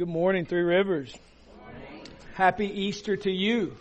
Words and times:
Good 0.00 0.08
morning, 0.08 0.46
Three 0.46 0.62
Rivers. 0.62 1.14
Happy 2.32 2.64
Easter 2.64 3.18
to 3.18 3.30
you. 3.30 3.76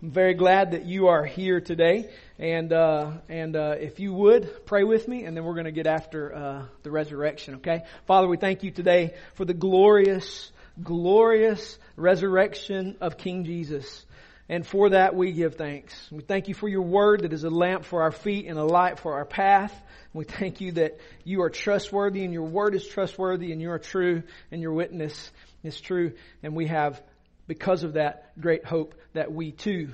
I'm 0.00 0.12
very 0.12 0.34
glad 0.34 0.70
that 0.70 0.84
you 0.84 1.08
are 1.08 1.24
here 1.24 1.60
today. 1.60 2.08
And, 2.38 2.72
uh, 2.72 3.14
and, 3.28 3.56
uh, 3.56 3.74
if 3.80 3.98
you 3.98 4.14
would, 4.14 4.64
pray 4.64 4.84
with 4.84 5.08
me, 5.08 5.24
and 5.24 5.36
then 5.36 5.42
we're 5.42 5.54
going 5.54 5.64
to 5.64 5.72
get 5.72 5.88
after, 5.88 6.32
uh, 6.32 6.62
the 6.84 6.92
resurrection, 6.92 7.56
okay? 7.56 7.82
Father, 8.06 8.28
we 8.28 8.36
thank 8.36 8.62
you 8.62 8.70
today 8.70 9.14
for 9.34 9.44
the 9.44 9.52
glorious, 9.52 10.52
glorious 10.80 11.80
resurrection 11.96 12.96
of 13.00 13.18
King 13.18 13.42
Jesus. 13.44 14.06
And 14.48 14.64
for 14.64 14.90
that 14.90 15.16
we 15.16 15.32
give 15.32 15.56
thanks. 15.56 15.94
We 16.12 16.22
thank 16.22 16.46
you 16.46 16.54
for 16.54 16.68
your 16.68 16.82
word 16.82 17.22
that 17.22 17.32
is 17.32 17.42
a 17.42 17.50
lamp 17.50 17.84
for 17.86 18.02
our 18.02 18.12
feet 18.12 18.46
and 18.46 18.56
a 18.56 18.64
light 18.64 19.00
for 19.00 19.14
our 19.14 19.24
path. 19.24 19.74
We 20.12 20.24
thank 20.24 20.60
you 20.60 20.72
that 20.72 20.98
you 21.24 21.42
are 21.42 21.50
trustworthy 21.50 22.24
and 22.24 22.32
your 22.32 22.44
word 22.44 22.74
is 22.74 22.86
trustworthy 22.86 23.52
and 23.52 23.60
you 23.60 23.70
are 23.70 23.78
true 23.78 24.24
and 24.50 24.60
your 24.60 24.72
witness 24.72 25.30
is 25.62 25.80
true. 25.80 26.12
And 26.42 26.56
we 26.56 26.66
have, 26.66 27.00
because 27.46 27.84
of 27.84 27.92
that, 27.92 28.32
great 28.40 28.64
hope 28.64 28.94
that 29.12 29.32
we 29.32 29.52
too, 29.52 29.90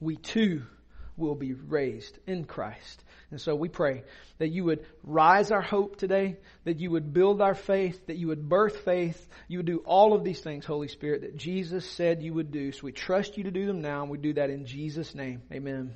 we 0.00 0.16
too 0.16 0.62
will 1.16 1.34
be 1.34 1.52
raised 1.52 2.16
in 2.26 2.44
Christ. 2.44 3.02
And 3.32 3.40
so 3.40 3.54
we 3.54 3.68
pray 3.68 4.04
that 4.38 4.48
you 4.48 4.64
would 4.64 4.84
rise 5.02 5.50
our 5.50 5.62
hope 5.62 5.96
today, 5.96 6.36
that 6.64 6.78
you 6.78 6.90
would 6.90 7.12
build 7.12 7.40
our 7.40 7.54
faith, 7.54 8.06
that 8.06 8.18
you 8.18 8.28
would 8.28 8.48
birth 8.48 8.78
faith, 8.84 9.26
you 9.48 9.58
would 9.58 9.66
do 9.66 9.78
all 9.84 10.14
of 10.14 10.22
these 10.22 10.40
things, 10.40 10.64
Holy 10.64 10.88
Spirit, 10.88 11.22
that 11.22 11.36
Jesus 11.36 11.88
said 11.88 12.22
you 12.22 12.34
would 12.34 12.52
do. 12.52 12.72
So 12.72 12.80
we 12.82 12.92
trust 12.92 13.38
you 13.38 13.44
to 13.44 13.50
do 13.50 13.66
them 13.66 13.80
now, 13.80 14.02
and 14.02 14.10
we 14.10 14.18
do 14.18 14.34
that 14.34 14.50
in 14.50 14.66
Jesus' 14.66 15.14
name. 15.14 15.42
Amen. 15.50 15.94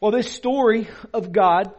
Well, 0.00 0.12
this 0.12 0.32
story 0.32 0.88
of 1.12 1.32
God 1.32 1.74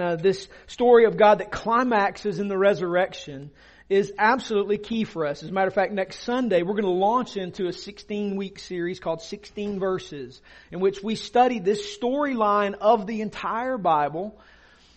uh, 0.00 0.16
this 0.16 0.48
story 0.66 1.04
of 1.04 1.16
God 1.16 1.38
that 1.38 1.50
climaxes 1.50 2.38
in 2.38 2.48
the 2.48 2.58
resurrection 2.58 3.50
is 3.88 4.12
absolutely 4.18 4.78
key 4.78 5.04
for 5.04 5.26
us. 5.26 5.42
As 5.42 5.50
a 5.50 5.52
matter 5.52 5.68
of 5.68 5.74
fact, 5.74 5.92
next 5.92 6.20
Sunday 6.20 6.62
we're 6.62 6.72
going 6.72 6.84
to 6.84 6.90
launch 6.90 7.36
into 7.36 7.66
a 7.66 7.72
16 7.72 8.36
week 8.36 8.58
series 8.58 8.98
called 8.98 9.20
16 9.20 9.78
Verses 9.78 10.40
in 10.70 10.80
which 10.80 11.02
we 11.02 11.16
study 11.16 11.58
this 11.58 11.96
storyline 11.96 12.74
of 12.80 13.06
the 13.06 13.20
entire 13.20 13.76
Bible 13.76 14.38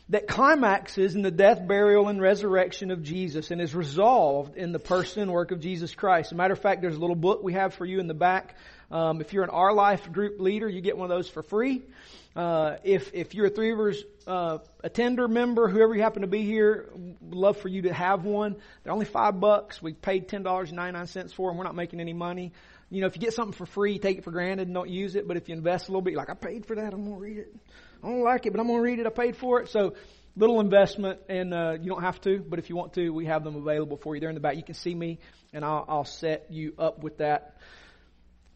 that 0.10 0.28
climaxes 0.28 1.16
in 1.16 1.22
the 1.22 1.32
death, 1.32 1.68
burial, 1.68 2.08
and 2.08 2.22
resurrection 2.22 2.92
of 2.92 3.04
Jesus 3.04 3.52
and 3.52 3.60
is 3.60 3.76
resolved 3.76 4.56
in 4.56 4.72
the 4.72 4.80
person 4.80 5.24
and 5.24 5.32
work 5.32 5.52
of 5.52 5.60
Jesus 5.60 5.94
Christ. 5.94 6.28
As 6.28 6.32
a 6.32 6.36
matter 6.36 6.54
of 6.54 6.62
fact, 6.62 6.82
there's 6.82 6.96
a 6.96 7.00
little 7.00 7.16
book 7.16 7.44
we 7.44 7.54
have 7.54 7.74
for 7.74 7.86
you 7.86 8.00
in 8.00 8.08
the 8.08 8.14
back. 8.14 8.56
Um, 8.90 9.20
if 9.20 9.34
you're 9.34 9.44
an 9.44 9.50
Our 9.50 9.74
Life 9.74 10.10
group 10.12 10.40
leader, 10.40 10.70
you 10.70 10.80
get 10.80 10.98
one 10.98 11.12
of 11.12 11.18
those 11.18 11.28
for 11.28 11.44
free. 11.44 11.84
Uh, 12.38 12.78
if 12.84 13.14
if 13.14 13.34
you're 13.34 13.48
a 13.48 13.50
Three 13.50 13.72
Rivers 13.72 14.04
uh, 14.28 14.60
attender 14.84 15.28
member, 15.28 15.68
whoever 15.68 15.96
you 15.96 16.04
happen 16.04 16.22
to 16.22 16.28
be 16.28 16.44
here, 16.44 16.88
love 17.30 17.58
for 17.58 17.68
you 17.68 17.82
to 17.82 17.94
have 17.94 18.24
one. 18.24 18.56
They're 18.84 18.94
only 18.94 19.06
five 19.06 19.40
bucks. 19.40 19.82
We 19.82 19.94
paid 19.94 20.30
ten 20.30 20.44
dollars 20.44 20.70
and 20.70 20.78
ninety 20.78 20.98
nine 20.98 21.08
cents 21.08 21.34
for 21.34 21.50
them. 21.50 21.58
We're 21.58 21.64
not 21.64 21.76
making 21.76 22.00
any 22.00 22.14
money. 22.14 22.54
You 22.90 23.02
know, 23.02 23.08
if 23.08 23.16
you 23.16 23.22
get 23.22 23.34
something 23.34 23.54
for 23.54 23.66
free, 23.66 24.00
take 24.00 24.20
it 24.20 24.24
for 24.24 24.32
granted 24.32 24.68
and 24.68 24.74
don't 24.74 24.90
use 24.90 25.16
it. 25.16 25.28
But 25.28 25.36
if 25.36 25.50
you 25.50 25.56
invest 25.56 25.90
a 25.90 25.92
little 25.92 26.02
bit, 26.02 26.14
like 26.14 26.30
I 26.30 26.36
paid 26.36 26.66
for 26.66 26.76
that, 26.76 26.94
I'm 26.94 27.04
gonna 27.04 27.18
read 27.18 27.40
it. 27.40 27.56
I 28.04 28.08
don't 28.08 28.24
like 28.24 28.46
it, 28.46 28.52
but 28.52 28.60
I'm 28.60 28.68
gonna 28.68 28.82
read 28.82 29.00
it. 29.00 29.06
I 29.06 29.10
paid 29.10 29.36
for 29.36 29.62
it. 29.62 29.70
So 29.70 29.94
little 30.36 30.60
investment, 30.60 31.20
and 31.30 31.54
uh, 31.54 31.78
you 31.82 31.90
don't 31.90 32.04
have 32.04 32.22
to. 32.22 32.40
But 32.40 32.60
if 32.60 32.70
you 32.70 32.76
want 32.76 32.94
to, 32.94 33.10
we 33.10 33.26
have 33.26 33.44
them 33.44 33.56
available 33.56 33.98
for 33.98 34.16
you. 34.16 34.22
They're 34.22 34.30
in 34.30 34.36
the 34.36 34.42
back. 34.42 34.56
You 34.56 34.64
can 34.64 34.76
see 34.76 34.94
me, 34.94 35.20
and 35.52 35.66
I'll, 35.66 35.86
I'll 35.88 36.06
set 36.06 36.48
you 36.52 36.74
up 36.78 37.04
with 37.04 37.18
that. 37.18 37.58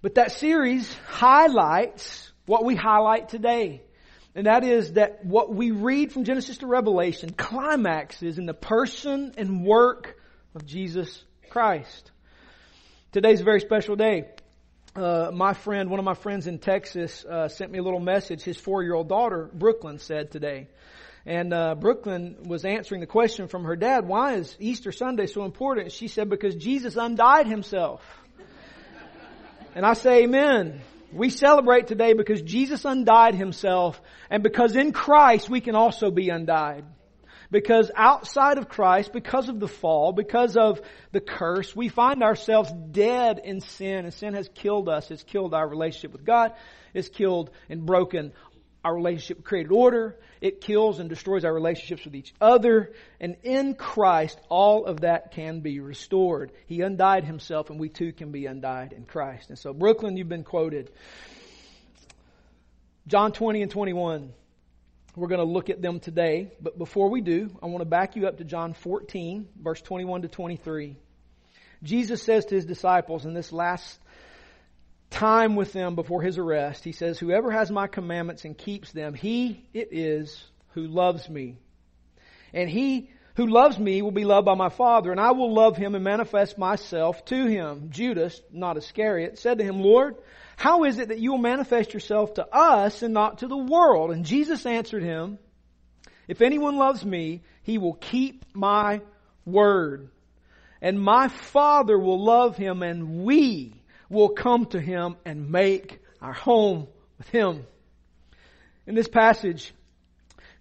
But 0.02 0.16
that 0.16 0.32
series 0.32 0.94
highlights 1.08 2.32
what 2.46 2.66
we 2.66 2.76
highlight 2.76 3.30
today. 3.30 3.84
And 4.34 4.48
that 4.48 4.64
is 4.64 4.94
that 4.94 5.26
what 5.26 5.54
we 5.54 5.72
read 5.72 6.12
from 6.12 6.24
Genesis 6.24 6.60
to 6.60 6.68
Revelation 6.68 7.32
climaxes 7.32 8.38
in 8.38 8.46
the 8.46 8.54
person 8.54 9.34
and 9.38 9.66
work 9.66 10.18
of 10.56 10.66
Jesus 10.66 11.24
Christ. 11.50 12.12
Today's 13.12 13.42
a 13.42 13.44
very 13.44 13.60
special 13.60 13.96
day. 13.96 14.30
Uh, 14.94 15.32
my 15.34 15.54
friend, 15.54 15.90
one 15.90 16.00
of 16.00 16.06
my 16.06 16.14
friends 16.14 16.48
in 16.48 16.60
Texas, 16.60 17.24
uh, 17.24 17.48
sent 17.48 17.72
me 17.72 17.80
a 17.80 17.84
little 17.84 18.02
message. 18.02 18.44
His 18.44 18.58
four-year-old 18.58 19.08
daughter, 19.08 19.50
Brooklyn, 19.54 20.00
said 20.00 20.32
today. 20.32 20.68
And 21.26 21.54
uh, 21.54 21.76
Brooklyn 21.76 22.36
was 22.44 22.66
answering 22.66 23.00
the 23.00 23.08
question 23.08 23.48
from 23.48 23.64
her 23.64 23.78
dad, 23.78 24.06
why 24.06 24.34
is 24.34 24.54
Easter 24.60 24.92
Sunday 24.92 25.28
so 25.28 25.46
important? 25.46 25.94
She 25.94 26.10
said, 26.10 26.30
because 26.30 26.56
Jesus 26.56 26.98
undied 26.98 27.48
himself. 27.48 28.02
and 29.76 29.86
I 29.86 29.94
say 29.94 30.24
amen. 30.24 30.82
We 31.14 31.30
celebrate 31.30 31.88
today 31.88 32.12
because 32.14 32.42
Jesus 32.42 32.84
undied 32.84 33.36
himself 33.36 34.02
and 34.30 34.44
because 34.44 34.76
in 34.76 34.92
Christ 34.92 35.50
we 35.50 35.62
can 35.62 35.76
also 35.76 36.12
be 36.12 36.30
undied. 36.30 36.84
Because 37.52 37.92
outside 37.96 38.58
of 38.58 38.70
Christ, 38.70 39.12
because 39.12 39.50
of 39.50 39.60
the 39.60 39.68
fall, 39.68 40.14
because 40.14 40.56
of 40.56 40.82
the 41.12 41.20
curse, 41.20 41.76
we 41.76 41.90
find 41.90 42.24
ourselves 42.24 42.72
dead 42.92 43.42
in 43.44 43.60
sin 43.60 44.06
and 44.06 44.14
sin 44.14 44.34
has 44.34 44.50
killed 44.56 44.88
us. 44.88 45.12
It's 45.12 45.24
killed 45.24 45.54
our 45.54 45.68
relationship 45.68 46.14
with 46.14 46.26
God. 46.26 46.54
It's 46.94 47.10
killed 47.10 47.52
and 47.70 47.86
broken 47.86 48.32
our 48.86 48.96
relationship 48.96 49.38
with 49.38 49.46
created 49.46 49.72
order. 49.72 50.18
It 50.40 50.62
kills 50.62 51.00
and 51.00 51.10
destroys 51.10 51.44
our 51.44 51.54
relationships 51.54 52.06
with 52.06 52.16
each 52.16 52.34
other. 52.40 52.94
And 53.20 53.36
in 53.44 53.76
Christ, 53.76 54.40
all 54.50 54.86
of 54.86 55.02
that 55.02 55.34
can 55.34 55.60
be 55.60 55.82
restored. 55.82 56.54
He 56.68 56.82
undied 56.82 57.26
himself 57.26 57.70
and 57.70 57.80
we 57.80 57.90
too 57.90 58.14
can 58.14 58.32
be 58.32 58.46
undied 58.46 58.94
in 58.94 59.04
Christ. 59.04 59.50
And 59.50 59.60
so, 59.60 59.74
Brooklyn, 59.74 60.16
you've 60.16 60.30
been 60.30 60.46
quoted. 60.46 60.90
John 63.08 63.34
20 63.34 63.62
and 63.62 63.72
21. 63.72 64.34
We're 65.16 65.28
going 65.28 65.46
to 65.46 65.52
look 65.52 65.70
at 65.70 65.82
them 65.82 66.00
today. 66.00 66.52
But 66.62 66.78
before 66.78 67.10
we 67.10 67.22
do, 67.22 67.50
I 67.62 67.66
want 67.66 67.80
to 67.82 67.86
back 67.86 68.16
you 68.16 68.28
up 68.28 68.38
to 68.38 68.44
John 68.44 68.74
14, 68.74 69.48
verse 69.62 69.82
21 69.82 70.22
to 70.22 70.28
23. 70.30 70.96
Jesus 71.84 72.24
says 72.24 72.46
to 72.46 72.56
his 72.56 72.66
disciples 72.66 73.26
in 73.26 73.34
this 73.34 73.52
last 73.52 74.00
time 75.10 75.56
with 75.56 75.74
them 75.74 75.96
before 75.96 76.22
his 76.22 76.38
arrest, 76.38 76.84
he 76.84 76.94
says, 76.94 77.20
Whoever 77.20 77.52
has 77.52 77.70
my 77.70 77.88
commandments 77.88 78.46
and 78.46 78.58
keeps 78.58 78.92
them, 78.92 79.14
he 79.14 79.66
it 79.74 79.90
is 79.92 80.42
who 80.74 80.88
loves 80.88 81.28
me. 81.28 81.58
And 82.54 82.70
he 82.70 83.10
who 83.36 83.48
loves 83.48 83.78
me 83.78 84.02
will 84.02 84.12
be 84.12 84.26
loved 84.26 84.46
by 84.46 84.56
my 84.56 84.70
Father, 84.70 85.12
and 85.12 85.20
I 85.20 85.32
will 85.32 85.54
love 85.54 85.78
him 85.78 85.96
and 85.96 86.04
manifest 86.04 86.58
myself 86.58 87.24
to 87.26 87.46
him. 87.46 87.90
Judas, 87.90 88.42
not 88.52 88.78
Iscariot, 88.78 89.40
said 89.40 89.58
to 89.58 89.64
him, 89.64 89.82
Lord, 89.82 90.16
how 90.62 90.84
is 90.84 91.00
it 91.00 91.08
that 91.08 91.18
you 91.18 91.32
will 91.32 91.40
manifest 91.40 91.92
yourself 91.92 92.36
to 92.36 92.48
us 92.48 93.02
and 93.02 93.16
not 93.16 93.40
to 93.40 93.48
the 93.48 93.58
world? 93.58 94.12
And 94.12 94.24
Jesus 94.24 94.64
answered 94.68 95.02
him, 95.02 95.40
If 96.28 96.44
anyone 96.44 96.76
loves 96.76 97.04
me, 97.04 97.42
he 97.64 97.80
will 97.80 97.96
keep 97.96 98.46
my 98.54 99.02
word. 99.44 100.12
And 100.80 101.02
my 101.02 101.30
Father 101.30 101.98
will 101.98 102.24
love 102.24 102.58
him, 102.58 102.84
and 102.84 103.24
we 103.24 103.74
will 104.08 104.30
come 104.30 104.68
to 104.68 104.80
him 104.80 105.16
and 105.26 105.50
make 105.50 105.98
our 106.22 106.34
home 106.34 106.88
with 107.18 107.30
him. 107.30 107.66
In 108.86 108.94
this 108.94 109.08
passage, 109.08 109.74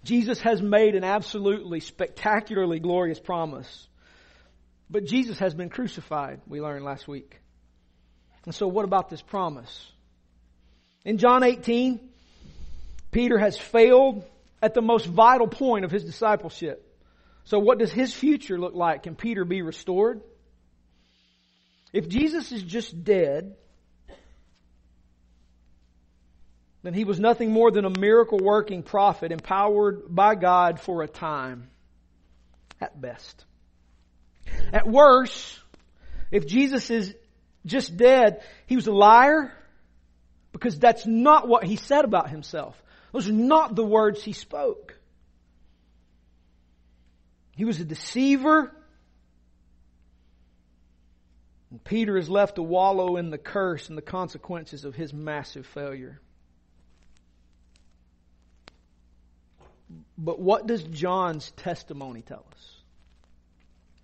Jesus 0.02 0.40
has 0.40 0.62
made 0.62 0.94
an 0.94 1.04
absolutely 1.04 1.80
spectacularly 1.80 2.80
glorious 2.80 3.20
promise. 3.20 3.86
But 4.88 5.04
Jesus 5.04 5.38
has 5.40 5.52
been 5.52 5.68
crucified, 5.68 6.40
we 6.46 6.62
learned 6.62 6.86
last 6.86 7.06
week. 7.06 7.38
And 8.46 8.54
so 8.54 8.66
what 8.66 8.84
about 8.84 9.10
this 9.10 9.22
promise? 9.22 9.86
In 11.04 11.18
John 11.18 11.42
18, 11.42 12.00
Peter 13.10 13.38
has 13.38 13.58
failed 13.58 14.24
at 14.62 14.74
the 14.74 14.82
most 14.82 15.06
vital 15.06 15.46
point 15.46 15.84
of 15.84 15.90
his 15.90 16.04
discipleship. 16.04 16.86
So 17.44 17.58
what 17.58 17.78
does 17.78 17.92
his 17.92 18.14
future 18.14 18.58
look 18.58 18.74
like? 18.74 19.04
Can 19.04 19.14
Peter 19.14 19.44
be 19.44 19.62
restored? 19.62 20.20
If 21.92 22.08
Jesus 22.08 22.52
is 22.52 22.62
just 22.62 23.04
dead, 23.04 23.56
then 26.82 26.94
he 26.94 27.04
was 27.04 27.18
nothing 27.18 27.50
more 27.50 27.70
than 27.70 27.84
a 27.84 27.90
miracle 27.90 28.38
working 28.38 28.82
prophet 28.82 29.32
empowered 29.32 30.14
by 30.14 30.34
God 30.34 30.80
for 30.80 31.02
a 31.02 31.08
time. 31.08 31.68
At 32.80 32.98
best. 32.98 33.44
At 34.72 34.88
worst, 34.88 35.58
if 36.30 36.46
Jesus 36.46 36.90
is 36.90 37.14
just 37.66 37.96
dead, 37.96 38.42
he 38.66 38.76
was 38.76 38.86
a 38.86 38.92
liar 38.92 39.52
because 40.52 40.78
that's 40.78 41.06
not 41.06 41.48
what 41.48 41.64
he 41.64 41.76
said 41.76 42.04
about 42.04 42.30
himself. 42.30 42.80
Those 43.12 43.28
are 43.28 43.32
not 43.32 43.74
the 43.74 43.84
words 43.84 44.22
he 44.22 44.32
spoke. 44.32 44.98
He 47.56 47.64
was 47.64 47.80
a 47.80 47.84
deceiver. 47.84 48.74
And 51.70 51.82
Peter 51.84 52.16
is 52.16 52.28
left 52.28 52.56
to 52.56 52.62
wallow 52.62 53.16
in 53.16 53.30
the 53.30 53.38
curse 53.38 53.88
and 53.88 53.98
the 53.98 54.02
consequences 54.02 54.84
of 54.84 54.94
his 54.94 55.12
massive 55.12 55.66
failure. 55.66 56.20
But 60.16 60.40
what 60.40 60.66
does 60.66 60.82
John's 60.82 61.50
testimony 61.52 62.22
tell 62.22 62.44
us? 62.52 62.76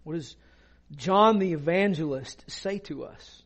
What 0.05 0.15
does 0.15 0.37
John 0.95 1.39
the 1.39 1.53
evangelist 1.53 2.45
say 2.49 2.79
to 2.81 3.05
us? 3.05 3.43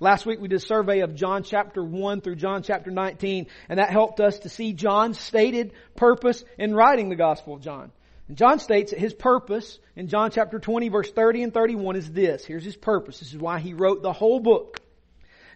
Last 0.00 0.26
week 0.26 0.40
we 0.40 0.48
did 0.48 0.56
a 0.56 0.60
survey 0.60 1.00
of 1.00 1.14
John 1.14 1.42
chapter 1.42 1.82
1 1.82 2.20
through 2.20 2.36
John 2.36 2.62
chapter 2.62 2.90
19, 2.90 3.46
and 3.68 3.78
that 3.78 3.90
helped 3.90 4.20
us 4.20 4.40
to 4.40 4.48
see 4.48 4.72
John's 4.72 5.18
stated 5.18 5.72
purpose 5.96 6.44
in 6.58 6.74
writing 6.74 7.08
the 7.08 7.16
Gospel 7.16 7.54
of 7.54 7.62
John. 7.62 7.90
And 8.28 8.36
John 8.36 8.58
states 8.58 8.92
that 8.92 9.00
his 9.00 9.14
purpose 9.14 9.78
in 9.96 10.08
John 10.08 10.30
chapter 10.30 10.58
20 10.58 10.88
verse 10.90 11.10
30 11.10 11.44
and 11.44 11.54
31 11.54 11.96
is 11.96 12.10
this. 12.10 12.44
Here's 12.44 12.64
his 12.64 12.76
purpose. 12.76 13.20
This 13.20 13.32
is 13.32 13.38
why 13.38 13.58
he 13.58 13.74
wrote 13.74 14.02
the 14.02 14.12
whole 14.12 14.40
book. 14.40 14.80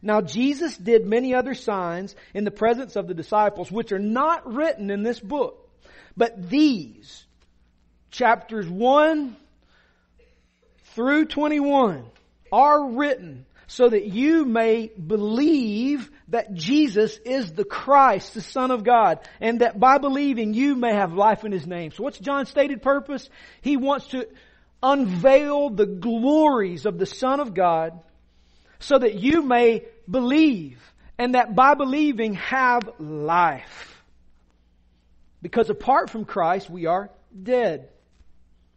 Now 0.01 0.21
Jesus 0.21 0.77
did 0.77 1.07
many 1.07 1.35
other 1.35 1.55
signs 1.55 2.17
in 2.35 2.45
the 2.45 2.51
presence 2.51 2.97
of 2.97 3.07
the 3.07 3.15
disciples, 3.15 3.71
which 3.71 3.93
are 3.93 3.99
not 3.99 4.53
written 4.53 4.91
in 4.91 5.03
this 5.03 5.21
book. 5.21 5.71
But 6.17 6.51
these, 6.51 7.25
chapters 8.11 8.69
1 8.69 9.37
through 10.95 11.27
21, 11.27 12.05
are 12.51 12.91
written 12.91 13.47
so 13.73 13.89
that 13.89 14.05
you 14.05 14.45
may 14.45 14.89
believe 14.89 16.11
that 16.29 16.53
Jesus 16.53 17.17
is 17.25 17.53
the 17.53 17.65
Christ, 17.65 18.35
the 18.35 18.43
Son 18.43 18.71
of 18.71 18.85
God, 18.85 19.21
and 19.41 19.63
that 19.63 19.81
by 19.81 19.97
believing 19.97 20.53
you 20.53 20.77
may 20.77 20.95
have 20.95 21.15
life 21.15 21.43
in 21.43 21.53
His 21.53 21.67
name. 21.67 21.91
So 21.91 22.03
what's 22.03 22.19
John's 22.19 22.51
stated 22.51 22.83
purpose? 22.83 23.31
He 23.63 23.79
wants 23.79 24.09
to 24.09 24.29
unveil 24.83 25.71
the 25.71 25.87
glories 25.87 26.85
of 26.85 26.99
the 26.99 27.07
Son 27.07 27.41
of 27.41 27.55
God 27.55 27.99
so 28.79 28.99
that 28.99 29.15
you 29.15 29.43
may 29.43 29.87
believe 30.11 30.79
and 31.19 31.35
that 31.35 31.55
by 31.55 31.73
believing 31.73 32.35
have 32.35 32.83
life. 32.99 34.05
Because 35.41 35.71
apart 35.71 36.11
from 36.11 36.27
Christ, 36.27 36.69
we 36.69 36.85
are 36.85 37.09
dead. 37.43 37.89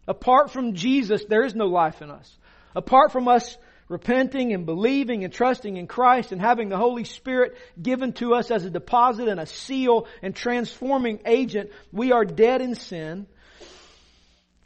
Apart 0.07 0.51
from 0.51 0.73
Jesus, 0.73 1.25
there 1.27 1.43
is 1.43 1.53
no 1.53 1.65
life 1.65 2.01
in 2.01 2.09
us. 2.09 2.33
Apart 2.73 3.11
from 3.11 3.27
us 3.27 3.57
repenting 3.87 4.53
and 4.53 4.65
believing 4.65 5.23
and 5.23 5.31
trusting 5.31 5.77
in 5.77 5.87
Christ 5.87 6.31
and 6.31 6.41
having 6.41 6.69
the 6.69 6.77
Holy 6.77 7.03
Spirit 7.03 7.55
given 7.79 8.13
to 8.13 8.33
us 8.33 8.49
as 8.51 8.65
a 8.65 8.69
deposit 8.69 9.27
and 9.27 9.39
a 9.39 9.45
seal 9.45 10.07
and 10.21 10.35
transforming 10.35 11.19
agent, 11.25 11.71
we 11.91 12.11
are 12.11 12.25
dead 12.25 12.61
in 12.61 12.75
sin. 12.75 13.27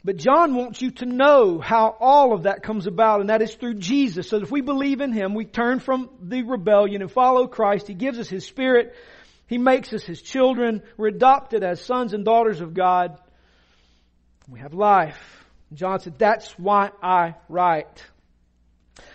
But 0.02 0.16
John 0.16 0.54
wants 0.54 0.80
you 0.80 0.92
to 0.92 1.04
know 1.04 1.58
how 1.58 1.94
all 2.00 2.32
of 2.32 2.44
that 2.44 2.62
comes 2.62 2.86
about, 2.86 3.20
and 3.20 3.28
that 3.28 3.42
is 3.42 3.54
through 3.54 3.74
Jesus. 3.74 4.30
So 4.30 4.38
if 4.38 4.50
we 4.50 4.62
believe 4.62 5.02
in 5.02 5.12
Him, 5.12 5.34
we 5.34 5.44
turn 5.44 5.78
from 5.78 6.08
the 6.22 6.42
rebellion 6.42 7.02
and 7.02 7.12
follow 7.12 7.46
Christ. 7.46 7.86
He 7.86 7.92
gives 7.92 8.18
us 8.18 8.28
His 8.28 8.46
Spirit. 8.46 8.94
He 9.46 9.58
makes 9.58 9.92
us 9.92 10.02
His 10.02 10.22
children. 10.22 10.82
We're 10.96 11.08
adopted 11.08 11.62
as 11.62 11.84
sons 11.84 12.14
and 12.14 12.24
daughters 12.24 12.62
of 12.62 12.72
God. 12.72 13.18
We 14.48 14.60
have 14.60 14.72
life. 14.72 15.44
John 15.74 16.00
said, 16.00 16.18
that's 16.18 16.58
why 16.58 16.92
I 17.02 17.34
write. 17.50 18.02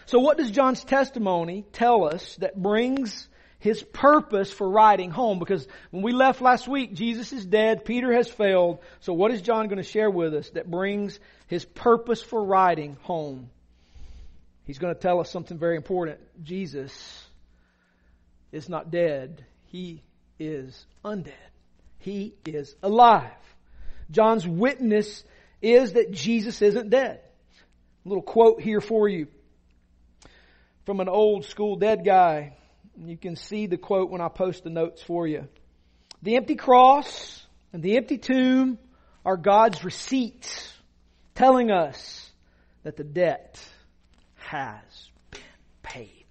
So 0.05 0.19
what 0.19 0.37
does 0.37 0.51
John's 0.51 0.83
testimony 0.83 1.65
tell 1.71 2.05
us 2.05 2.35
that 2.37 2.61
brings 2.61 3.27
his 3.59 3.81
purpose 3.81 4.51
for 4.51 4.69
writing 4.69 5.09
home? 5.09 5.39
Because 5.39 5.67
when 5.91 6.03
we 6.03 6.11
left 6.11 6.41
last 6.41 6.67
week, 6.67 6.93
Jesus 6.93 7.33
is 7.33 7.45
dead, 7.45 7.85
Peter 7.85 8.13
has 8.13 8.29
failed. 8.29 8.79
So 8.99 9.13
what 9.13 9.31
is 9.31 9.41
John 9.41 9.67
going 9.67 9.77
to 9.77 9.83
share 9.83 10.09
with 10.09 10.33
us 10.35 10.49
that 10.51 10.69
brings 10.69 11.19
his 11.47 11.65
purpose 11.65 12.21
for 12.21 12.43
writing 12.43 12.97
home? 13.01 13.49
He's 14.65 14.77
going 14.79 14.93
to 14.93 14.99
tell 14.99 15.19
us 15.19 15.31
something 15.31 15.57
very 15.57 15.75
important. 15.75 16.19
Jesus 16.43 17.27
is 18.51 18.69
not 18.69 18.91
dead. 18.91 19.45
He 19.65 20.01
is 20.39 20.85
undead. 21.03 21.33
He 21.99 22.35
is 22.45 22.75
alive. 22.83 23.31
John's 24.11 24.47
witness 24.47 25.23
is 25.61 25.93
that 25.93 26.11
Jesus 26.11 26.61
isn't 26.61 26.89
dead. 26.89 27.21
A 28.05 28.09
little 28.09 28.23
quote 28.23 28.61
here 28.61 28.81
for 28.81 29.09
you 29.09 29.27
from 30.85 30.99
an 30.99 31.09
old 31.09 31.45
school 31.45 31.75
dead 31.75 32.05
guy. 32.05 32.53
You 32.97 33.17
can 33.17 33.35
see 33.35 33.65
the 33.65 33.77
quote 33.77 34.09
when 34.09 34.21
I 34.21 34.29
post 34.29 34.63
the 34.63 34.69
notes 34.69 35.01
for 35.01 35.27
you. 35.27 35.47
The 36.21 36.37
empty 36.37 36.55
cross 36.55 37.45
and 37.73 37.83
the 37.83 37.97
empty 37.97 38.17
tomb 38.17 38.77
are 39.25 39.37
God's 39.37 39.83
receipts 39.83 40.71
telling 41.33 41.71
us 41.71 42.29
that 42.83 42.95
the 42.95 43.03
debt 43.03 43.59
has 44.35 45.09
been 45.31 45.41
paid. 45.83 46.25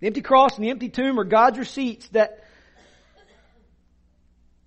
The 0.00 0.06
empty 0.06 0.20
cross 0.20 0.56
and 0.56 0.64
the 0.64 0.70
empty 0.70 0.88
tomb 0.88 1.18
are 1.18 1.24
God's 1.24 1.58
receipts 1.58 2.08
that 2.10 2.41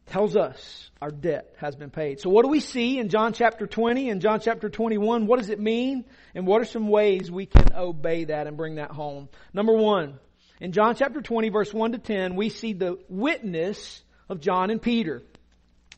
tells 0.07 0.36
us 0.36 0.90
our 1.02 1.12
debt 1.12 1.54
has 1.57 1.75
been 1.75 1.90
paid. 1.90 2.19
So 2.19 2.30
what 2.30 2.44
do 2.44 2.50
we 2.50 2.60
see 2.60 3.00
in 3.00 3.10
John 3.10 3.34
chapter 3.34 3.68
20 3.68 4.10
and 4.10 4.22
John 4.22 4.40
chapter 4.40 4.69
21? 4.69 5.28
What 5.28 5.40
does 5.40 5.50
it 5.50 5.60
mean? 5.60 6.06
And 6.34 6.46
what 6.48 6.62
are 6.62 6.66
some 6.66 6.88
ways 6.88 7.31
we 7.31 7.46
can 7.46 7.74
obey 7.75 8.25
that 8.25 8.48
and 8.48 8.57
bring 8.57 8.75
that 8.75 8.92
home? 8.92 9.30
Number 9.54 9.74
one, 9.74 10.19
in 10.60 10.72
John 10.72 10.96
chapter 10.96 11.22
20 11.22 11.50
verse 11.50 11.74
1 11.74 11.94
to 11.94 11.98
10, 11.98 12.36
we 12.36 12.50
see 12.50 12.74
the 12.74 12.98
witness 13.10 14.04
of 14.30 14.40
John 14.40 14.69
and 14.69 14.81
Peter. 14.81 15.22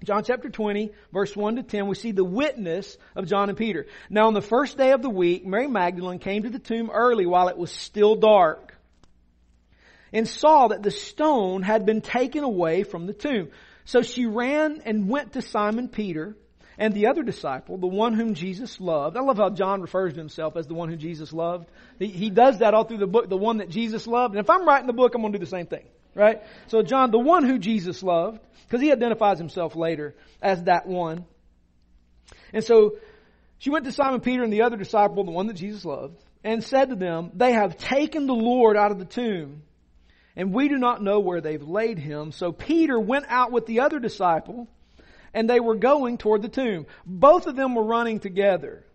John 0.04 0.24
chapter 0.24 0.50
20 0.50 0.92
verse 1.12 1.36
1 1.36 1.58
to 1.58 1.64
10, 1.64 1.88
we 1.88 1.96
see 1.96 2.12
the 2.12 2.24
witness 2.24 2.98
of 3.16 3.28
John 3.28 3.50
and 3.50 3.58
Peter. 3.58 3.88
Now 4.10 4.28
on 4.28 4.34
the 4.34 4.42
first 4.42 4.78
day 4.78 4.92
of 4.92 5.02
the 5.02 5.10
week, 5.10 5.46
Mary 5.46 5.68
Magdalene 5.68 6.20
came 6.20 6.44
to 6.44 6.50
the 6.50 6.60
tomb 6.60 6.90
early 6.92 7.26
while 7.26 7.50
it 7.50 7.58
was 7.58 7.72
still 7.72 8.16
dark 8.16 8.74
and 10.14 10.28
saw 10.28 10.70
that 10.70 10.84
the 10.84 10.92
stone 10.92 11.62
had 11.62 11.86
been 11.86 12.02
taken 12.02 12.44
away 12.44 12.84
from 12.84 13.08
the 13.08 13.14
tomb. 13.14 13.50
So 13.88 14.02
she 14.02 14.26
ran 14.26 14.82
and 14.84 15.08
went 15.08 15.34
to 15.34 15.42
Simon 15.42 15.88
Peter 15.88 16.36
and 16.78 16.94
the 16.94 17.08
other 17.08 17.24
disciple, 17.24 17.78
the 17.78 17.88
one 17.88 18.14
whom 18.14 18.34
Jesus 18.34 18.82
loved. 18.82 19.16
I 19.16 19.22
love 19.22 19.38
how 19.38 19.50
John 19.50 19.82
refers 19.82 20.12
to 20.12 20.20
himself 20.20 20.58
as 20.58 20.68
the 20.68 20.74
one 20.74 20.90
who 20.90 20.98
Jesus 20.98 21.32
loved. 21.32 21.70
He, 21.98 22.08
he 22.08 22.30
does 22.30 22.60
that 22.60 22.74
all 22.74 22.84
through 22.84 22.98
the 22.98 23.08
book, 23.08 23.30
the 23.30 23.38
one 23.38 23.60
that 23.60 23.70
Jesus 23.70 24.06
loved. 24.06 24.36
And 24.36 24.44
if 24.44 24.50
I'm 24.50 24.68
writing 24.68 24.88
the 24.88 24.94
book, 24.94 25.16
I'm 25.16 25.22
going 25.22 25.32
to 25.32 25.40
do 25.40 25.46
the 25.46 25.50
same 25.50 25.68
thing, 25.68 25.86
right? 26.14 26.44
So 26.68 26.82
John, 26.82 27.12
the 27.12 27.18
one 27.18 27.46
who 27.46 27.58
Jesus 27.60 28.04
loved, 28.04 28.42
because 28.66 28.82
he 28.82 28.92
identifies 28.92 29.38
himself 29.38 29.74
later 29.74 30.16
as 30.42 30.64
that 30.64 30.86
one. 30.86 31.24
And 32.52 32.66
so 32.66 32.98
she 33.58 33.70
went 33.70 33.86
to 33.86 33.94
Simon 33.94 34.20
Peter 34.20 34.44
and 34.44 34.52
the 34.52 34.64
other 34.64 34.76
disciple, 34.76 35.24
the 35.24 35.32
one 35.32 35.48
that 35.48 35.56
Jesus 35.56 35.86
loved, 35.86 36.22
and 36.44 36.62
said 36.62 36.90
to 36.90 36.96
them, 36.98 37.32
they 37.36 37.54
have 37.54 37.78
taken 37.78 38.28
the 38.28 38.34
Lord 38.34 38.76
out 38.76 38.92
of 38.92 39.00
the 39.00 39.06
tomb 39.06 39.64
and 40.38 40.54
we 40.54 40.70
do 40.70 40.78
not 40.78 41.02
know 41.02 41.20
where 41.20 41.42
they've 41.42 41.68
laid 41.68 41.98
him. 41.98 42.32
So 42.32 42.52
Peter 42.52 42.98
went 42.98 43.26
out 43.28 43.52
with 43.52 43.66
the 43.66 43.80
other 43.80 44.00
disciple, 44.00 44.68
and 45.34 45.50
they 45.50 45.60
were 45.60 45.76
going 45.76 46.20
toward 46.20 46.44
the 46.44 46.48
tomb. 46.48 46.86
Both 47.06 47.48
of 47.48 47.56
them 47.56 47.74
were 47.74 47.84
running 47.84 48.20
together. 48.20 48.86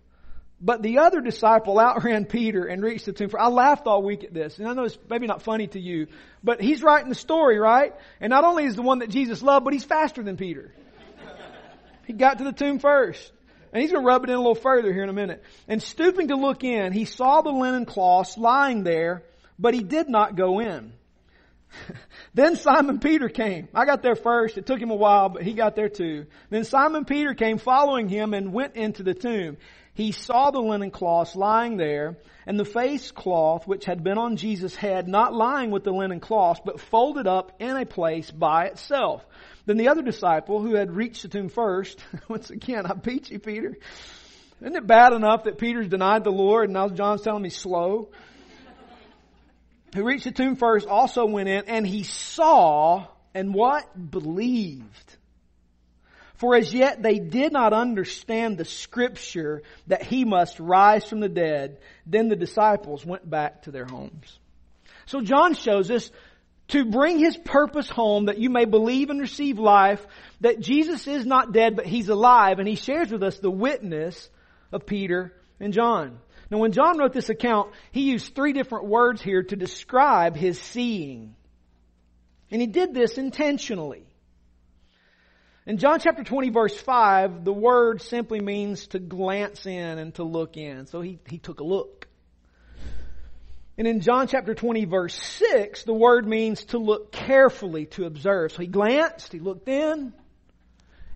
But 0.61 0.83
the 0.83 0.99
other 0.99 1.21
disciple 1.21 1.81
outran 1.81 2.27
Peter 2.27 2.65
and 2.65 2.81
reached 2.81 3.06
the 3.06 3.12
tomb. 3.12 3.31
I 3.37 3.49
laughed 3.49 3.89
all 3.89 4.05
week 4.05 4.23
at 4.23 4.33
this, 4.33 4.61
and 4.61 4.69
I 4.69 4.73
know 4.73 4.85
it's 4.85 4.97
maybe 5.11 5.27
not 5.27 5.43
funny 5.43 5.67
to 5.67 5.81
you, 5.81 6.06
but 6.44 6.61
he's 6.61 6.81
writing 6.81 7.09
the 7.09 7.17
story, 7.17 7.59
right? 7.59 7.93
And 8.21 8.31
not 8.31 8.45
only 8.45 8.65
is 8.65 8.77
the 8.77 8.83
one 8.83 9.00
that 9.00 9.11
Jesus 9.11 9.43
loved, 9.43 9.65
but 9.65 9.73
he's 9.73 9.85
faster 9.85 10.23
than 10.23 10.38
Peter. 10.38 10.73
He 12.05 12.15
got 12.15 12.38
to 12.38 12.45
the 12.45 12.53
tomb 12.53 12.81
first. 12.81 13.33
And 13.73 13.81
he's 13.81 13.93
going 13.93 14.03
to 14.03 14.06
rub 14.06 14.25
it 14.25 14.29
in 14.29 14.35
a 14.35 14.38
little 14.38 14.56
further 14.56 14.93
here 14.93 15.05
in 15.05 15.09
a 15.09 15.12
minute. 15.12 15.41
And 15.69 15.81
stooping 15.81 16.29
to 16.29 16.35
look 16.35 16.65
in, 16.65 16.93
he 16.93 17.05
saw 17.05 17.43
the 17.43 17.53
linen 17.53 17.87
cloths 17.87 18.37
lying 18.37 18.83
there, 18.83 19.23
but 19.57 19.73
he 19.73 19.85
did 19.85 20.09
not 20.09 20.35
go 20.35 20.59
in. 20.59 20.93
then 22.35 22.57
Simon 22.57 22.99
Peter 22.99 23.29
came. 23.29 23.69
I 23.75 23.85
got 23.85 24.02
there 24.02 24.17
first. 24.17 24.59
It 24.59 24.67
took 24.67 24.81
him 24.81 24.91
a 24.91 24.97
while, 24.97 25.29
but 25.29 25.43
he 25.43 25.55
got 25.55 25.76
there 25.76 25.88
too. 25.88 26.26
Then 26.50 26.64
Simon 26.64 27.05
Peter 27.05 27.35
came 27.35 27.59
following 27.59 28.09
him 28.09 28.35
and 28.35 28.52
went 28.52 28.76
into 28.76 29.02
the 29.02 29.14
tomb. 29.14 29.57
He 29.95 30.12
saw 30.12 30.50
the 30.50 30.61
linen 30.61 30.91
cloths 30.91 31.37
lying 31.37 31.76
there 31.76 32.17
and 32.47 32.59
the 32.59 32.64
face 32.64 33.11
cloth 33.11 33.67
which 33.67 33.85
had 33.85 34.02
been 34.02 34.17
on 34.17 34.37
Jesus' 34.37 34.75
head 34.75 35.07
not 35.07 35.35
lying 35.35 35.71
with 35.71 35.85
the 35.85 35.93
linen 35.93 36.21
cloths, 36.21 36.61
but 36.64 36.81
folded 36.81 37.26
up 37.26 37.52
in 37.61 37.76
a 37.76 37.85
place 37.85 38.31
by 38.31 38.67
itself. 38.67 39.25
Then 39.67 39.76
the 39.76 39.88
other 39.88 40.02
disciple 40.02 40.62
who 40.62 40.75
had 40.75 40.91
reached 40.91 41.23
the 41.23 41.29
tomb 41.29 41.49
first, 41.49 42.02
once 42.29 42.50
again, 42.50 42.87
I 42.87 42.95
beat 42.95 43.31
you, 43.31 43.38
Peter. 43.38 43.76
Isn't 44.61 44.76
it 44.76 44.87
bad 44.87 45.12
enough 45.12 45.45
that 45.45 45.59
Peter's 45.59 45.88
denied 45.88 46.25
the 46.25 46.31
Lord 46.31 46.64
and 46.64 46.73
now 46.73 46.88
John's 46.88 47.23
telling 47.23 47.43
me 47.43 47.50
slow? 47.50 48.11
Who 49.94 50.04
reached 50.04 50.25
the 50.25 50.32
tomb 50.32 50.56
first 50.56 50.87
also 50.87 51.26
went 51.26 51.49
in 51.49 51.64
and 51.66 51.87
he 51.87 52.02
saw 52.02 53.06
and 53.34 53.54
what? 53.54 54.11
Believed. 54.11 55.16
For 56.37 56.56
as 56.56 56.75
yet 56.75 57.02
they 57.02 57.18
did 57.18 57.52
not 57.52 57.72
understand 57.72 58.58
the 58.58 58.64
scripture 58.64 59.62
that 59.87 60.02
he 60.02 60.25
must 60.25 60.58
rise 60.58 61.04
from 61.04 61.20
the 61.20 61.28
dead. 61.28 61.78
Then 62.04 62.28
the 62.28 62.37
disciples 62.37 63.06
went 63.06 63.28
back 63.28 63.62
to 63.62 63.70
their 63.70 63.84
homes. 63.84 64.38
So 65.06 65.20
John 65.20 65.54
shows 65.54 65.90
us 65.90 66.11
to 66.68 66.84
bring 66.84 67.18
his 67.18 67.37
purpose 67.37 67.88
home 67.88 68.26
that 68.26 68.38
you 68.38 68.50
may 68.50 68.64
believe 68.64 69.11
and 69.11 69.20
receive 69.20 69.58
life, 69.58 70.04
that 70.40 70.61
Jesus 70.61 71.06
is 71.06 71.25
not 71.25 71.52
dead 71.52 71.76
but 71.76 71.87
he's 71.87 72.08
alive 72.08 72.58
and 72.58 72.68
he 72.68 72.76
shares 72.76 73.11
with 73.11 73.22
us 73.22 73.38
the 73.38 73.50
witness 73.50 74.28
of 74.72 74.87
Peter 74.87 75.32
and 75.61 75.72
John. 75.72 76.18
Now 76.52 76.59
when 76.59 76.73
John 76.73 76.99
wrote 76.99 77.14
this 77.14 77.30
account, 77.30 77.73
he 77.92 78.02
used 78.02 78.35
three 78.35 78.52
different 78.52 78.85
words 78.85 79.23
here 79.23 79.42
to 79.42 79.56
describe 79.56 80.37
his 80.37 80.61
seeing. 80.61 81.35
And 82.50 82.61
he 82.61 82.66
did 82.66 82.92
this 82.92 83.16
intentionally. 83.16 84.04
In 85.64 85.78
John 85.78 85.99
chapter 85.99 86.23
20 86.23 86.50
verse 86.50 86.78
5, 86.78 87.47
the 87.47 87.54
word 87.54 88.02
simply 88.02 88.42
means 88.42 88.88
to 88.88 88.99
glance 88.99 89.64
in 89.64 89.99
and 89.99 90.14
to 90.16 90.25
look 90.25 90.59
in. 90.59 90.87
So 90.88 91.00
he, 91.00 91.18
he 91.26 91.38
took 91.38 91.61
a 91.61 91.64
look. 91.64 92.06
And 93.78 93.88
in 93.88 94.00
John 94.02 94.26
chapter 94.26 94.54
20 94.54 94.85
verse 94.85 95.14
6, 95.14 95.85
the 95.85 95.94
word 95.94 96.28
means 96.28 96.66
to 96.66 96.78
look 96.78 97.12
carefully, 97.12 97.87
to 97.87 98.04
observe. 98.04 98.52
So 98.52 98.61
he 98.61 98.66
glanced, 98.66 99.32
he 99.32 99.38
looked 99.38 99.71
in, 99.71 100.12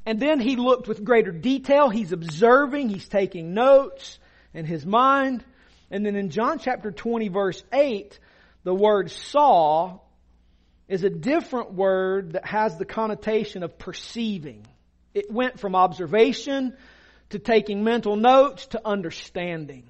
And 0.07 0.19
then 0.19 0.41
he 0.41 0.57
looked 0.57 0.89
with 0.89 1.05
greater 1.05 1.33
detail. 1.33 1.91
He's 1.91 2.13
observing, 2.13 2.89
he's 2.89 3.07
taking 3.07 3.53
notes 3.53 4.19
in 4.57 4.65
his 4.65 4.85
mind. 4.85 5.45
And 5.91 6.05
then 6.05 6.17
in 6.17 6.31
John 6.31 6.59
chapter 6.59 6.91
20 6.91 7.29
verse 7.29 7.63
8, 7.73 8.19
the 8.65 8.75
word 8.75 9.11
saw 9.13 10.01
is 10.89 11.05
a 11.05 11.11
different 11.11 11.75
word 11.75 12.33
that 12.33 12.47
has 12.47 12.77
the 12.77 12.85
connotation 12.85 13.63
of 13.63 13.79
perceiving. 13.79 14.67
It 15.15 15.31
went 15.31 15.61
from 15.61 15.77
observation 15.77 16.77
to 17.31 17.39
taking 17.39 17.85
mental 17.85 18.17
notes 18.17 18.67
to 18.69 18.81
understanding 18.85 19.85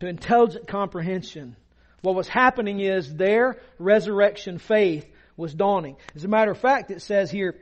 to 0.00 0.08
intelligent 0.08 0.66
comprehension. 0.66 1.54
What 2.00 2.16
was 2.16 2.26
happening 2.26 2.80
is 2.80 3.14
their 3.14 3.58
resurrection 3.78 4.58
faith 4.58 5.08
was 5.36 5.54
dawning. 5.54 5.96
As 6.16 6.24
a 6.24 6.28
matter 6.28 6.50
of 6.50 6.58
fact, 6.58 6.90
it 6.90 7.02
says 7.02 7.30
here 7.30 7.60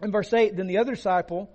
in 0.00 0.10
verse 0.10 0.32
8, 0.32 0.56
then 0.56 0.66
the 0.66 0.78
other 0.78 0.94
disciple 0.94 1.50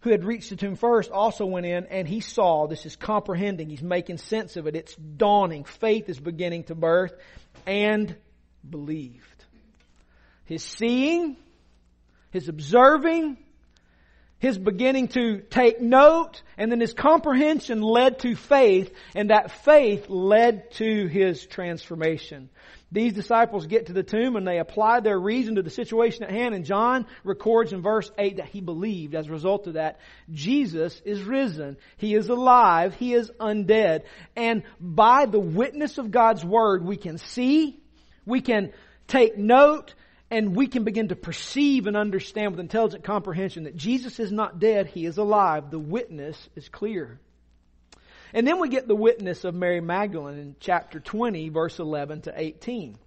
who 0.00 0.10
had 0.10 0.24
reached 0.24 0.50
the 0.50 0.56
tomb 0.56 0.76
first 0.76 1.10
also 1.10 1.44
went 1.44 1.66
in 1.66 1.86
and 1.86 2.06
he 2.06 2.20
saw, 2.20 2.66
this 2.66 2.86
is 2.86 2.96
comprehending, 2.96 3.68
he's 3.68 3.82
making 3.82 4.18
sense 4.18 4.56
of 4.56 4.66
it, 4.66 4.76
it's 4.76 4.94
dawning, 4.94 5.64
faith 5.64 6.08
is 6.08 6.20
beginning 6.20 6.64
to 6.64 6.74
birth, 6.74 7.14
and 7.66 8.14
believed. 8.68 9.44
His 10.44 10.62
seeing, 10.62 11.36
his 12.30 12.48
observing, 12.48 13.38
his 14.38 14.56
beginning 14.56 15.08
to 15.08 15.40
take 15.40 15.80
note, 15.80 16.42
and 16.56 16.70
then 16.70 16.80
his 16.80 16.92
comprehension 16.92 17.80
led 17.82 18.20
to 18.20 18.36
faith, 18.36 18.92
and 19.14 19.30
that 19.30 19.50
faith 19.50 20.08
led 20.08 20.70
to 20.72 21.06
his 21.06 21.46
transformation. 21.46 22.48
These 22.90 23.12
disciples 23.12 23.66
get 23.66 23.86
to 23.86 23.92
the 23.92 24.02
tomb 24.02 24.36
and 24.36 24.46
they 24.46 24.58
apply 24.58 25.00
their 25.00 25.18
reason 25.18 25.56
to 25.56 25.62
the 25.62 25.70
situation 25.70 26.24
at 26.24 26.30
hand, 26.30 26.54
and 26.54 26.64
John 26.64 27.06
records 27.22 27.72
in 27.72 27.82
verse 27.82 28.10
8 28.16 28.36
that 28.36 28.46
he 28.46 28.62
believed. 28.62 29.14
As 29.14 29.28
a 29.28 29.32
result 29.32 29.66
of 29.66 29.74
that, 29.74 30.00
Jesus 30.32 31.02
is 31.04 31.22
risen. 31.22 31.76
He 31.98 32.14
is 32.14 32.30
alive. 32.30 32.94
He 32.94 33.12
is 33.12 33.30
undead. 33.38 34.04
And 34.36 34.62
by 34.80 35.26
the 35.26 35.40
witness 35.40 35.98
of 35.98 36.10
God's 36.10 36.44
Word, 36.44 36.82
we 36.82 36.96
can 36.96 37.18
see, 37.18 37.78
we 38.24 38.40
can 38.40 38.72
take 39.06 39.36
note, 39.36 39.94
and 40.30 40.54
we 40.54 40.66
can 40.66 40.84
begin 40.84 41.08
to 41.08 41.16
perceive 41.16 41.86
and 41.86 41.96
understand 41.96 42.52
with 42.52 42.60
intelligent 42.60 43.04
comprehension 43.04 43.64
that 43.64 43.76
Jesus 43.76 44.20
is 44.20 44.30
not 44.30 44.58
dead, 44.58 44.86
He 44.86 45.06
is 45.06 45.18
alive. 45.18 45.70
The 45.70 45.78
witness 45.78 46.36
is 46.54 46.68
clear. 46.68 47.18
And 48.34 48.46
then 48.46 48.60
we 48.60 48.68
get 48.68 48.86
the 48.86 48.94
witness 48.94 49.44
of 49.44 49.54
Mary 49.54 49.80
Magdalene 49.80 50.38
in 50.38 50.56
chapter 50.60 51.00
20, 51.00 51.48
verse 51.48 51.78
11 51.78 52.22
to 52.22 52.32
18. 52.36 52.98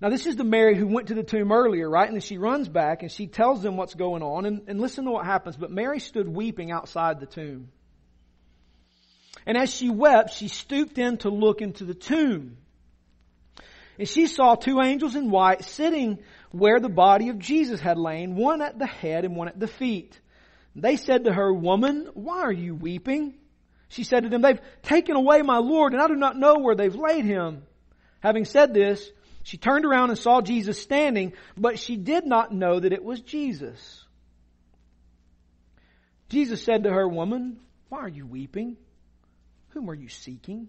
Now 0.00 0.08
this 0.08 0.26
is 0.26 0.34
the 0.36 0.44
Mary 0.44 0.76
who 0.76 0.88
went 0.88 1.08
to 1.08 1.14
the 1.14 1.22
tomb 1.22 1.52
earlier, 1.52 1.88
right? 1.88 2.08
And 2.08 2.16
then 2.16 2.20
she 2.20 2.38
runs 2.38 2.68
back 2.68 3.02
and 3.02 3.10
she 3.10 3.28
tells 3.28 3.62
them 3.62 3.76
what's 3.76 3.94
going 3.94 4.22
on. 4.22 4.46
And, 4.46 4.62
and 4.66 4.80
listen 4.80 5.04
to 5.04 5.12
what 5.12 5.24
happens. 5.24 5.56
But 5.56 5.70
Mary 5.70 6.00
stood 6.00 6.28
weeping 6.28 6.72
outside 6.72 7.20
the 7.20 7.26
tomb. 7.26 7.68
And 9.46 9.56
as 9.56 9.72
she 9.72 9.90
wept, 9.90 10.34
she 10.34 10.48
stooped 10.48 10.98
in 10.98 11.18
to 11.18 11.30
look 11.30 11.60
into 11.60 11.84
the 11.84 11.94
tomb. 11.94 12.56
And 13.98 14.08
she 14.08 14.26
saw 14.26 14.54
two 14.54 14.80
angels 14.80 15.14
in 15.14 15.30
white 15.30 15.64
sitting 15.64 16.18
where 16.50 16.80
the 16.80 16.88
body 16.88 17.28
of 17.28 17.38
Jesus 17.38 17.80
had 17.80 17.98
lain, 17.98 18.36
one 18.36 18.60
at 18.60 18.78
the 18.78 18.86
head 18.86 19.24
and 19.24 19.36
one 19.36 19.48
at 19.48 19.58
the 19.58 19.68
feet. 19.68 20.18
They 20.74 20.96
said 20.96 21.24
to 21.24 21.32
her, 21.32 21.52
Woman, 21.52 22.08
why 22.14 22.40
are 22.40 22.52
you 22.52 22.74
weeping? 22.74 23.34
She 23.88 24.02
said 24.02 24.24
to 24.24 24.28
them, 24.28 24.42
They've 24.42 24.60
taken 24.82 25.14
away 25.14 25.42
my 25.42 25.58
Lord, 25.58 25.92
and 25.92 26.02
I 26.02 26.08
do 26.08 26.16
not 26.16 26.36
know 26.36 26.56
where 26.58 26.74
they've 26.74 26.94
laid 26.94 27.24
him. 27.24 27.62
Having 28.20 28.46
said 28.46 28.74
this, 28.74 29.08
she 29.44 29.56
turned 29.56 29.84
around 29.84 30.10
and 30.10 30.18
saw 30.18 30.40
Jesus 30.40 30.80
standing, 30.80 31.34
but 31.56 31.78
she 31.78 31.96
did 31.96 32.26
not 32.26 32.52
know 32.52 32.80
that 32.80 32.92
it 32.92 33.04
was 33.04 33.20
Jesus. 33.20 34.04
Jesus 36.28 36.64
said 36.64 36.84
to 36.84 36.90
her, 36.90 37.06
Woman, 37.06 37.60
why 37.88 37.98
are 37.98 38.08
you 38.08 38.26
weeping? 38.26 38.76
Whom 39.70 39.90
are 39.90 39.94
you 39.94 40.08
seeking? 40.08 40.68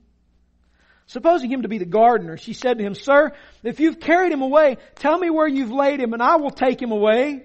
Supposing 1.08 1.52
him 1.52 1.62
to 1.62 1.68
be 1.68 1.78
the 1.78 1.86
gardener, 1.86 2.38
she 2.38 2.54
said 2.54 2.80
to 2.80 2.84
him, 2.84 2.96
Sir, 2.96 3.32
if 3.64 3.80
you've 3.80 4.00
carried 4.00 4.32
him 4.32 4.42
away, 4.42 4.78
tell 4.96 5.18
me 5.18 5.30
where 5.30 5.48
you've 5.48 5.72
laid 5.72 6.00
him 6.00 6.14
and 6.14 6.22
I 6.22 6.38
will 6.38 6.52
take 6.52 6.82
him 6.82 6.92
away. 6.92 7.44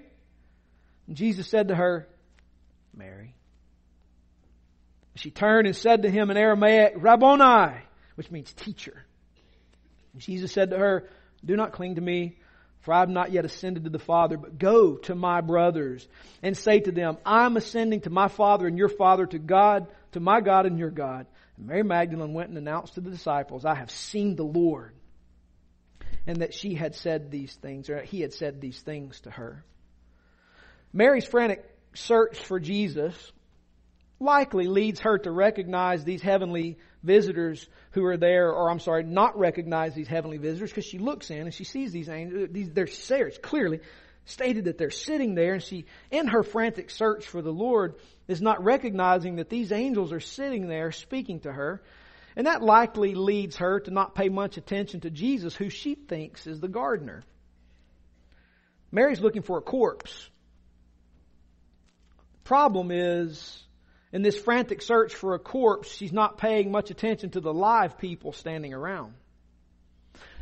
And 1.07 1.15
Jesus 1.15 1.47
said 1.47 1.67
to 1.67 1.75
her, 1.75 2.07
Mary. 2.93 3.35
She 5.15 5.29
turned 5.29 5.67
and 5.67 5.75
said 5.75 6.03
to 6.03 6.09
him 6.09 6.31
in 6.31 6.37
Aramaic, 6.37 6.93
Rabboni, 6.95 7.81
which 8.15 8.31
means 8.31 8.51
teacher. 8.53 9.05
And 10.13 10.21
Jesus 10.21 10.51
said 10.51 10.71
to 10.71 10.77
her, 10.77 11.09
Do 11.45 11.55
not 11.55 11.73
cling 11.73 11.95
to 11.95 12.01
me, 12.01 12.37
for 12.79 12.93
I 12.93 13.01
have 13.01 13.09
not 13.09 13.31
yet 13.31 13.45
ascended 13.45 13.83
to 13.83 13.89
the 13.91 13.99
Father, 13.99 14.37
but 14.37 14.57
go 14.57 14.95
to 14.95 15.13
my 15.13 15.41
brothers 15.41 16.07
and 16.41 16.57
say 16.57 16.79
to 16.79 16.91
them, 16.91 17.17
I 17.25 17.45
am 17.45 17.57
ascending 17.57 18.01
to 18.01 18.09
my 18.09 18.27
Father 18.27 18.65
and 18.65 18.77
your 18.77 18.89
Father, 18.89 19.27
to 19.27 19.37
God, 19.37 19.87
to 20.13 20.19
my 20.19 20.41
God 20.41 20.65
and 20.65 20.79
your 20.79 20.89
God. 20.89 21.27
Mary 21.61 21.83
Magdalene 21.83 22.33
went 22.33 22.49
and 22.49 22.57
announced 22.57 22.95
to 22.95 23.01
the 23.01 23.11
disciples, 23.11 23.65
I 23.65 23.75
have 23.75 23.91
seen 23.91 24.35
the 24.35 24.43
Lord. 24.43 24.93
And 26.27 26.37
that 26.37 26.53
she 26.53 26.75
had 26.75 26.95
said 26.95 27.31
these 27.31 27.53
things, 27.55 27.89
or 27.89 28.01
he 28.01 28.21
had 28.21 28.33
said 28.33 28.61
these 28.61 28.79
things 28.79 29.21
to 29.21 29.31
her. 29.31 29.63
Mary's 30.93 31.25
frantic 31.25 31.63
search 31.93 32.37
for 32.37 32.59
Jesus 32.59 33.15
likely 34.19 34.67
leads 34.67 34.99
her 34.99 35.17
to 35.17 35.31
recognize 35.31 36.03
these 36.03 36.21
heavenly 36.21 36.77
visitors 37.01 37.67
who 37.91 38.05
are 38.05 38.17
there, 38.17 38.51
or 38.51 38.69
I'm 38.69 38.79
sorry, 38.79 39.03
not 39.03 39.37
recognize 39.37 39.95
these 39.95 40.07
heavenly 40.07 40.37
visitors 40.37 40.69
because 40.69 40.85
she 40.85 40.99
looks 40.99 41.31
in 41.31 41.41
and 41.41 41.53
she 41.53 41.63
sees 41.63 41.91
these 41.91 42.07
angels. 42.07 42.49
These, 42.51 42.69
they're 42.69 42.87
there. 43.07 43.27
It's 43.27 43.39
clearly 43.39 43.79
stated 44.25 44.65
that 44.65 44.77
they're 44.77 44.91
sitting 44.91 45.33
there 45.33 45.53
and 45.53 45.63
she, 45.63 45.85
in 46.11 46.27
her 46.27 46.43
frantic 46.43 46.91
search 46.91 47.25
for 47.25 47.41
the 47.41 47.51
Lord, 47.51 47.95
is 48.31 48.41
not 48.41 48.63
recognizing 48.63 49.35
that 49.35 49.49
these 49.49 49.71
angels 49.71 50.11
are 50.11 50.19
sitting 50.19 50.67
there 50.67 50.91
speaking 50.91 51.41
to 51.41 51.51
her. 51.51 51.81
And 52.35 52.47
that 52.47 52.63
likely 52.63 53.13
leads 53.13 53.57
her 53.57 53.81
to 53.81 53.91
not 53.91 54.15
pay 54.15 54.29
much 54.29 54.57
attention 54.57 55.01
to 55.01 55.09
Jesus, 55.09 55.53
who 55.53 55.69
she 55.69 55.95
thinks 55.95 56.47
is 56.47 56.59
the 56.59 56.69
gardener. 56.69 57.23
Mary's 58.89 59.19
looking 59.19 59.41
for 59.41 59.57
a 59.57 59.61
corpse. 59.61 60.29
Problem 62.45 62.89
is, 62.91 63.61
in 64.13 64.21
this 64.21 64.37
frantic 64.37 64.81
search 64.81 65.13
for 65.13 65.35
a 65.35 65.39
corpse, 65.39 65.93
she's 65.93 66.13
not 66.13 66.37
paying 66.37 66.71
much 66.71 66.89
attention 66.89 67.31
to 67.31 67.41
the 67.41 67.53
live 67.53 67.97
people 67.97 68.31
standing 68.31 68.73
around. 68.73 69.13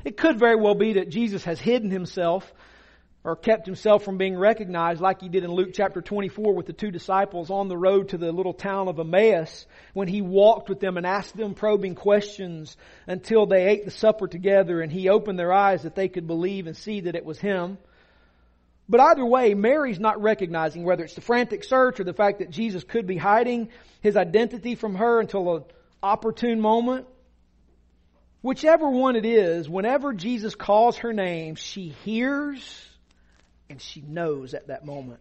It 0.06 0.16
could 0.16 0.40
very 0.40 0.56
well 0.56 0.76
be 0.76 0.94
that 0.94 1.10
Jesus 1.10 1.44
has 1.44 1.60
hidden 1.60 1.90
himself 1.90 2.52
or 3.24 3.36
kept 3.36 3.66
himself 3.66 4.04
from 4.04 4.18
being 4.18 4.38
recognized 4.38 5.02
like 5.02 5.22
he 5.22 5.28
did 5.28 5.44
in 5.44 5.52
Luke 5.52 5.72
chapter 5.74 6.02
24 6.02 6.54
with 6.54 6.68
the 6.68 6.74
two 6.74 6.90
disciples 6.90 7.50
on 7.50 7.68
the 7.68 7.78
road 7.78 8.10
to 8.10 8.18
the 8.18 8.32
little 8.32 8.54
town 8.54 8.88
of 8.88 9.00
Emmaus 9.00 9.66
when 9.94 10.08
he 10.08 10.22
walked 10.22 10.70
with 10.70 10.80
them 10.80 10.96
and 10.96 11.06
asked 11.06 11.36
them 11.36 11.54
probing 11.54 11.96
questions 11.96 12.78
until 13.08 13.46
they 13.46 13.68
ate 13.68 13.84
the 13.84 13.92
supper 13.92 14.28
together 14.28 14.82
and 14.82 14.92
he 14.92 15.10
opened 15.10 15.38
their 15.38 15.52
eyes 15.52 15.84
that 15.84 15.96
they 15.96 16.08
could 16.08 16.28
believe 16.28 16.66
and 16.66 16.78
see 16.78 17.02
that 17.02 17.16
it 17.16 17.26
was 17.26 17.40
him. 17.40 17.78
But 18.88 19.02
either 19.02 19.26
way, 19.26 19.54
Mary's 19.54 20.00
not 20.00 20.22
recognizing 20.22 20.84
whether 20.84 21.04
it's 21.04 21.14
the 21.14 21.22
frantic 21.22 21.64
search 21.64 22.00
or 22.00 22.06
the 22.06 22.14
fact 22.14 22.40
that 22.40 22.50
Jesus 22.50 22.84
could 22.84 23.06
be 23.06 23.18
hiding 23.18 23.70
his 24.02 24.16
identity 24.16 24.76
from 24.76 24.96
her 24.96 25.20
until 25.20 25.58
an 25.58 25.64
opportune 26.02 26.60
moment. 26.62 27.06
Whichever 28.42 28.90
one 28.90 29.18
it 29.18 29.26
is, 29.26 29.70
whenever 29.70 30.14
Jesus 30.14 30.56
calls 30.56 30.98
her 31.00 31.12
name, 31.12 31.56
she 31.56 31.90
hears 31.90 32.89
and 33.70 33.82
she 33.82 34.02
knows 34.02 34.54
at 34.54 34.68
that 34.68 34.86
moment. 34.86 35.20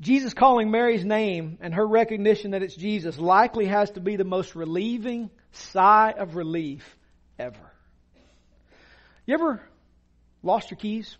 Jesus 0.00 0.34
calling 0.34 0.70
Mary's 0.70 1.04
name 1.04 1.58
and 1.60 1.72
her 1.74 1.86
recognition 1.86 2.50
that 2.50 2.62
it's 2.62 2.76
Jesus 2.76 3.18
likely 3.18 3.66
has 3.66 3.90
to 3.92 4.00
be 4.00 4.16
the 4.16 4.24
most 4.24 4.54
relieving 4.54 5.30
sigh 5.52 6.12
of 6.16 6.36
relief 6.36 6.96
ever. 7.38 7.72
You 9.24 9.34
ever 9.34 9.62
lost 10.42 10.70
your 10.70 10.76
keys? 10.78 11.16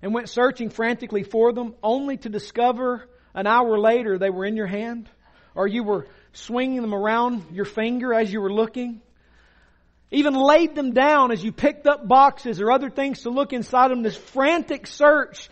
And 0.00 0.14
went 0.14 0.30
searching 0.30 0.70
frantically 0.70 1.22
for 1.22 1.52
them 1.52 1.74
only 1.82 2.16
to 2.18 2.28
discover 2.28 3.08
an 3.34 3.46
hour 3.46 3.78
later 3.78 4.18
they 4.18 4.30
were 4.30 4.44
in 4.44 4.56
your 4.56 4.66
hand? 4.66 5.08
Or 5.54 5.68
you 5.68 5.84
were 5.84 6.06
swinging 6.32 6.80
them 6.80 6.94
around 6.94 7.44
your 7.52 7.66
finger 7.66 8.14
as 8.14 8.32
you 8.32 8.40
were 8.40 8.52
looking? 8.52 9.02
Even 10.12 10.34
laid 10.34 10.74
them 10.74 10.92
down 10.92 11.32
as 11.32 11.42
you 11.42 11.52
picked 11.52 11.86
up 11.86 12.06
boxes 12.06 12.60
or 12.60 12.70
other 12.70 12.90
things 12.90 13.22
to 13.22 13.30
look 13.30 13.52
inside 13.52 13.90
them, 13.90 14.02
this 14.02 14.16
frantic 14.16 14.86
search, 14.86 15.48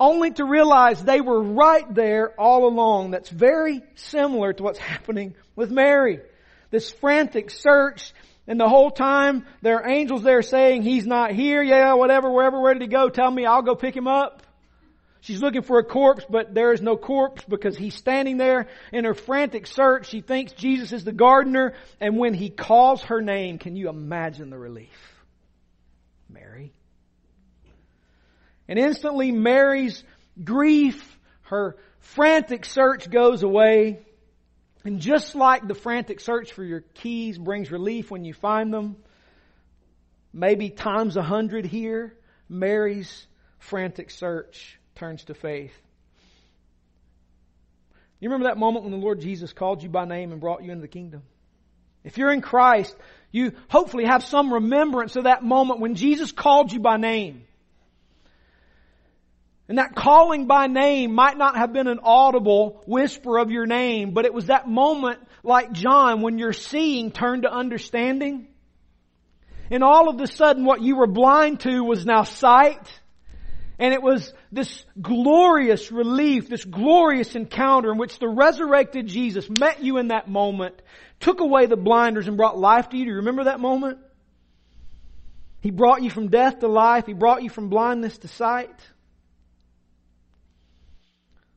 only 0.00 0.30
to 0.30 0.44
realize 0.44 1.04
they 1.04 1.20
were 1.20 1.42
right 1.42 1.94
there 1.94 2.30
all 2.40 2.66
along. 2.66 3.10
That's 3.10 3.28
very 3.28 3.82
similar 3.96 4.54
to 4.54 4.62
what's 4.62 4.78
happening 4.92 5.34
with 5.54 5.70
Mary. 5.70 6.20
This 6.70 6.90
frantic 6.90 7.50
search, 7.50 8.12
and 8.46 8.58
the 8.58 8.68
whole 8.68 8.90
time 8.90 9.44
there 9.60 9.82
are 9.82 9.90
angels 9.90 10.22
there 10.22 10.42
saying, 10.42 10.82
He's 10.82 11.06
not 11.06 11.32
here, 11.32 11.62
yeah, 11.62 11.92
whatever, 11.92 12.32
wherever, 12.32 12.58
where 12.60 12.72
did 12.72 12.82
He 12.82 12.88
go? 12.88 13.10
Tell 13.10 13.30
me, 13.30 13.44
I'll 13.44 13.62
go 13.62 13.74
pick 13.74 13.94
Him 13.94 14.06
up. 14.06 14.39
She's 15.22 15.42
looking 15.42 15.62
for 15.62 15.78
a 15.78 15.84
corpse, 15.84 16.24
but 16.28 16.54
there 16.54 16.72
is 16.72 16.80
no 16.80 16.96
corpse 16.96 17.44
because 17.46 17.76
he's 17.76 17.94
standing 17.94 18.38
there 18.38 18.68
in 18.92 19.04
her 19.04 19.14
frantic 19.14 19.66
search. 19.66 20.08
She 20.08 20.22
thinks 20.22 20.52
Jesus 20.52 20.92
is 20.92 21.04
the 21.04 21.12
gardener, 21.12 21.74
and 22.00 22.16
when 22.16 22.32
he 22.32 22.48
calls 22.48 23.02
her 23.04 23.20
name, 23.20 23.58
can 23.58 23.76
you 23.76 23.90
imagine 23.90 24.48
the 24.48 24.58
relief? 24.58 24.88
Mary. 26.28 26.72
And 28.66 28.78
instantly 28.78 29.30
Mary's 29.30 30.02
grief, 30.42 31.18
her 31.42 31.76
frantic 31.98 32.64
search 32.64 33.10
goes 33.10 33.42
away. 33.42 34.00
And 34.84 35.00
just 35.00 35.34
like 35.34 35.68
the 35.68 35.74
frantic 35.74 36.20
search 36.20 36.52
for 36.52 36.64
your 36.64 36.80
keys 36.80 37.36
brings 37.36 37.70
relief 37.70 38.10
when 38.10 38.24
you 38.24 38.32
find 38.32 38.72
them, 38.72 38.96
maybe 40.32 40.70
times 40.70 41.18
a 41.18 41.22
hundred 41.22 41.66
here, 41.66 42.16
Mary's 42.48 43.26
frantic 43.58 44.10
search 44.10 44.79
turns 45.00 45.24
to 45.24 45.34
faith. 45.34 45.72
You 48.20 48.28
remember 48.28 48.50
that 48.50 48.58
moment 48.58 48.84
when 48.84 48.92
the 48.92 48.98
Lord 48.98 49.22
Jesus 49.22 49.54
called 49.54 49.82
you 49.82 49.88
by 49.88 50.04
name 50.04 50.30
and 50.30 50.42
brought 50.42 50.62
you 50.62 50.70
into 50.70 50.82
the 50.82 50.88
kingdom? 50.88 51.22
If 52.04 52.18
you're 52.18 52.30
in 52.30 52.42
Christ, 52.42 52.94
you 53.32 53.52
hopefully 53.70 54.04
have 54.04 54.22
some 54.22 54.52
remembrance 54.52 55.16
of 55.16 55.24
that 55.24 55.42
moment 55.42 55.80
when 55.80 55.94
Jesus 55.94 56.32
called 56.32 56.70
you 56.70 56.80
by 56.80 56.98
name. 56.98 57.44
And 59.68 59.78
that 59.78 59.94
calling 59.94 60.46
by 60.46 60.66
name 60.66 61.14
might 61.14 61.38
not 61.38 61.56
have 61.56 61.72
been 61.72 61.86
an 61.86 62.00
audible 62.02 62.82
whisper 62.86 63.38
of 63.38 63.50
your 63.50 63.64
name, 63.64 64.12
but 64.12 64.26
it 64.26 64.34
was 64.34 64.46
that 64.46 64.68
moment 64.68 65.20
like 65.42 65.72
John 65.72 66.20
when 66.20 66.38
your 66.38 66.52
seeing 66.52 67.10
turned 67.10 67.44
to 67.44 67.50
understanding. 67.50 68.48
And 69.70 69.82
all 69.82 70.10
of 70.10 70.20
a 70.20 70.26
sudden 70.26 70.66
what 70.66 70.82
you 70.82 70.96
were 70.96 71.06
blind 71.06 71.60
to 71.60 71.82
was 71.82 72.04
now 72.04 72.24
sight. 72.24 73.00
And 73.80 73.94
it 73.94 74.02
was 74.02 74.34
this 74.52 74.84
glorious 75.00 75.90
relief, 75.90 76.50
this 76.50 76.66
glorious 76.66 77.34
encounter 77.34 77.90
in 77.90 77.96
which 77.96 78.18
the 78.18 78.28
resurrected 78.28 79.06
Jesus 79.06 79.48
met 79.48 79.82
you 79.82 79.96
in 79.96 80.08
that 80.08 80.28
moment, 80.28 80.74
took 81.18 81.40
away 81.40 81.64
the 81.64 81.78
blinders 81.78 82.28
and 82.28 82.36
brought 82.36 82.58
life 82.58 82.90
to 82.90 82.98
you. 82.98 83.06
Do 83.06 83.10
you 83.10 83.16
remember 83.16 83.44
that 83.44 83.58
moment? 83.58 83.98
He 85.62 85.70
brought 85.70 86.02
you 86.02 86.10
from 86.10 86.28
death 86.28 86.60
to 86.60 86.68
life. 86.68 87.06
He 87.06 87.14
brought 87.14 87.42
you 87.42 87.48
from 87.48 87.70
blindness 87.70 88.18
to 88.18 88.28
sight. 88.28 88.78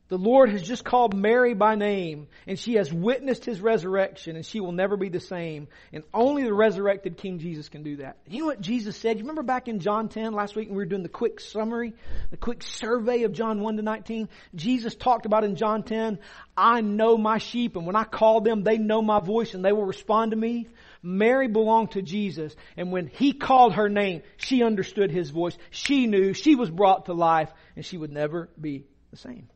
The 0.10 0.18
Lord 0.18 0.50
has 0.50 0.62
just 0.62 0.84
called 0.84 1.16
Mary 1.16 1.54
by 1.54 1.76
name 1.76 2.28
and 2.46 2.60
she 2.60 2.74
has 2.74 2.92
witnessed 2.92 3.46
his 3.46 3.62
resurrection 3.62 4.36
and 4.36 4.46
she 4.46 4.60
will 4.60 4.74
never 4.74 4.98
be 4.98 5.08
the 5.08 5.22
same. 5.22 5.70
And 5.94 6.04
only 6.14 6.44
the 6.44 6.54
resurrected 6.54 7.18
King 7.18 7.40
Jesus 7.40 7.70
can 7.70 7.84
do 7.84 7.96
that. 7.98 8.18
You 8.28 8.42
know 8.42 8.48
what 8.48 8.60
Jesus 8.60 8.98
said? 8.98 9.18
You 9.18 9.24
remember 9.24 9.44
back 9.44 9.70
in 9.70 9.80
John 9.80 10.10
10 10.10 10.34
last 10.34 10.58
week 10.58 10.68
when 10.68 10.76
we 10.76 10.84
were 10.84 10.90
doing 10.90 11.04
the 11.04 11.10
quick 11.10 11.40
summary, 11.40 11.94
the 12.32 12.38
quick 12.38 12.64
survey 12.64 13.24
of 13.24 13.32
John 13.32 13.62
1 13.62 13.78
to 13.78 13.82
19? 13.82 14.28
Jesus 14.54 14.94
talked 14.94 15.26
about 15.26 15.46
in 15.46 15.56
John 15.56 15.84
10, 15.84 16.20
I 16.58 16.82
know 16.82 17.18
my 17.18 17.38
sheep 17.38 17.78
and 17.78 17.88
when 17.88 17.96
I 17.96 18.04
call 18.04 18.42
them, 18.42 18.64
they 18.64 18.78
know 18.78 19.02
my 19.02 19.22
voice 19.22 19.54
and 19.54 19.64
they 19.64 19.72
will 19.72 19.86
respond 19.86 20.32
to 20.32 20.38
me. 20.38 20.68
Mary 21.02 21.48
belonged 21.48 21.92
to 21.92 22.02
Jesus 22.02 22.54
and 22.76 22.92
when 22.92 23.08
he 23.08 23.32
called 23.32 23.76
her 23.76 23.88
name, 23.88 24.22
she 24.36 24.64
understood 24.64 25.12
his 25.12 25.30
voice. 25.30 25.58
She 25.70 26.08
knew 26.08 26.34
she 26.34 26.56
was 26.56 26.70
brought 26.70 27.06
to 27.06 27.14
life 27.14 27.52
and 27.78 27.86
she 27.86 27.98
would 27.98 28.12
never 28.12 28.50
be 28.60 28.86
the 29.10 29.18
same. 29.18 29.48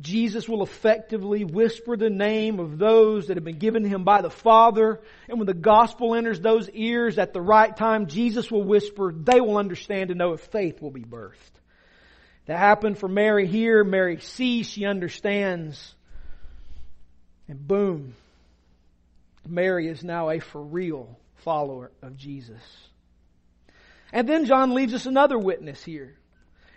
Jesus 0.00 0.48
will 0.48 0.64
effectively 0.64 1.44
whisper 1.44 1.96
the 1.96 2.10
name 2.10 2.58
of 2.58 2.78
those 2.78 3.28
that 3.28 3.36
have 3.36 3.44
been 3.44 3.58
given 3.58 3.84
him 3.84 4.02
by 4.02 4.22
the 4.22 4.30
Father. 4.30 5.00
And 5.28 5.38
when 5.38 5.46
the 5.46 5.54
gospel 5.54 6.14
enters 6.16 6.40
those 6.40 6.68
ears 6.70 7.16
at 7.16 7.32
the 7.32 7.40
right 7.40 7.74
time, 7.76 8.08
Jesus 8.08 8.50
will 8.50 8.64
whisper, 8.64 9.12
they 9.12 9.40
will 9.40 9.56
understand 9.56 10.10
and 10.10 10.18
know 10.18 10.32
if 10.32 10.40
faith 10.40 10.82
will 10.82 10.90
be 10.90 11.04
birthed. 11.04 11.34
That 12.46 12.58
happened 12.58 12.98
for 12.98 13.08
Mary 13.08 13.46
here. 13.46 13.84
Mary 13.84 14.18
sees, 14.18 14.68
she 14.68 14.84
understands. 14.84 15.94
And 17.46 17.66
boom, 17.66 18.14
Mary 19.46 19.88
is 19.88 20.02
now 20.02 20.30
a 20.30 20.40
for 20.40 20.60
real 20.60 21.18
follower 21.36 21.92
of 22.02 22.16
Jesus. 22.16 22.62
And 24.12 24.28
then 24.28 24.44
John 24.46 24.74
leaves 24.74 24.92
us 24.92 25.06
another 25.06 25.38
witness 25.38 25.82
here. 25.84 26.16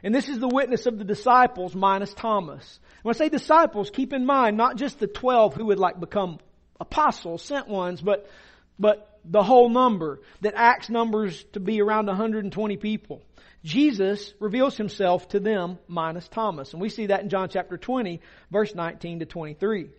And 0.04 0.14
this 0.14 0.30
is 0.30 0.40
the 0.40 0.48
witness 0.48 0.86
of 0.86 0.98
the 0.98 1.04
disciples 1.04 1.76
minus 1.76 2.14
Thomas. 2.14 2.80
When 3.02 3.16
I 3.16 3.18
say 3.18 3.30
disciples, 3.30 3.90
keep 3.90 4.14
in 4.14 4.26
mind 4.26 4.58
not 4.58 4.78
just 4.78 5.00
the 5.00 5.08
12 5.08 5.56
who 5.56 5.66
would 5.66 5.80
like 5.80 6.00
become 6.00 6.40
apostles, 6.80 7.42
sent 7.42 7.68
ones, 7.68 8.02
but, 8.02 8.30
but 8.78 9.20
the 9.26 9.44
whole 9.44 9.70
number 9.70 10.22
that 10.42 10.54
Acts 10.56 10.90
numbers 10.90 11.44
to 11.54 11.60
be 11.60 11.82
around 11.82 12.08
120 12.08 12.78
people. 12.78 13.22
Jesus 13.64 14.34
reveals 14.40 14.78
himself 14.78 15.28
to 15.30 15.40
them 15.40 15.80
minus 15.88 16.28
Thomas. 16.28 16.74
And 16.74 16.82
we 16.82 16.90
see 16.90 17.08
that 17.08 17.22
in 17.22 17.30
John 17.30 17.50
chapter 17.50 17.78
20, 17.78 18.22
verse 18.52 18.74
19 18.74 19.20
to 19.20 19.26
23. 19.26 19.90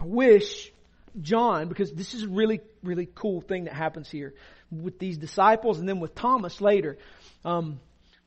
I 0.00 0.04
wish 0.04 0.70
John, 1.20 1.68
because 1.68 1.92
this 1.92 2.14
is 2.14 2.24
a 2.24 2.28
really, 2.28 2.60
really 2.82 3.08
cool 3.12 3.40
thing 3.40 3.64
that 3.64 3.74
happens 3.74 4.10
here 4.10 4.34
with 4.82 4.98
these 4.98 5.16
disciples 5.16 5.78
and 5.78 5.88
then 5.88 6.00
with 6.00 6.14
Thomas 6.14 6.60
later. 6.60 6.98
Um, 7.44 7.80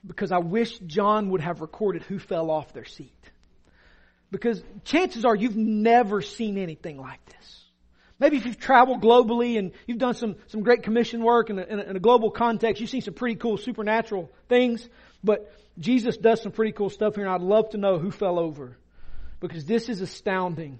because 0.05 0.31
I 0.31 0.37
wish 0.37 0.77
John 0.79 1.31
would 1.31 1.41
have 1.41 1.61
recorded 1.61 2.03
who 2.03 2.19
fell 2.19 2.49
off 2.49 2.73
their 2.73 2.85
seat. 2.85 3.13
Because 4.31 4.61
chances 4.83 5.25
are 5.25 5.35
you've 5.35 5.55
never 5.55 6.21
seen 6.21 6.57
anything 6.57 6.97
like 6.97 7.23
this. 7.25 7.63
Maybe 8.19 8.37
if 8.37 8.45
you've 8.45 8.59
traveled 8.59 9.01
globally 9.01 9.59
and 9.59 9.71
you've 9.85 9.99
done 9.99 10.15
some, 10.15 10.35
some 10.47 10.63
great 10.63 10.83
commission 10.83 11.23
work 11.23 11.49
in 11.49 11.59
a, 11.59 11.63
in, 11.63 11.79
a, 11.79 11.83
in 11.83 11.95
a 11.95 11.99
global 11.99 12.31
context, 12.31 12.81
you've 12.81 12.89
seen 12.89 13.01
some 13.01 13.13
pretty 13.13 13.35
cool 13.35 13.57
supernatural 13.57 14.31
things, 14.49 14.87
but 15.23 15.51
Jesus 15.77 16.17
does 16.17 16.41
some 16.41 16.51
pretty 16.51 16.71
cool 16.71 16.89
stuff 16.89 17.15
here 17.15 17.25
and 17.25 17.33
I'd 17.33 17.41
love 17.41 17.69
to 17.71 17.77
know 17.77 17.99
who 17.99 18.11
fell 18.11 18.39
over. 18.39 18.77
Because 19.39 19.65
this 19.65 19.87
is 19.87 20.01
astounding. 20.01 20.79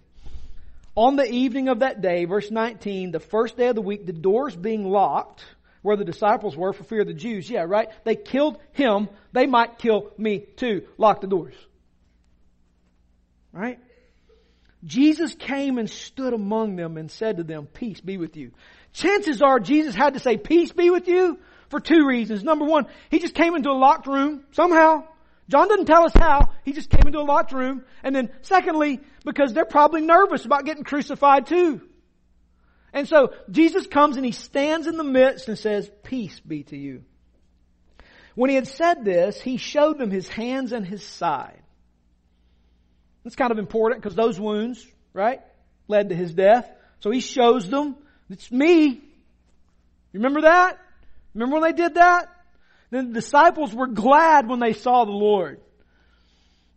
On 0.95 1.15
the 1.15 1.31
evening 1.31 1.69
of 1.69 1.79
that 1.79 2.01
day, 2.01 2.25
verse 2.25 2.49
19, 2.49 3.11
the 3.11 3.19
first 3.19 3.55
day 3.55 3.67
of 3.67 3.75
the 3.75 3.83
week, 3.83 4.07
the 4.07 4.13
doors 4.13 4.55
being 4.55 4.83
locked, 4.83 5.45
where 5.81 5.97
the 5.97 6.05
disciples 6.05 6.55
were 6.55 6.73
for 6.73 6.83
fear 6.83 7.01
of 7.01 7.07
the 7.07 7.13
Jews. 7.13 7.49
Yeah, 7.49 7.65
right? 7.67 7.89
They 8.03 8.15
killed 8.15 8.59
him. 8.73 9.09
They 9.33 9.45
might 9.45 9.77
kill 9.77 10.11
me 10.17 10.39
too. 10.39 10.83
Lock 10.97 11.21
the 11.21 11.27
doors. 11.27 11.55
Right? 13.51 13.79
Jesus 14.83 15.33
came 15.35 15.77
and 15.77 15.89
stood 15.89 16.33
among 16.33 16.75
them 16.75 16.97
and 16.97 17.09
said 17.09 17.37
to 17.37 17.43
them, 17.43 17.65
peace 17.65 17.99
be 17.99 18.17
with 18.17 18.37
you. 18.37 18.51
Chances 18.93 19.41
are 19.41 19.59
Jesus 19.59 19.95
had 19.95 20.13
to 20.13 20.19
say 20.19 20.37
peace 20.37 20.71
be 20.71 20.89
with 20.89 21.07
you 21.07 21.39
for 21.69 21.79
two 21.79 22.07
reasons. 22.07 22.43
Number 22.43 22.65
one, 22.65 22.85
he 23.09 23.19
just 23.19 23.33
came 23.33 23.55
into 23.55 23.69
a 23.69 23.73
locked 23.77 24.07
room 24.07 24.43
somehow. 24.51 25.03
John 25.49 25.69
doesn't 25.69 25.85
tell 25.85 26.03
us 26.03 26.11
how. 26.13 26.49
He 26.63 26.73
just 26.73 26.89
came 26.89 27.07
into 27.07 27.19
a 27.19 27.23
locked 27.23 27.53
room. 27.53 27.83
And 28.03 28.15
then 28.15 28.29
secondly, 28.41 28.99
because 29.25 29.53
they're 29.53 29.65
probably 29.65 30.01
nervous 30.01 30.45
about 30.45 30.65
getting 30.65 30.83
crucified 30.83 31.47
too. 31.47 31.81
And 32.93 33.07
so 33.07 33.33
Jesus 33.49 33.85
comes 33.87 34.15
and 34.15 34.25
he 34.25 34.31
stands 34.31 34.87
in 34.87 34.97
the 34.97 35.03
midst 35.03 35.47
and 35.47 35.57
says, 35.57 35.89
peace 36.03 36.39
be 36.39 36.63
to 36.63 36.77
you. 36.77 37.03
When 38.35 38.49
he 38.49 38.55
had 38.55 38.67
said 38.67 39.03
this, 39.03 39.41
he 39.41 39.57
showed 39.57 39.97
them 39.97 40.11
his 40.11 40.27
hands 40.27 40.71
and 40.71 40.85
his 40.85 41.03
side. 41.03 41.61
That's 43.23 43.35
kind 43.35 43.51
of 43.51 43.57
important 43.57 44.01
because 44.01 44.15
those 44.15 44.39
wounds, 44.39 44.85
right, 45.13 45.41
led 45.87 46.09
to 46.09 46.15
his 46.15 46.33
death. 46.33 46.69
So 46.99 47.11
he 47.11 47.19
shows 47.19 47.69
them, 47.69 47.95
it's 48.29 48.51
me. 48.51 48.85
You 48.87 49.01
remember 50.13 50.41
that? 50.41 50.79
Remember 51.33 51.59
when 51.59 51.63
they 51.63 51.75
did 51.75 51.95
that? 51.95 52.29
Then 52.89 53.09
the 53.09 53.19
disciples 53.19 53.73
were 53.73 53.87
glad 53.87 54.47
when 54.47 54.59
they 54.59 54.73
saw 54.73 55.03
the 55.03 55.11
Lord. 55.11 55.59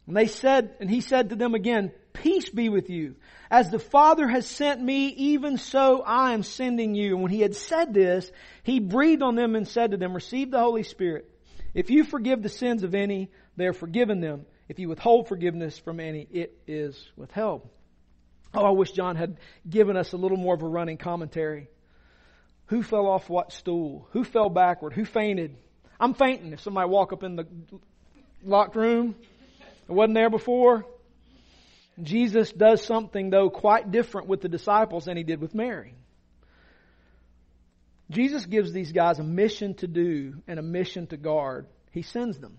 And 0.07 0.17
they 0.17 0.27
said, 0.27 0.75
and 0.81 0.91
he 0.91 1.01
said 1.01 1.29
to 1.29 1.37
them 1.37 1.55
again, 1.55 1.93
peace 2.13 2.49
be 2.49 2.69
with 2.69 2.91
you. 2.91 3.17
As 3.51 3.71
the 3.71 3.79
Father 3.79 4.29
has 4.29 4.47
sent 4.47 4.81
me, 4.81 5.09
even 5.09 5.59
so 5.59 6.03
I 6.03 6.33
am 6.33 6.43
sending 6.43 6.95
you. 6.95 7.15
And 7.15 7.23
when 7.23 7.33
he 7.33 7.41
had 7.41 7.57
said 7.57 7.93
this, 7.93 8.31
he 8.63 8.81
breathed 8.81 9.23
on 9.23 9.35
them 9.35 9.57
and 9.57 9.67
said 9.67 9.91
to 9.91 9.97
them, 9.97 10.15
receive 10.15 10.51
the 10.51 10.61
Holy 10.61 10.83
Spirit. 10.83 11.29
If 11.75 11.91
you 11.91 12.05
forgive 12.05 12.43
the 12.43 12.49
sins 12.49 12.83
of 12.83 12.95
any, 12.95 13.31
they 13.57 13.67
are 13.67 13.73
forgiven 13.73 14.21
them. 14.21 14.47
If 14.69 14.79
you 14.79 14.89
withhold 14.89 15.29
forgiveness 15.29 15.79
from 15.79 16.01
any, 16.01 16.27
it 16.31 16.57
is 16.67 17.11
withheld. 17.17 17.69
Oh, 18.55 18.65
I 18.65 18.71
wish 18.71 18.93
John 18.93 19.17
had 19.17 19.37
given 19.69 19.97
us 19.97 20.13
a 20.13 20.17
little 20.17 20.37
more 20.37 20.55
of 20.55 20.63
a 20.63 20.69
running 20.69 20.97
commentary. 20.97 21.69
Who 22.67 22.83
fell 22.83 23.07
off 23.07 23.29
what 23.29 23.53
stool? 23.53 24.09
Who 24.13 24.25
fell 24.25 24.49
backward? 24.49 24.93
Who 24.93 25.05
fainted? 25.05 25.57
I'm 25.99 26.15
fainting 26.15 26.53
if 26.53 26.61
somebody 26.61 26.89
walk 26.89 27.13
up 27.13 27.23
in 27.23 27.37
the 27.37 27.47
locked 28.45 28.77
room. 28.77 29.17
I 29.89 29.93
wasn't 29.93 30.15
there 30.15 30.31
before. 30.31 30.87
Jesus 32.03 32.53
does 32.53 32.85
something, 32.85 33.31
though, 33.31 33.51
quite 33.51 33.91
different 33.91 34.29
with 34.29 34.41
the 34.41 34.49
disciples 34.49 35.05
than 35.05 35.17
he 35.17 35.23
did 35.23 35.41
with 35.41 35.55
Mary. 35.55 35.95
Jesus 38.11 38.45
gives 38.45 38.73
these 38.73 38.93
guys 38.93 39.19
a 39.19 39.23
mission 39.23 39.75
to 39.75 39.87
do 39.87 40.35
and 40.49 40.59
a 40.59 40.63
mission 40.63 41.07
to 41.09 41.17
guard. 41.17 41.67
He 41.93 42.03
sends 42.03 42.39
them. 42.39 42.59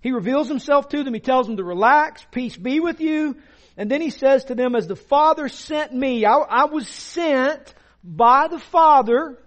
He 0.00 0.10
reveals 0.10 0.48
himself 0.48 0.88
to 0.88 1.04
them. 1.04 1.14
He 1.14 1.20
tells 1.20 1.46
them 1.46 1.56
to 1.58 1.64
relax, 1.64 2.26
peace 2.32 2.56
be 2.56 2.80
with 2.80 3.00
you. 3.00 3.36
And 3.76 3.90
then 3.90 4.00
he 4.00 4.10
says 4.10 4.44
to 4.46 4.54
them, 4.54 4.74
as 4.74 4.88
the 4.88 4.96
Father 4.96 5.48
sent 5.48 5.94
me, 5.94 6.26
I, 6.26 6.34
I 6.34 6.64
was 6.64 6.88
sent 6.88 7.74
by 8.02 8.48
the 8.48 8.58
Father. 8.58 9.38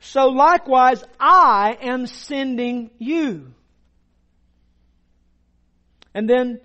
So 0.00 0.26
likewise, 0.26 1.02
I 1.18 1.76
am 1.80 2.06
sending 2.06 2.90
you. 2.98 3.54
And 6.18 6.28
then 6.28 6.60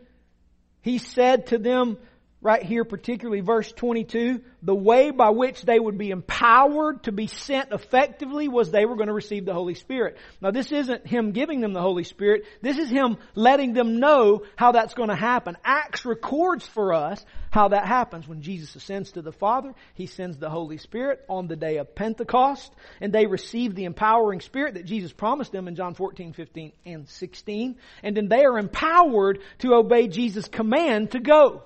he 0.81 0.97
said 0.97 1.45
to 1.47 1.59
them, 1.59 1.99
right 2.43 2.62
here, 2.62 2.84
particularly 2.84 3.41
verse 3.41 3.71
22, 3.71 4.41
the 4.62 4.75
way 4.75 5.12
by 5.12 5.29
which 5.29 5.62
they 5.62 5.79
would 5.79 5.97
be 5.97 6.12
empowered 6.12 7.03
to 7.03 7.12
be 7.12 7.27
sent 7.27 7.71
effectively 7.71 8.47
was 8.47 8.69
they 8.69 8.86
were 8.86 8.95
going 8.95 9.08
to 9.08 9.13
receive 9.13 9.45
the 9.45 9.53
Holy 9.53 9.75
Spirit. 9.75 10.17
Now 10.41 10.51
this 10.51 10.71
isn't 10.71 11.08
Him 11.08 11.32
giving 11.32 11.62
them 11.62 11.73
the 11.73 11.82
Holy 11.82 12.03
Spirit. 12.03 12.43
This 12.62 12.77
is 12.77 12.89
Him 12.89 13.17
letting 13.34 13.73
them 13.73 13.99
know 13.99 14.43
how 14.56 14.73
that's 14.73 14.93
going 14.93 15.10
to 15.10 15.15
happen. 15.15 15.58
Acts 15.63 16.06
records 16.06 16.67
for 16.67 16.93
us 16.93 17.25
how 17.49 17.69
that 17.69 17.86
happens. 17.86 18.27
When 18.27 18.41
Jesus 18.41 18.75
ascends 18.75 19.13
to 19.13 19.21
the 19.21 19.32
Father, 19.32 19.73
He 19.93 20.06
sends 20.06 20.38
the 20.38 20.49
Holy 20.49 20.77
Spirit 20.77 21.23
on 21.29 21.47
the 21.47 21.56
day 21.56 21.77
of 21.77 21.95
Pentecost, 21.95 22.73
and 22.99 23.13
they 23.13 23.25
receive 23.25 23.73
the 23.73 23.86
empowering 23.86 24.41
Spirit 24.41 24.73
that 24.73 24.86
Jesus 24.86 25.13
promised 25.13 25.51
them 25.51 25.67
in 25.67 25.75
John 25.75 25.93
14, 25.93 26.34
15, 26.34 26.73
and 26.86 27.08
16, 27.08 27.77
and 28.03 28.17
then 28.17 28.27
they 28.27 28.43
are 28.43 28.58
empowered 28.58 29.39
to 29.60 29.75
obey 29.75 30.08
Jesus' 30.08 30.47
command 30.47 31.12
to 31.12 31.19
go. 31.19 31.63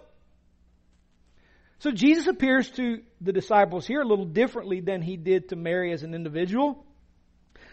So 1.79 1.91
Jesus 1.91 2.27
appears 2.27 2.69
to 2.71 3.01
the 3.21 3.31
disciples 3.31 3.85
here 3.85 4.01
a 4.01 4.05
little 4.05 4.25
differently 4.25 4.79
than 4.79 5.01
he 5.01 5.15
did 5.15 5.49
to 5.49 5.55
Mary 5.55 5.91
as 5.91 6.03
an 6.03 6.15
individual 6.15 6.83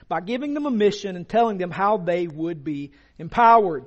by 0.08 0.20
giving 0.20 0.52
them 0.52 0.66
a 0.66 0.70
mission 0.70 1.16
and 1.16 1.26
telling 1.26 1.56
them 1.56 1.70
how 1.70 1.96
they 1.96 2.26
would 2.26 2.64
be 2.64 2.92
empowered. 3.18 3.86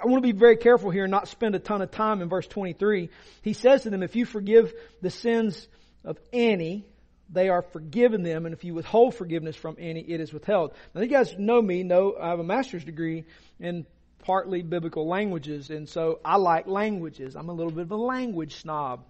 I 0.00 0.06
want 0.06 0.22
to 0.22 0.32
be 0.32 0.38
very 0.38 0.56
careful 0.56 0.90
here 0.90 1.04
and 1.04 1.10
not 1.10 1.28
spend 1.28 1.54
a 1.54 1.58
ton 1.58 1.82
of 1.82 1.90
time 1.90 2.22
in 2.22 2.28
verse 2.28 2.46
23. 2.46 3.10
He 3.42 3.52
says 3.52 3.82
to 3.82 3.90
them, 3.90 4.02
if 4.02 4.16
you 4.16 4.24
forgive 4.24 4.72
the 5.00 5.10
sins 5.10 5.66
of 6.04 6.18
any, 6.32 6.84
they 7.30 7.48
are 7.48 7.62
forgiven 7.62 8.22
them, 8.22 8.46
and 8.46 8.52
if 8.52 8.64
you 8.64 8.74
withhold 8.74 9.14
forgiveness 9.14 9.56
from 9.56 9.76
any, 9.78 10.00
it 10.00 10.20
is 10.20 10.32
withheld. 10.32 10.74
Now, 10.94 11.00
you 11.00 11.08
guys 11.08 11.34
know 11.38 11.62
me, 11.62 11.82
know 11.82 12.16
I 12.20 12.28
have 12.30 12.40
a 12.40 12.44
master's 12.44 12.84
degree 12.84 13.24
in 13.58 13.86
partly 14.22 14.62
biblical 14.62 15.06
languages, 15.08 15.70
and 15.70 15.88
so 15.88 16.20
I 16.24 16.36
like 16.36 16.66
languages. 16.66 17.36
I'm 17.36 17.48
a 17.48 17.52
little 17.52 17.72
bit 17.72 17.82
of 17.82 17.90
a 17.90 17.96
language 17.96 18.56
snob. 18.56 19.04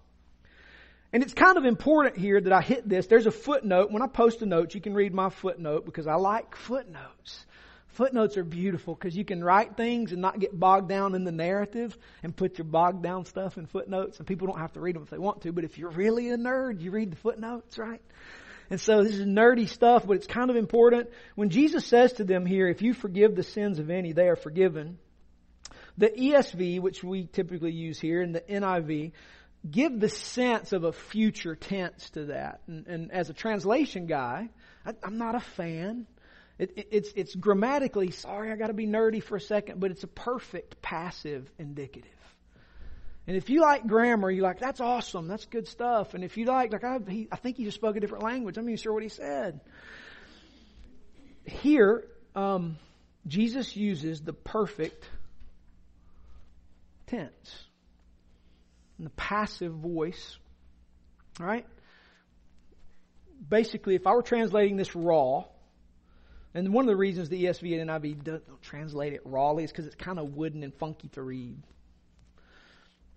And 1.13 1.21
it's 1.21 1.33
kind 1.33 1.57
of 1.57 1.65
important 1.65 2.17
here 2.17 2.41
that 2.41 2.51
I 2.51 2.61
hit 2.61 2.89
this. 2.89 3.05
There's 3.05 3.27
a 3.27 3.31
footnote. 3.31 3.91
When 3.91 4.01
I 4.01 4.07
post 4.07 4.41
a 4.41 4.47
note, 4.47 4.73
you 4.73 4.81
can 4.81 4.95
read 4.95 5.13
my 5.13 5.29
footnote 5.29 5.85
because 5.85 6.07
I 6.07 6.15
like 6.15 6.55
footnotes. 6.55 7.45
Footnotes 7.89 8.37
are 8.37 8.43
beautiful 8.43 8.95
because 8.95 9.15
you 9.15 9.23
can 9.23 9.43
write 9.43 9.77
things 9.77 10.11
and 10.11 10.19
not 10.19 10.39
get 10.39 10.59
bogged 10.59 10.89
down 10.89 11.13
in 11.13 11.23
the 11.23 11.31
narrative 11.31 11.95
and 12.23 12.35
put 12.35 12.57
your 12.57 12.65
bogged 12.65 13.03
down 13.03 13.25
stuff 13.25 13.59
in 13.59 13.67
footnotes 13.67 14.17
and 14.17 14.27
people 14.27 14.47
don't 14.47 14.57
have 14.57 14.73
to 14.73 14.79
read 14.79 14.95
them 14.95 15.03
if 15.03 15.11
they 15.11 15.19
want 15.19 15.41
to. 15.43 15.51
But 15.51 15.63
if 15.63 15.77
you're 15.77 15.91
really 15.91 16.31
a 16.31 16.37
nerd, 16.37 16.81
you 16.81 16.89
read 16.89 17.11
the 17.11 17.15
footnotes, 17.17 17.77
right? 17.77 18.01
And 18.71 18.81
so 18.81 19.03
this 19.03 19.13
is 19.13 19.27
nerdy 19.27 19.69
stuff, 19.69 20.07
but 20.07 20.13
it's 20.13 20.25
kind 20.25 20.49
of 20.49 20.55
important. 20.55 21.11
When 21.35 21.51
Jesus 21.51 21.85
says 21.85 22.13
to 22.13 22.23
them 22.23 22.47
here, 22.47 22.67
if 22.67 22.81
you 22.81 22.95
forgive 22.95 23.35
the 23.35 23.43
sins 23.43 23.77
of 23.77 23.91
any, 23.91 24.13
they 24.13 24.27
are 24.27 24.35
forgiven. 24.35 24.97
The 25.97 26.09
ESV, 26.09 26.79
which 26.79 27.03
we 27.03 27.27
typically 27.27 27.71
use 27.71 27.99
here, 27.99 28.21
and 28.21 28.33
the 28.33 28.41
NIV, 28.41 29.11
give 29.69 29.99
the 29.99 30.09
sense 30.09 30.73
of 30.73 30.83
a 30.83 30.91
future 30.91 31.55
tense 31.55 32.09
to 32.11 32.25
that. 32.25 32.61
And, 32.67 32.87
and 32.87 33.11
as 33.11 33.29
a 33.29 33.33
translation 33.33 34.07
guy, 34.07 34.49
I, 34.85 34.93
am 35.03 35.17
not 35.17 35.35
a 35.35 35.39
fan. 35.39 36.07
It, 36.59 36.73
it, 36.75 36.87
it's, 36.91 37.13
it's 37.15 37.35
grammatically, 37.35 38.11
sorry, 38.11 38.51
I 38.51 38.55
gotta 38.55 38.73
be 38.73 38.87
nerdy 38.87 39.23
for 39.23 39.37
a 39.37 39.41
second, 39.41 39.79
but 39.79 39.91
it's 39.91 40.03
a 40.03 40.07
perfect 40.07 40.81
passive 40.81 41.49
indicative. 41.57 42.11
And 43.25 43.37
if 43.37 43.49
you 43.49 43.61
like 43.61 43.87
grammar, 43.87 44.29
you're 44.29 44.43
like, 44.43 44.59
that's 44.59 44.81
awesome, 44.81 45.27
that's 45.27 45.45
good 45.45 45.67
stuff. 45.67 46.13
And 46.13 46.23
if 46.23 46.37
you 46.37 46.45
like, 46.45 46.73
like, 46.73 46.83
I, 46.83 46.99
he, 47.07 47.27
I 47.31 47.37
think 47.37 47.57
he 47.57 47.63
just 47.63 47.75
spoke 47.75 47.95
a 47.95 47.99
different 47.99 48.23
language. 48.23 48.57
I'm 48.57 48.65
not 48.65 48.71
even 48.71 48.77
sure 48.77 48.93
what 48.93 49.03
he 49.03 49.09
said. 49.09 49.61
Here, 51.45 52.05
um, 52.35 52.77
Jesus 53.25 53.75
uses 53.77 54.21
the 54.21 54.33
perfect 54.33 55.05
tense. 57.07 57.65
And 58.97 59.05
the 59.05 59.11
passive 59.11 59.73
voice. 59.73 60.37
All 61.39 61.45
right? 61.45 61.65
Basically, 63.47 63.95
if 63.95 64.07
I 64.07 64.13
were 64.13 64.21
translating 64.21 64.77
this 64.77 64.95
raw, 64.95 65.43
and 66.53 66.71
one 66.71 66.85
of 66.85 66.87
the 66.87 66.95
reasons 66.95 67.29
the 67.29 67.45
ESV 67.45 67.81
and 67.81 67.89
NIV 67.89 68.23
don't 68.23 68.61
translate 68.61 69.13
it 69.13 69.21
rawly 69.25 69.63
is 69.63 69.71
because 69.71 69.87
it's 69.87 69.95
kind 69.95 70.19
of 70.19 70.35
wooden 70.35 70.63
and 70.63 70.73
funky 70.75 71.07
to 71.09 71.21
read. 71.21 71.57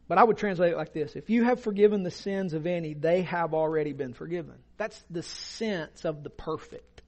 But 0.09 0.19
I 0.19 0.25
would 0.25 0.39
translate 0.39 0.73
it 0.73 0.77
like 0.77 0.93
this. 0.93 1.17
If 1.17 1.31
you 1.31 1.45
have 1.45 1.61
forgiven 1.61 2.03
the 2.03 2.11
sins 2.11 2.55
of 2.55 2.67
any, 2.67 2.95
they 2.95 3.23
have 3.23 3.55
already 3.55 3.93
been 3.93 4.15
forgiven. 4.15 4.55
That's 4.77 5.03
the 5.11 5.23
sense 5.23 6.05
of 6.05 6.23
the 6.23 6.31
perfect. 6.31 7.03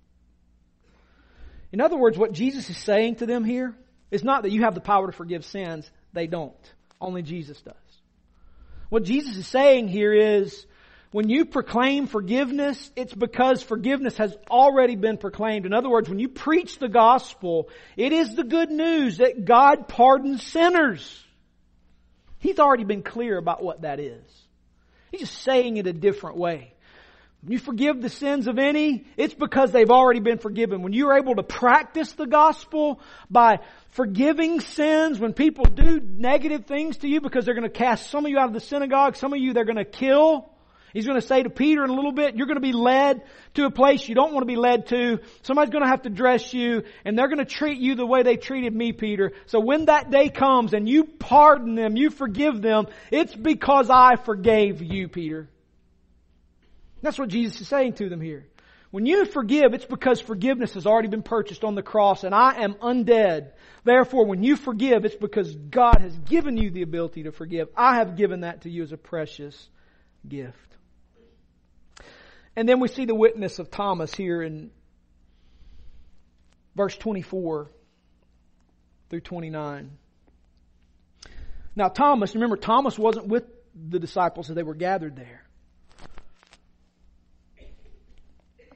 In 1.71 1.81
other 1.81 1.97
words, 1.97 2.19
what 2.19 2.33
Jesus 2.33 2.69
is 2.71 2.79
saying 2.79 3.17
to 3.17 3.27
them 3.27 3.45
here 3.45 3.77
is 4.11 4.25
not 4.25 4.43
that 4.43 4.51
you 4.51 4.63
have 4.63 4.75
the 4.75 4.81
power 4.81 5.07
to 5.07 5.13
forgive 5.13 5.45
sins. 5.45 5.89
They 6.19 6.27
don't. 6.27 6.75
Only 7.01 7.23
Jesus 7.23 7.61
does. 7.61 7.75
What 8.89 9.05
Jesus 9.05 9.37
is 9.37 9.47
saying 9.47 9.87
here 9.87 10.13
is, 10.13 10.67
when 11.13 11.29
you 11.29 11.45
proclaim 11.45 12.09
forgiveness, 12.09 12.91
it's 12.97 13.15
because 13.15 13.63
forgiveness 13.63 14.17
has 14.17 14.37
already 14.51 14.97
been 14.97 15.17
proclaimed. 15.17 15.65
In 15.65 15.73
other 15.73 15.89
words, 15.89 16.09
when 16.09 16.19
you 16.19 16.29
preach 16.29 16.81
the 16.81 16.89
gospel, 16.89 17.69
it 17.97 18.13
is 18.13 18.35
the 18.35 18.43
good 18.43 18.69
news 18.69 19.19
that 19.19 19.45
God 19.45 19.87
pardons 19.87 20.43
sinners. 20.43 21.25
He's 22.41 22.59
already 22.59 22.83
been 22.83 23.05
clear 23.05 23.39
about 23.39 23.63
what 23.63 23.83
that 23.83 24.01
is. 24.01 24.25
He's 25.13 25.21
just 25.21 25.41
saying 25.43 25.77
it 25.77 25.87
a 25.87 25.93
different 25.93 26.37
way. 26.37 26.75
When 27.43 27.53
you 27.53 27.59
forgive 27.61 28.03
the 28.03 28.09
sins 28.09 28.49
of 28.49 28.59
any, 28.59 29.05
it's 29.17 29.35
because 29.35 29.71
they've 29.71 29.91
already 29.91 30.19
been 30.19 30.39
forgiven. 30.39 30.83
When 30.83 30.93
you're 30.93 31.17
able 31.17 31.37
to 31.37 31.45
practice 31.45 32.11
the 32.13 32.27
gospel 32.27 33.01
by 33.31 33.61
forgiving 33.91 34.61
sins, 34.61 35.21
when 35.21 35.33
people 35.33 35.65
do 35.65 36.01
negative 36.01 36.67
things 36.67 36.97
to 36.99 37.09
you 37.09 37.21
because 37.21 37.45
they're 37.45 37.55
going 37.55 37.63
to 37.63 37.71
cast 37.71 38.11
some 38.11 38.25
of 38.25 38.31
you 38.31 38.39
out 38.39 38.49
of 38.49 38.55
the 38.55 38.61
synagogue, 38.61 39.15
some 39.15 39.33
of 39.33 39.39
you 39.39 39.53
they're 39.53 39.65
going 39.65 39.77
to 39.77 39.85
kill. 39.85 40.51
He's 40.93 41.07
going 41.07 41.21
to 41.21 41.27
say 41.27 41.43
to 41.43 41.51
Peter 41.51 41.85
in 41.85 41.91
a 41.91 41.95
little 41.95 42.13
bit, 42.13 42.35
you're 42.35 42.47
going 42.47 42.57
to 42.57 42.61
be 42.61 42.73
led 42.73 43.23
to 43.55 43.67
a 43.67 43.71
place 43.71 44.09
you 44.09 44.17
don't 44.17 44.33
want 44.33 44.43
to 44.43 44.53
be 44.53 44.57
led 44.57 44.87
to. 44.89 45.21
Somebody's 45.43 45.71
going 45.71 45.85
to 45.85 45.91
have 45.91 46.03
to 46.03 46.11
dress 46.11 46.53
you 46.53 46.83
and 47.05 47.17
they're 47.17 47.29
going 47.29 47.39
to 47.39 47.45
treat 47.45 47.79
you 47.79 47.95
the 47.95 48.07
way 48.07 48.25
they 48.25 48.37
treated 48.37 48.75
me, 48.75 48.93
Peter. 48.93 49.33
So 49.47 49.61
when 49.61 49.85
that 49.85 50.11
day 50.11 50.29
comes 50.29 50.73
and 50.73 50.89
you 50.89 51.05
pardon 51.05 51.77
them, 51.77 51.97
you 51.97 52.11
forgive 52.11 52.61
them, 52.63 52.87
it's 53.13 53.35
because 53.35 53.91
I 53.91 54.17
forgave 54.17 54.83
you, 54.83 55.07
Peter. 55.07 55.49
That's 57.03 57.19
what 57.19 57.29
Jesus 57.29 57.61
is 57.61 57.69
saying 57.69 57.95
to 57.95 58.09
them 58.09 58.21
here. 58.21 58.47
When 58.91 59.05
you 59.05 59.27
forgive, 59.27 59.75
it's 59.75 59.85
because 59.85 60.21
forgiveness 60.21 60.75
has 60.75 60.87
already 60.87 61.09
been 61.09 61.23
purchased 61.23 61.63
on 61.63 61.75
the 61.75 61.83
cross 61.83 62.25
and 62.25 62.35
I 62.35 62.63
am 62.63 62.75
undead. 62.75 63.53
Therefore, 63.85 64.25
when 64.25 64.43
you 64.43 64.57
forgive, 64.57 65.05
it's 65.05 65.15
because 65.15 65.55
God 65.55 66.01
has 66.01 66.17
given 66.17 66.57
you 66.57 66.71
the 66.71 66.83
ability 66.83 67.25
to 67.25 67.33
forgive. 67.33 67.69
I 67.77 67.97
have 67.97 68.17
given 68.17 68.41
that 68.41 68.63
to 68.63 68.71
you 68.71 68.83
as 68.83 68.93
a 68.93 68.97
precious 68.97 69.69
gift. 70.27 70.57
And 72.57 72.69
then 72.69 72.81
we 72.81 72.89
see 72.89 73.05
the 73.05 73.15
witness 73.15 73.59
of 73.59 73.71
Thomas 73.71 74.13
here 74.15 74.43
in 74.43 74.71
verse 76.75 76.97
24 76.97 77.71
through 79.11 79.21
29. 79.21 79.91
Now, 81.77 81.89
Thomas, 81.89 82.35
remember, 82.35 82.57
Thomas 82.57 82.99
wasn't 82.99 83.29
with 83.29 83.45
the 83.75 83.99
disciples 83.99 84.49
as 84.51 84.57
they 84.57 84.63
were 84.63 84.75
gathered 84.75 85.15
there. 85.15 85.48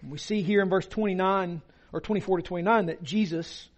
We 0.08 0.18
see 0.18 0.42
here 0.42 0.62
in 0.62 0.68
verse 0.68 0.86
29 0.86 1.62
or 1.92 2.00
24 2.00 2.38
to 2.38 2.42
29 2.42 2.86
that 2.86 3.02
Jesus 3.02 3.68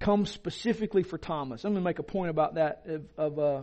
comes 0.00 0.30
specifically 0.30 1.02
for 1.02 1.18
Thomas. 1.18 1.64
I'm 1.64 1.72
going 1.72 1.82
to 1.82 1.88
make 1.88 1.98
a 1.98 2.04
point 2.04 2.30
about 2.30 2.54
that 2.54 2.84
of, 2.86 3.04
of 3.16 3.38
uh, 3.38 3.62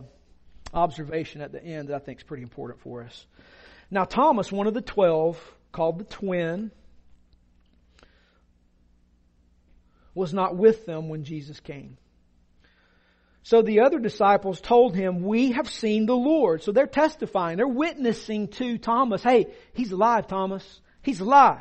observation 0.72 1.40
at 1.40 1.52
the 1.52 1.62
end 1.62 1.88
that 1.88 1.96
I 1.96 1.98
think 1.98 2.18
is 2.18 2.24
pretty 2.24 2.42
important 2.42 2.80
for 2.80 3.02
us. 3.02 3.26
Now, 3.90 4.04
Thomas, 4.04 4.50
one 4.50 4.66
of 4.66 4.74
the 4.74 4.82
twelve, 4.82 5.40
called 5.72 5.98
the 5.98 6.04
twin, 6.04 6.70
was 10.14 10.32
not 10.32 10.56
with 10.56 10.86
them 10.86 11.08
when 11.08 11.24
Jesus 11.24 11.60
came. 11.60 11.98
So 13.42 13.62
the 13.62 13.80
other 13.80 14.00
disciples 14.00 14.60
told 14.60 14.96
him, 14.96 15.22
we 15.22 15.52
have 15.52 15.70
seen 15.70 16.06
the 16.06 16.16
Lord. 16.16 16.62
So 16.62 16.72
they're 16.72 16.88
testifying, 16.88 17.58
they're 17.58 17.68
witnessing 17.68 18.48
to 18.48 18.76
Thomas, 18.78 19.22
hey, 19.22 19.46
he's 19.72 19.92
alive, 19.92 20.26
Thomas. 20.26 20.80
He's 21.02 21.20
alive. 21.20 21.60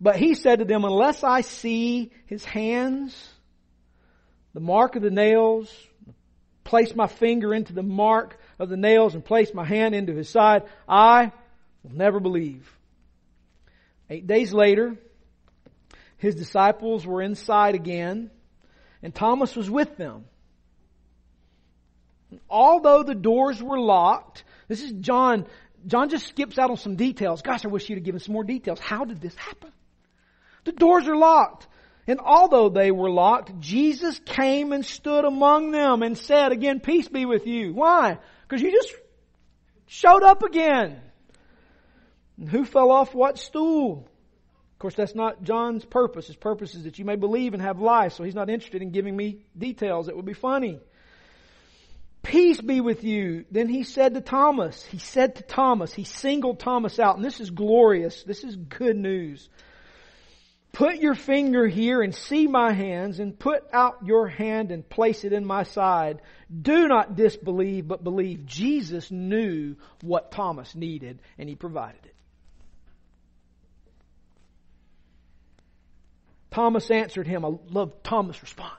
But 0.00 0.16
he 0.16 0.34
said 0.34 0.60
to 0.60 0.64
them, 0.64 0.84
unless 0.84 1.22
I 1.22 1.42
see 1.42 2.10
his 2.26 2.44
hands, 2.44 3.14
the 4.54 4.60
mark 4.60 4.96
of 4.96 5.02
the 5.02 5.10
nails, 5.10 5.70
place 6.64 6.94
my 6.94 7.06
finger 7.06 7.52
into 7.52 7.72
the 7.72 7.82
mark 7.82 8.38
of 8.58 8.68
the 8.68 8.76
nails 8.76 9.14
and 9.14 9.24
place 9.24 9.52
my 9.52 9.64
hand 9.64 9.94
into 9.94 10.14
his 10.14 10.28
side, 10.28 10.62
I 10.88 11.32
will 11.82 11.94
never 11.94 12.18
believe. 12.18 12.70
Eight 14.08 14.26
days 14.26 14.52
later, 14.52 14.96
his 16.16 16.34
disciples 16.34 17.06
were 17.06 17.20
inside 17.22 17.74
again, 17.74 18.30
and 19.02 19.14
Thomas 19.14 19.54
was 19.54 19.70
with 19.70 19.96
them. 19.96 20.24
Although 22.48 23.02
the 23.02 23.14
doors 23.14 23.62
were 23.62 23.78
locked, 23.78 24.44
this 24.68 24.82
is 24.82 24.92
John, 24.92 25.46
John 25.86 26.08
just 26.08 26.26
skips 26.26 26.58
out 26.58 26.70
on 26.70 26.76
some 26.76 26.96
details. 26.96 27.42
Gosh, 27.42 27.64
I 27.64 27.68
wish 27.68 27.88
you'd 27.88 27.96
have 27.96 28.04
given 28.04 28.20
some 28.20 28.32
more 28.32 28.44
details. 28.44 28.78
How 28.78 29.04
did 29.04 29.20
this 29.20 29.34
happen? 29.34 29.72
The 30.64 30.72
doors 30.72 31.08
are 31.08 31.16
locked. 31.16 31.66
And 32.06 32.18
although 32.18 32.68
they 32.68 32.90
were 32.90 33.10
locked, 33.10 33.60
Jesus 33.60 34.18
came 34.24 34.72
and 34.72 34.84
stood 34.84 35.24
among 35.24 35.70
them 35.70 36.02
and 36.02 36.18
said, 36.18 36.50
again, 36.50 36.80
peace 36.80 37.08
be 37.08 37.24
with 37.24 37.46
you. 37.46 37.72
Why? 37.72 38.18
Because 38.48 38.62
you 38.62 38.72
just 38.72 38.92
showed 39.86 40.22
up 40.22 40.42
again. 40.42 41.00
And 42.38 42.48
who 42.48 42.64
fell 42.64 42.90
off 42.90 43.14
what 43.14 43.38
stool? 43.38 44.08
Of 44.72 44.78
course, 44.78 44.94
that's 44.94 45.14
not 45.14 45.42
John's 45.42 45.84
purpose. 45.84 46.26
His 46.26 46.36
purpose 46.36 46.74
is 46.74 46.84
that 46.84 46.98
you 46.98 47.04
may 47.04 47.16
believe 47.16 47.52
and 47.52 47.62
have 47.62 47.80
life, 47.80 48.14
so 48.14 48.24
he's 48.24 48.34
not 48.34 48.48
interested 48.48 48.80
in 48.80 48.90
giving 48.90 49.14
me 49.14 49.44
details. 49.56 50.08
It 50.08 50.16
would 50.16 50.24
be 50.24 50.32
funny. 50.32 50.80
Peace 52.22 52.60
be 52.60 52.80
with 52.80 53.04
you. 53.04 53.44
Then 53.50 53.68
he 53.68 53.82
said 53.82 54.14
to 54.14 54.20
Thomas, 54.20 54.84
he 54.84 54.98
said 54.98 55.36
to 55.36 55.42
Thomas, 55.42 55.92
he 55.92 56.04
singled 56.04 56.60
Thomas 56.60 56.98
out, 56.98 57.16
and 57.16 57.24
this 57.24 57.40
is 57.40 57.50
glorious. 57.50 58.22
This 58.24 58.42
is 58.42 58.56
good 58.56 58.96
news. 58.96 59.48
Put 60.72 60.96
your 60.96 61.14
finger 61.14 61.66
here 61.66 62.00
and 62.00 62.14
see 62.14 62.46
my 62.46 62.72
hands, 62.72 63.18
and 63.18 63.38
put 63.38 63.64
out 63.72 64.04
your 64.04 64.28
hand 64.28 64.70
and 64.70 64.88
place 64.88 65.24
it 65.24 65.32
in 65.32 65.44
my 65.44 65.64
side. 65.64 66.20
Do 66.50 66.86
not 66.86 67.16
disbelieve, 67.16 67.88
but 67.88 68.04
believe. 68.04 68.46
Jesus 68.46 69.10
knew 69.10 69.76
what 70.00 70.30
Thomas 70.30 70.74
needed, 70.74 71.20
and 71.38 71.48
he 71.48 71.56
provided 71.56 72.00
it. 72.04 72.14
Thomas 76.50 76.90
answered 76.90 77.26
him. 77.26 77.44
I 77.44 77.52
love 77.68 78.02
Thomas' 78.02 78.40
response. 78.42 78.70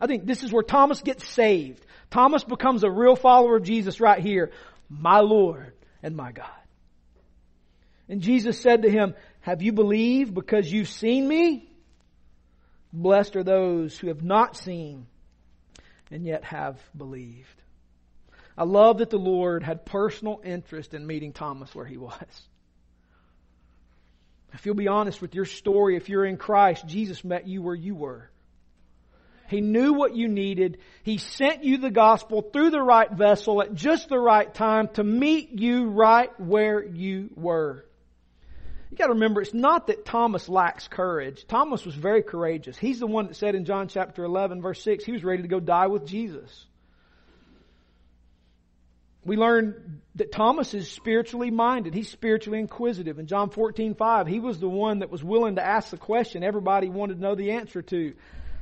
I 0.00 0.06
think 0.06 0.26
this 0.26 0.42
is 0.42 0.52
where 0.52 0.62
Thomas 0.62 1.00
gets 1.02 1.26
saved. 1.28 1.84
Thomas 2.10 2.42
becomes 2.42 2.84
a 2.84 2.90
real 2.90 3.16
follower 3.16 3.56
of 3.56 3.62
Jesus 3.64 4.00
right 4.00 4.20
here. 4.20 4.50
My 4.88 5.20
Lord 5.20 5.72
and 6.02 6.16
my 6.16 6.32
God. 6.32 6.46
And 8.08 8.20
Jesus 8.20 8.60
said 8.60 8.82
to 8.82 8.90
him, 8.90 9.14
Have 9.42 9.62
you 9.62 9.72
believed 9.72 10.34
because 10.34 10.70
you've 10.70 10.88
seen 10.88 11.26
me? 11.26 11.70
Blessed 12.92 13.36
are 13.36 13.44
those 13.44 13.96
who 13.96 14.08
have 14.08 14.22
not 14.22 14.56
seen 14.56 15.06
and 16.10 16.26
yet 16.26 16.44
have 16.44 16.78
believed. 16.96 17.46
I 18.58 18.64
love 18.64 18.98
that 18.98 19.10
the 19.10 19.18
Lord 19.18 19.62
had 19.62 19.86
personal 19.86 20.40
interest 20.44 20.92
in 20.92 21.06
meeting 21.06 21.32
Thomas 21.32 21.74
where 21.74 21.86
he 21.86 21.96
was. 21.96 22.42
If 24.52 24.66
you'll 24.66 24.74
be 24.74 24.88
honest 24.88 25.22
with 25.22 25.34
your 25.34 25.44
story, 25.44 25.96
if 25.96 26.08
you're 26.08 26.24
in 26.24 26.36
Christ, 26.36 26.86
Jesus 26.86 27.24
met 27.24 27.46
you 27.46 27.62
where 27.62 27.74
you 27.74 27.94
were. 27.94 28.28
He 29.48 29.60
knew 29.60 29.92
what 29.94 30.14
you 30.14 30.28
needed. 30.28 30.78
He 31.02 31.18
sent 31.18 31.64
you 31.64 31.78
the 31.78 31.90
gospel 31.90 32.42
through 32.42 32.70
the 32.70 32.82
right 32.82 33.10
vessel 33.10 33.62
at 33.62 33.74
just 33.74 34.08
the 34.08 34.18
right 34.18 34.52
time 34.52 34.88
to 34.94 35.04
meet 35.04 35.58
you 35.58 35.86
right 35.86 36.30
where 36.38 36.84
you 36.84 37.30
were. 37.34 37.84
You 38.90 38.96
gotta 38.96 39.12
remember, 39.12 39.40
it's 39.40 39.54
not 39.54 39.86
that 39.86 40.04
Thomas 40.04 40.48
lacks 40.48 40.88
courage. 40.88 41.46
Thomas 41.46 41.86
was 41.86 41.94
very 41.94 42.22
courageous. 42.22 42.76
He's 42.76 42.98
the 42.98 43.06
one 43.06 43.28
that 43.28 43.36
said 43.36 43.54
in 43.54 43.64
John 43.64 43.88
chapter 43.88 44.24
11 44.24 44.62
verse 44.62 44.82
6, 44.82 45.04
he 45.04 45.12
was 45.12 45.22
ready 45.22 45.42
to 45.42 45.48
go 45.48 45.60
die 45.60 45.86
with 45.86 46.06
Jesus. 46.06 46.66
We 49.24 49.36
learn 49.36 50.00
that 50.14 50.32
Thomas 50.32 50.72
is 50.74 50.90
spiritually 50.90 51.50
minded. 51.50 51.94
He's 51.94 52.08
spiritually 52.08 52.58
inquisitive. 52.58 53.18
In 53.18 53.26
John 53.26 53.50
14, 53.50 53.94
5, 53.94 54.26
he 54.26 54.40
was 54.40 54.58
the 54.58 54.68
one 54.68 55.00
that 55.00 55.10
was 55.10 55.22
willing 55.22 55.56
to 55.56 55.64
ask 55.64 55.90
the 55.90 55.98
question 55.98 56.42
everybody 56.42 56.88
wanted 56.88 57.16
to 57.16 57.20
know 57.20 57.34
the 57.34 57.52
answer 57.52 57.82
to. 57.82 58.14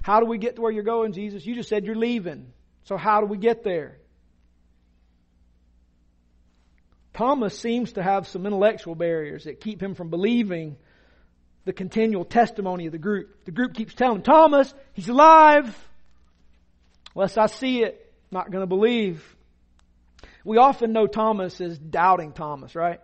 How 0.03 0.21
do 0.21 0.27
we 0.27 0.38
get 0.38 0.57
to 0.57 0.62
where 0.62 0.73
you're 0.73 0.83
going, 0.83 1.12
Jesus? 1.12 1.47
You 1.47 1.55
just 1.55 1.69
said 1.69 1.87
you're 1.87 1.95
leaving. 1.95 2.53
So 2.85 2.97
how 2.97 3.21
do 3.21 3.27
we 3.27 3.38
get 3.38 3.62
there? 3.62 3.99
Thomas 7.19 7.59
seems 7.59 7.95
to 7.95 8.03
have 8.03 8.29
some 8.29 8.47
intellectual 8.47 8.95
barriers 8.95 9.43
that 9.43 9.61
keep 9.61 9.83
him 9.83 9.97
from 9.97 10.09
believing 10.09 10.77
the 11.65 11.73
continual 11.73 12.25
testimony 12.25 12.87
of 12.87 12.93
the 12.93 12.99
group. 12.99 13.45
The 13.45 13.51
group 13.51 13.75
keeps 13.75 13.93
telling 13.93 14.23
Thomas, 14.23 14.73
he's 14.93 15.09
alive. 15.09 15.77
Unless 17.17 17.37
I 17.37 17.47
see 17.47 17.83
it, 17.83 18.15
not 18.31 18.53
going 18.53 18.63
to 18.63 18.69
believe. 18.69 19.35
We 20.45 20.59
often 20.59 20.93
know 20.93 21.09
Thomas 21.09 21.61
as 21.61 21.77
doubting 21.77 22.31
Thomas, 22.31 22.77
right? 22.77 23.01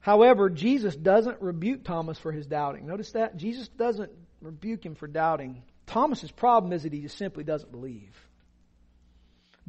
However, 0.00 0.50
Jesus 0.50 0.96
doesn't 0.96 1.40
rebuke 1.40 1.84
Thomas 1.84 2.18
for 2.18 2.32
his 2.32 2.48
doubting. 2.48 2.88
Notice 2.88 3.12
that? 3.12 3.36
Jesus 3.36 3.68
doesn't 3.68 4.10
rebuke 4.40 4.84
him 4.84 4.96
for 4.96 5.06
doubting. 5.06 5.62
Thomas's 5.86 6.32
problem 6.32 6.72
is 6.72 6.82
that 6.82 6.92
he 6.92 7.02
just 7.02 7.16
simply 7.16 7.44
doesn't 7.44 7.70
believe. 7.70 8.10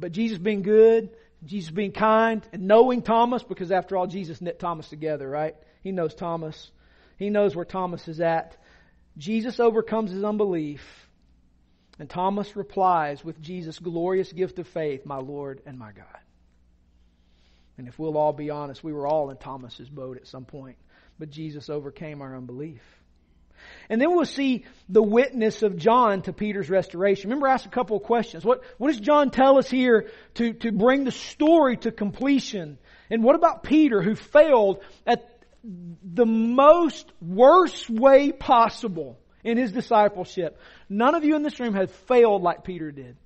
But 0.00 0.10
Jesus 0.10 0.38
being 0.38 0.62
good, 0.62 1.10
Jesus 1.44 1.70
being 1.70 1.92
kind, 1.92 2.46
and 2.52 2.66
knowing 2.66 3.02
Thomas, 3.02 3.42
because 3.42 3.70
after 3.70 3.96
all, 3.96 4.06
Jesus 4.06 4.40
knit 4.40 4.58
Thomas 4.58 4.88
together, 4.88 5.28
right? 5.28 5.54
He 5.82 5.92
knows 5.92 6.14
Thomas. 6.14 6.70
He 7.18 7.30
knows 7.30 7.54
where 7.54 7.64
Thomas 7.64 8.08
is 8.08 8.20
at. 8.20 8.56
Jesus 9.16 9.60
overcomes 9.60 10.10
his 10.10 10.24
unbelief, 10.24 11.08
and 11.98 12.10
Thomas 12.10 12.56
replies 12.56 13.24
with 13.24 13.40
Jesus' 13.40 13.78
glorious 13.78 14.32
gift 14.32 14.58
of 14.58 14.66
faith, 14.66 15.06
my 15.06 15.18
Lord 15.18 15.60
and 15.66 15.78
my 15.78 15.92
God. 15.92 16.06
And 17.78 17.88
if 17.88 17.98
we'll 17.98 18.16
all 18.16 18.32
be 18.32 18.50
honest, 18.50 18.82
we 18.82 18.92
were 18.92 19.06
all 19.06 19.30
in 19.30 19.36
Thomas's 19.36 19.88
boat 19.88 20.16
at 20.16 20.26
some 20.26 20.44
point, 20.44 20.76
but 21.18 21.30
Jesus 21.30 21.68
overcame 21.70 22.22
our 22.22 22.36
unbelief. 22.36 22.82
And 23.88 24.00
then 24.00 24.14
we'll 24.14 24.24
see 24.24 24.64
the 24.88 25.02
witness 25.02 25.62
of 25.62 25.76
John 25.76 26.22
to 26.22 26.32
Peter's 26.32 26.70
restoration. 26.70 27.30
Remember, 27.30 27.48
I 27.48 27.54
asked 27.54 27.66
a 27.66 27.70
couple 27.70 27.96
of 27.96 28.02
questions. 28.02 28.44
What, 28.44 28.62
what 28.78 28.88
does 28.88 29.00
John 29.00 29.30
tell 29.30 29.58
us 29.58 29.68
here 29.68 30.08
to, 30.34 30.52
to 30.52 30.72
bring 30.72 31.04
the 31.04 31.12
story 31.12 31.76
to 31.78 31.92
completion? 31.92 32.78
And 33.10 33.22
what 33.22 33.36
about 33.36 33.62
Peter, 33.62 34.02
who 34.02 34.14
failed 34.14 34.80
at 35.06 35.30
the 35.62 36.26
most 36.26 37.10
worst 37.20 37.88
way 37.90 38.32
possible 38.32 39.18
in 39.42 39.58
his 39.58 39.72
discipleship? 39.72 40.58
None 40.88 41.14
of 41.14 41.24
you 41.24 41.36
in 41.36 41.42
this 41.42 41.60
room 41.60 41.74
have 41.74 41.90
failed 41.90 42.42
like 42.42 42.64
Peter 42.64 42.90
did. 42.90 43.16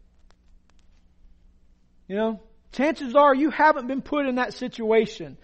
You 2.09 2.17
know, 2.17 2.41
chances 2.73 3.15
are 3.15 3.35
you 3.35 3.51
haven't 3.51 3.87
been 3.87 4.03
put 4.03 4.27
in 4.27 4.37
that 4.37 4.55
situation 4.55 5.37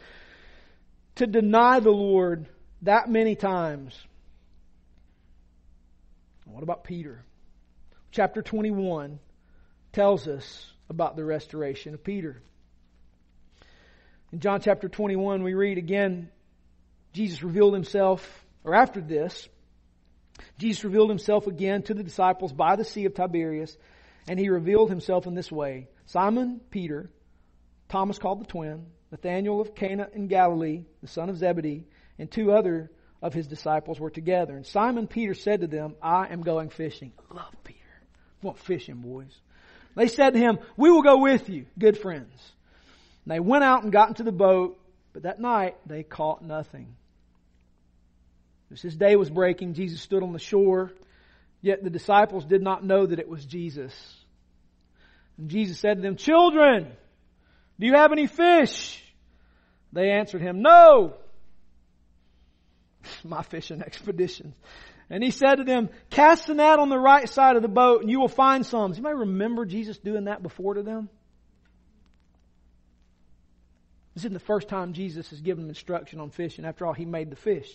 to 1.17 1.27
deny 1.27 1.81
the 1.81 1.91
Lord 1.91 2.49
that 2.83 3.09
many 3.09 3.35
times. 3.35 3.95
What 6.45 6.63
about 6.63 6.85
Peter? 6.85 7.25
Chapter 8.11 8.43
21 8.43 9.19
tells 9.93 10.29
us 10.29 10.73
about 10.89 11.17
the 11.17 11.25
restoration 11.25 11.95
of 11.95 12.05
Peter. 12.05 12.43
In 14.33 14.41
John 14.41 14.61
chapter 14.61 14.89
21, 14.89 15.43
we 15.43 15.55
read 15.55 15.79
again, 15.79 16.31
Jesus 17.13 17.43
revealed 17.43 17.75
himself, 17.75 18.45
or 18.65 18.75
after 18.75 19.01
this, 19.01 19.49
Jesus 20.59 20.85
revealed 20.85 21.11
himself 21.11 21.47
again 21.47 21.83
to 21.83 21.95
the 21.95 22.03
disciples 22.03 22.53
by 22.53 22.77
the 22.77 22.85
Sea 22.85 23.05
of 23.05 23.15
Tiberias, 23.15 23.77
and 24.29 24.39
he 24.39 24.49
revealed 24.49 24.91
himself 24.91 25.27
in 25.27 25.35
this 25.35 25.53
way 25.53 25.89
Simon 26.07 26.61
Peter, 26.71 27.11
Thomas 27.89 28.19
called 28.19 28.41
the 28.41 28.47
twin, 28.47 28.87
Nathanael 29.11 29.61
of 29.61 29.75
Cana 29.75 30.09
in 30.13 30.27
Galilee, 30.27 30.85
the 31.01 31.09
son 31.09 31.29
of 31.29 31.37
Zebedee, 31.37 31.85
and 32.19 32.31
two 32.31 32.53
other 32.53 32.91
of 33.25 33.33
his 33.33 33.47
disciples 33.47 33.99
were 33.99 34.11
together. 34.11 34.55
And 34.55 34.67
Simon 34.67 35.07
Peter 35.07 35.33
said 35.33 35.63
to 35.63 35.67
them, 35.67 35.95
I 36.03 36.27
am 36.27 36.43
going 36.43 36.69
fishing. 36.69 37.11
Love 37.33 37.57
Peter. 37.65 37.81
Want 38.43 38.59
fishing, 38.59 38.97
boys. 38.97 39.35
They 39.97 40.09
said 40.09 40.35
to 40.35 40.39
him, 40.39 40.59
We 40.77 40.91
will 40.91 41.01
go 41.01 41.17
with 41.23 41.49
you, 41.49 41.65
good 41.79 41.97
friends. 41.97 42.31
And 43.25 43.35
they 43.35 43.41
went 43.41 43.65
out 43.65 43.83
and 43.83 43.91
got 43.91 44.09
into 44.09 44.25
the 44.25 44.31
boat, 44.31 44.79
but 45.15 45.23
that 45.23 45.41
night 45.41 45.77
they 45.87 46.03
caught 46.03 46.45
nothing. 46.45 46.97
As 48.71 48.83
his 48.83 48.95
day 48.95 49.17
was 49.17 49.31
breaking, 49.31 49.73
Jesus 49.73 50.03
stood 50.03 50.23
on 50.23 50.35
the 50.35 50.39
shore, 50.39 50.93
yet 51.63 51.83
the 51.83 51.89
disciples 51.89 52.45
did 52.45 52.61
not 52.61 52.85
know 52.85 53.07
that 53.07 53.21
it 53.21 53.29
was 53.29 53.43
Jesus. 53.47 53.95
And 55.39 55.49
Jesus 55.49 55.79
said 55.79 55.97
to 55.97 56.03
them, 56.03 56.17
Children, 56.17 56.93
do 57.81 57.87
you 57.87 57.95
have 57.95 58.13
any 58.13 58.27
fish? 58.27 59.03
They 59.95 60.11
answered 60.11 60.43
him, 60.43 60.61
No. 60.61 61.15
my 63.25 63.43
fishing 63.43 63.83
expeditions. 63.83 64.55
And 65.11 65.23
he 65.23 65.31
said 65.31 65.57
to 65.57 65.65
them, 65.65 65.91
cast 66.11 66.47
the 66.47 66.55
net 66.55 66.79
on 66.79 66.89
the 66.89 66.99
right 66.99 67.29
side 67.29 67.57
of 67.57 67.63
the 67.63 67.69
boat 67.69 68.03
and 68.03 68.11
you 68.11 68.21
will 68.21 68.29
find 68.29 68.65
some. 68.65 68.95
You 68.95 69.03
may 69.03 69.13
remember 69.13 69.67
Jesus 69.67 69.99
doing 69.99 70.25
that 70.25 70.43
before 70.43 70.75
to 70.75 70.83
them. 70.83 71.09
This 74.15 74.23
isn't 74.23 74.33
the 74.33 74.41
first 74.41 74.69
time 74.69 74.93
Jesus 74.93 75.29
has 75.31 75.41
given 75.41 75.65
them 75.65 75.71
instruction 75.71 76.21
on 76.21 76.31
fishing. 76.31 76.65
After 76.65 76.87
all, 76.87 76.93
he 76.93 77.05
made 77.05 77.31
the 77.31 77.37
fish. 77.37 77.69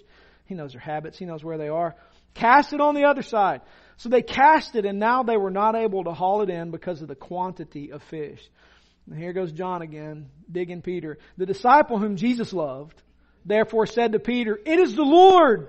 He 0.45 0.55
knows 0.55 0.71
their 0.71 0.81
habits. 0.81 1.19
He 1.19 1.25
knows 1.25 1.43
where 1.43 1.57
they 1.57 1.67
are. 1.67 1.95
Cast 2.33 2.73
it 2.73 2.81
on 2.81 2.95
the 2.95 3.03
other 3.03 3.21
side. 3.21 3.61
So 3.97 4.09
they 4.09 4.21
cast 4.21 4.75
it 4.75 4.85
and 4.85 4.99
now 4.99 5.23
they 5.23 5.37
were 5.37 5.51
not 5.51 5.75
able 5.75 6.05
to 6.05 6.13
haul 6.13 6.41
it 6.41 6.49
in 6.49 6.71
because 6.71 7.01
of 7.01 7.07
the 7.07 7.15
quantity 7.15 7.91
of 7.91 8.01
fish. 8.03 8.41
And 9.05 9.19
here 9.19 9.33
goes 9.33 9.51
John 9.51 9.81
again, 9.81 10.29
digging 10.51 10.81
Peter. 10.81 11.17
The 11.37 11.45
disciple 11.45 11.99
whom 11.99 12.15
Jesus 12.15 12.53
loved 12.53 13.01
therefore 13.49 13.85
said 13.85 14.13
to 14.13 14.19
Peter, 14.19 14.59
It 14.65 14.79
is 14.79 14.95
the 14.95 15.03
Lord. 15.03 15.67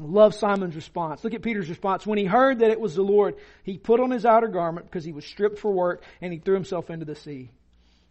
I 0.00 0.04
love 0.04 0.34
Simon's 0.34 0.74
response. 0.74 1.22
Look 1.22 1.34
at 1.34 1.42
Peter's 1.42 1.68
response. 1.68 2.06
When 2.06 2.18
he 2.18 2.24
heard 2.24 2.58
that 2.58 2.70
it 2.70 2.80
was 2.80 2.94
the 2.94 3.02
Lord, 3.02 3.36
he 3.62 3.78
put 3.78 4.00
on 4.00 4.10
his 4.10 4.26
outer 4.26 4.48
garment 4.48 4.86
because 4.86 5.04
he 5.04 5.12
was 5.12 5.24
stripped 5.24 5.58
for 5.58 5.70
work 5.70 6.02
and 6.20 6.32
he 6.32 6.38
threw 6.38 6.54
himself 6.54 6.90
into 6.90 7.04
the 7.04 7.14
sea. 7.14 7.50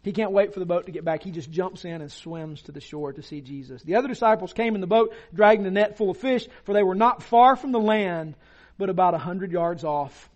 He 0.02 0.12
can't 0.12 0.32
wait 0.32 0.52
for 0.52 0.60
the 0.60 0.66
boat 0.66 0.86
to 0.86 0.92
get 0.92 1.04
back. 1.04 1.22
He 1.22 1.30
just 1.30 1.50
jumps 1.50 1.84
in 1.84 2.00
and 2.00 2.12
swims 2.12 2.62
to 2.62 2.72
the 2.72 2.80
shore 2.80 3.12
to 3.12 3.22
see 3.22 3.40
Jesus. 3.40 3.82
The 3.82 3.96
other 3.96 4.08
disciples 4.08 4.52
came 4.52 4.74
in 4.74 4.80
the 4.80 4.86
boat 4.86 5.14
dragging 5.34 5.64
the 5.64 5.70
net 5.70 5.96
full 5.96 6.10
of 6.10 6.18
fish, 6.18 6.46
for 6.64 6.74
they 6.74 6.82
were 6.82 6.94
not 6.94 7.22
far 7.22 7.56
from 7.56 7.72
the 7.72 7.80
land, 7.80 8.34
but 8.76 8.90
about 8.90 9.14
a 9.14 9.18
hundred 9.18 9.50
yards 9.50 9.82
off. 9.82 10.30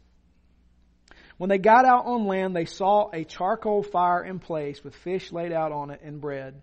When 1.37 1.51
they 1.51 1.59
got 1.59 1.85
out 1.85 2.07
on 2.07 2.27
land, 2.27 2.57
they 2.57 2.64
saw 2.64 3.11
a 3.12 3.25
charcoal 3.25 3.83
fire 3.83 4.25
in 4.25 4.38
place 4.38 4.83
with 4.83 4.95
fish 4.95 5.33
laid 5.33 5.53
out 5.53 5.71
on 5.71 5.91
it 5.91 6.01
and 6.03 6.21
bread. 6.21 6.61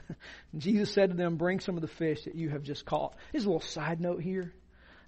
Jesus 0.56 0.92
said 0.92 1.10
to 1.10 1.16
them, 1.16 1.36
Bring 1.36 1.60
some 1.60 1.76
of 1.76 1.82
the 1.82 1.88
fish 1.88 2.24
that 2.24 2.34
you 2.34 2.50
have 2.50 2.62
just 2.62 2.84
caught. 2.84 3.14
Here's 3.32 3.44
a 3.44 3.48
little 3.48 3.60
side 3.60 4.00
note 4.00 4.22
here. 4.22 4.52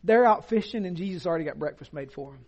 They're 0.02 0.26
out 0.26 0.48
fishing 0.48 0.86
and 0.86 0.96
Jesus 0.96 1.26
already 1.26 1.44
got 1.44 1.58
breakfast 1.58 1.92
made 1.92 2.12
for 2.12 2.32
them. 2.32 2.44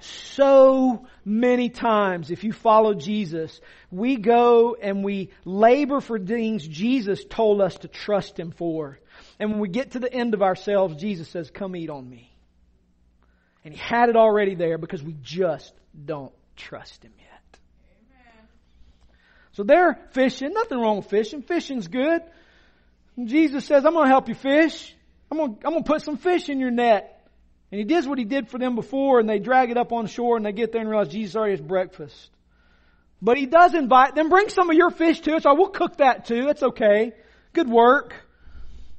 So 0.00 1.06
many 1.24 1.70
times, 1.70 2.30
if 2.30 2.44
you 2.44 2.52
follow 2.52 2.94
Jesus, 2.94 3.60
we 3.90 4.16
go 4.16 4.76
and 4.80 5.04
we 5.04 5.30
labor 5.44 6.00
for 6.00 6.18
things 6.18 6.66
Jesus 6.66 7.24
told 7.24 7.60
us 7.60 7.76
to 7.78 7.88
trust 7.88 8.38
Him 8.38 8.50
for. 8.50 8.98
And 9.38 9.50
when 9.50 9.60
we 9.60 9.68
get 9.68 9.92
to 9.92 10.00
the 10.00 10.12
end 10.12 10.34
of 10.34 10.42
ourselves, 10.42 10.96
Jesus 10.96 11.28
says, 11.28 11.50
Come 11.50 11.76
eat 11.76 11.90
on 11.90 12.08
me. 12.08 12.30
And 13.64 13.72
He 13.72 13.80
had 13.80 14.08
it 14.08 14.16
already 14.16 14.54
there 14.54 14.78
because 14.78 15.02
we 15.02 15.16
just 15.22 15.72
don't 16.04 16.32
trust 16.56 17.02
Him 17.02 17.12
yet. 17.18 17.33
So 19.54 19.62
they're 19.62 19.98
fishing. 20.10 20.52
Nothing 20.52 20.78
wrong 20.78 20.98
with 20.98 21.06
fishing. 21.06 21.42
Fishing's 21.42 21.88
good. 21.88 22.22
And 23.16 23.28
Jesus 23.28 23.64
says, 23.64 23.84
I'm 23.84 23.92
going 23.92 24.06
to 24.06 24.10
help 24.10 24.28
you 24.28 24.34
fish. 24.34 24.94
I'm 25.30 25.38
going, 25.38 25.58
I'm 25.64 25.72
going 25.72 25.84
to 25.84 25.90
put 25.90 26.02
some 26.02 26.16
fish 26.16 26.48
in 26.48 26.60
your 26.60 26.70
net. 26.70 27.28
And 27.70 27.78
he 27.78 27.84
does 27.84 28.06
what 28.06 28.18
he 28.18 28.24
did 28.24 28.48
for 28.48 28.58
them 28.58 28.74
before, 28.76 29.18
and 29.18 29.28
they 29.28 29.38
drag 29.38 29.70
it 29.70 29.76
up 29.76 29.92
on 29.92 30.06
shore, 30.06 30.36
and 30.36 30.46
they 30.46 30.52
get 30.52 30.70
there 30.70 30.80
and 30.80 30.90
realize 30.90 31.08
Jesus 31.08 31.34
already 31.34 31.54
has 31.54 31.60
breakfast. 31.60 32.30
But 33.22 33.36
he 33.36 33.46
does 33.46 33.74
invite 33.74 34.14
them, 34.14 34.28
bring 34.28 34.48
some 34.48 34.70
of 34.70 34.76
your 34.76 34.90
fish 34.90 35.20
to 35.22 35.34
us. 35.34 35.46
I 35.46 35.52
will 35.52 35.70
cook 35.70 35.96
that 35.96 36.26
too. 36.26 36.48
It's 36.48 36.62
okay. 36.62 37.12
Good 37.52 37.68
work. 37.68 38.14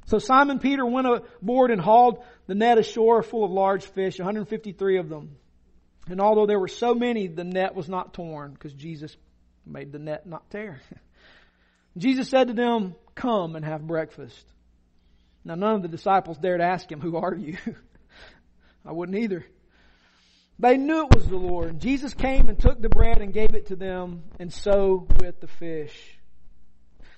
So 0.08 0.20
Simon 0.20 0.60
Peter 0.60 0.86
went 0.86 1.08
aboard 1.08 1.72
and 1.72 1.82
hauled 1.82 2.24
the 2.48 2.56
net 2.56 2.78
ashore 2.78 3.24
full 3.24 3.44
of 3.44 3.52
large 3.52 3.86
fish, 3.86 4.18
153 4.20 4.98
of 4.98 5.10
them. 5.10 5.36
And 6.08 6.22
although 6.22 6.46
there 6.46 6.60
were 6.60 6.68
so 6.68 6.94
many, 6.94 7.28
the 7.28 7.44
net 7.44 7.76
was 7.76 7.90
not 7.90 8.14
torn 8.14 8.54
because 8.54 8.74
Jesus 8.74 9.16
made 9.66 9.92
the 9.92 10.00
net 10.00 10.26
not 10.26 10.50
tear. 10.50 10.82
Jesus 11.98 12.30
said 12.30 12.48
to 12.48 12.54
them, 12.54 12.96
Come 13.16 13.56
and 13.56 13.64
have 13.64 13.86
breakfast. 13.86 14.46
Now, 15.44 15.56
none 15.56 15.76
of 15.76 15.82
the 15.82 15.88
disciples 15.88 16.38
dared 16.38 16.62
ask 16.62 16.92
him, 16.92 17.00
Who 17.00 17.18
are 17.18 17.36
you? 17.36 17.58
I 18.86 18.92
wouldn't 18.92 19.18
either. 19.18 19.46
They 20.58 20.78
knew 20.78 21.04
it 21.04 21.16
was 21.16 21.28
the 21.28 21.36
Lord. 21.36 21.80
Jesus 21.80 22.14
came 22.14 22.48
and 22.48 22.58
took 22.58 22.82
the 22.82 22.90
bread 22.90 23.22
and 23.22 23.34
gave 23.34 23.54
it 23.54 23.68
to 23.68 23.76
them, 23.76 24.24
and 24.40 24.52
so 24.54 25.08
with 25.20 25.42
the 25.42 25.48
fish. 25.48 26.18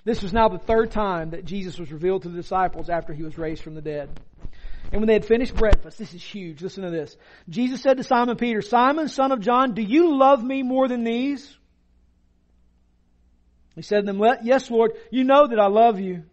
This 0.04 0.22
was 0.22 0.32
now 0.32 0.48
the 0.48 0.58
third 0.58 0.90
time 0.90 1.30
that 1.30 1.44
Jesus 1.44 1.78
was 1.78 1.92
revealed 1.92 2.22
to 2.22 2.28
the 2.28 2.36
disciples 2.36 2.88
after 2.88 3.12
he 3.12 3.22
was 3.22 3.38
raised 3.38 3.62
from 3.62 3.74
the 3.74 3.82
dead. 3.82 4.08
And 4.90 5.00
when 5.00 5.06
they 5.06 5.12
had 5.12 5.26
finished 5.26 5.54
breakfast, 5.54 5.98
this 5.98 6.14
is 6.14 6.22
huge. 6.22 6.62
Listen 6.62 6.82
to 6.84 6.90
this. 6.90 7.16
Jesus 7.48 7.82
said 7.82 7.98
to 7.98 8.04
Simon 8.04 8.36
Peter, 8.36 8.62
Simon, 8.62 9.08
son 9.08 9.32
of 9.32 9.40
John, 9.40 9.74
do 9.74 9.82
you 9.82 10.16
love 10.16 10.42
me 10.42 10.62
more 10.62 10.88
than 10.88 11.04
these? 11.04 11.56
He 13.78 13.82
said 13.82 14.06
to 14.06 14.12
them, 14.12 14.20
Yes, 14.42 14.68
Lord, 14.72 14.90
you 15.12 15.22
know 15.22 15.46
that 15.46 15.60
I 15.60 15.68
love 15.68 16.00
you. 16.00 16.14
And 16.14 16.24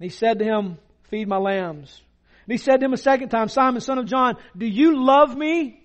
he 0.00 0.08
said 0.08 0.40
to 0.40 0.44
him, 0.44 0.78
Feed 1.10 1.28
my 1.28 1.36
lambs. 1.36 2.02
And 2.44 2.52
he 2.52 2.58
said 2.58 2.78
to 2.78 2.86
him 2.86 2.92
a 2.92 2.96
second 2.96 3.28
time, 3.28 3.48
Simon, 3.48 3.80
son 3.80 3.98
of 3.98 4.06
John, 4.06 4.36
do 4.58 4.66
you 4.66 5.04
love 5.06 5.36
me? 5.36 5.80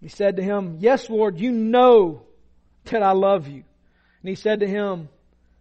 He 0.00 0.08
said 0.08 0.34
to 0.34 0.42
him, 0.42 0.78
Yes, 0.80 1.08
Lord, 1.08 1.38
you 1.38 1.52
know 1.52 2.22
that 2.86 3.04
I 3.04 3.12
love 3.12 3.46
you. 3.46 3.62
And 4.22 4.28
he 4.28 4.34
said 4.34 4.58
to 4.58 4.66
him, 4.66 5.08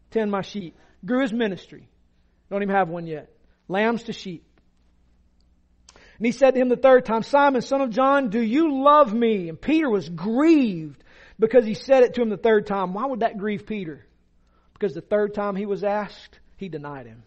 Tend 0.09 0.31
my 0.31 0.41
sheep. 0.41 0.75
Grew 1.05 1.21
his 1.21 1.31
ministry. 1.31 1.87
Don't 2.49 2.63
even 2.63 2.73
have 2.73 2.89
one 2.89 3.05
yet. 3.05 3.29
Lambs 3.67 4.01
to 4.05 4.13
sheep. 4.13 4.46
And 6.17 6.25
he 6.25 6.31
said 6.31 6.55
to 6.55 6.59
him 6.59 6.69
the 6.69 6.75
third 6.75 7.05
time, 7.05 7.23
Simon, 7.23 7.61
son 7.61 7.81
of 7.81 7.91
John, 7.91 8.29
do 8.29 8.41
you 8.41 8.83
love 8.83 9.13
me? 9.13 9.49
And 9.49 9.59
Peter 9.59 9.89
was 9.89 10.09
grieved 10.09 11.03
because 11.39 11.65
he 11.65 11.75
said 11.75 12.03
it 12.03 12.15
to 12.15 12.21
him 12.21 12.29
the 12.29 12.37
third 12.37 12.65
time. 12.65 12.93
Why 12.93 13.05
would 13.05 13.19
that 13.19 13.37
grieve 13.37 13.67
Peter? 13.67 14.05
Because 14.73 14.93
the 14.93 15.01
third 15.01 15.35
time 15.35 15.55
he 15.55 15.65
was 15.65 15.83
asked, 15.83 16.39
he 16.55 16.69
denied 16.69 17.05
him. 17.05 17.23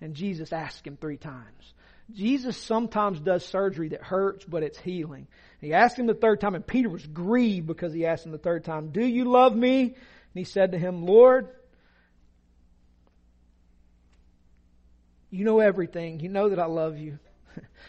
And 0.00 0.14
Jesus 0.14 0.52
asked 0.52 0.86
him 0.86 0.96
three 0.96 1.18
times. 1.18 1.74
Jesus 2.14 2.56
sometimes 2.56 3.20
does 3.20 3.44
surgery 3.44 3.90
that 3.90 4.02
hurts, 4.02 4.44
but 4.46 4.62
it's 4.62 4.78
healing. 4.78 5.26
He 5.60 5.74
asked 5.74 5.98
him 5.98 6.06
the 6.06 6.14
third 6.14 6.40
time, 6.40 6.54
and 6.54 6.66
Peter 6.66 6.88
was 6.88 7.06
grieved 7.06 7.66
because 7.66 7.92
he 7.92 8.06
asked 8.06 8.24
him 8.24 8.32
the 8.32 8.38
third 8.38 8.64
time, 8.64 8.90
Do 8.90 9.04
you 9.04 9.24
love 9.24 9.54
me? 9.54 9.82
And 9.82 9.94
he 10.34 10.44
said 10.44 10.72
to 10.72 10.78
him, 10.78 11.04
Lord, 11.04 11.48
you 15.30 15.44
know 15.44 15.60
everything. 15.60 16.20
You 16.20 16.30
know 16.30 16.48
that 16.48 16.58
I 16.58 16.66
love 16.66 16.96
you. 16.96 17.18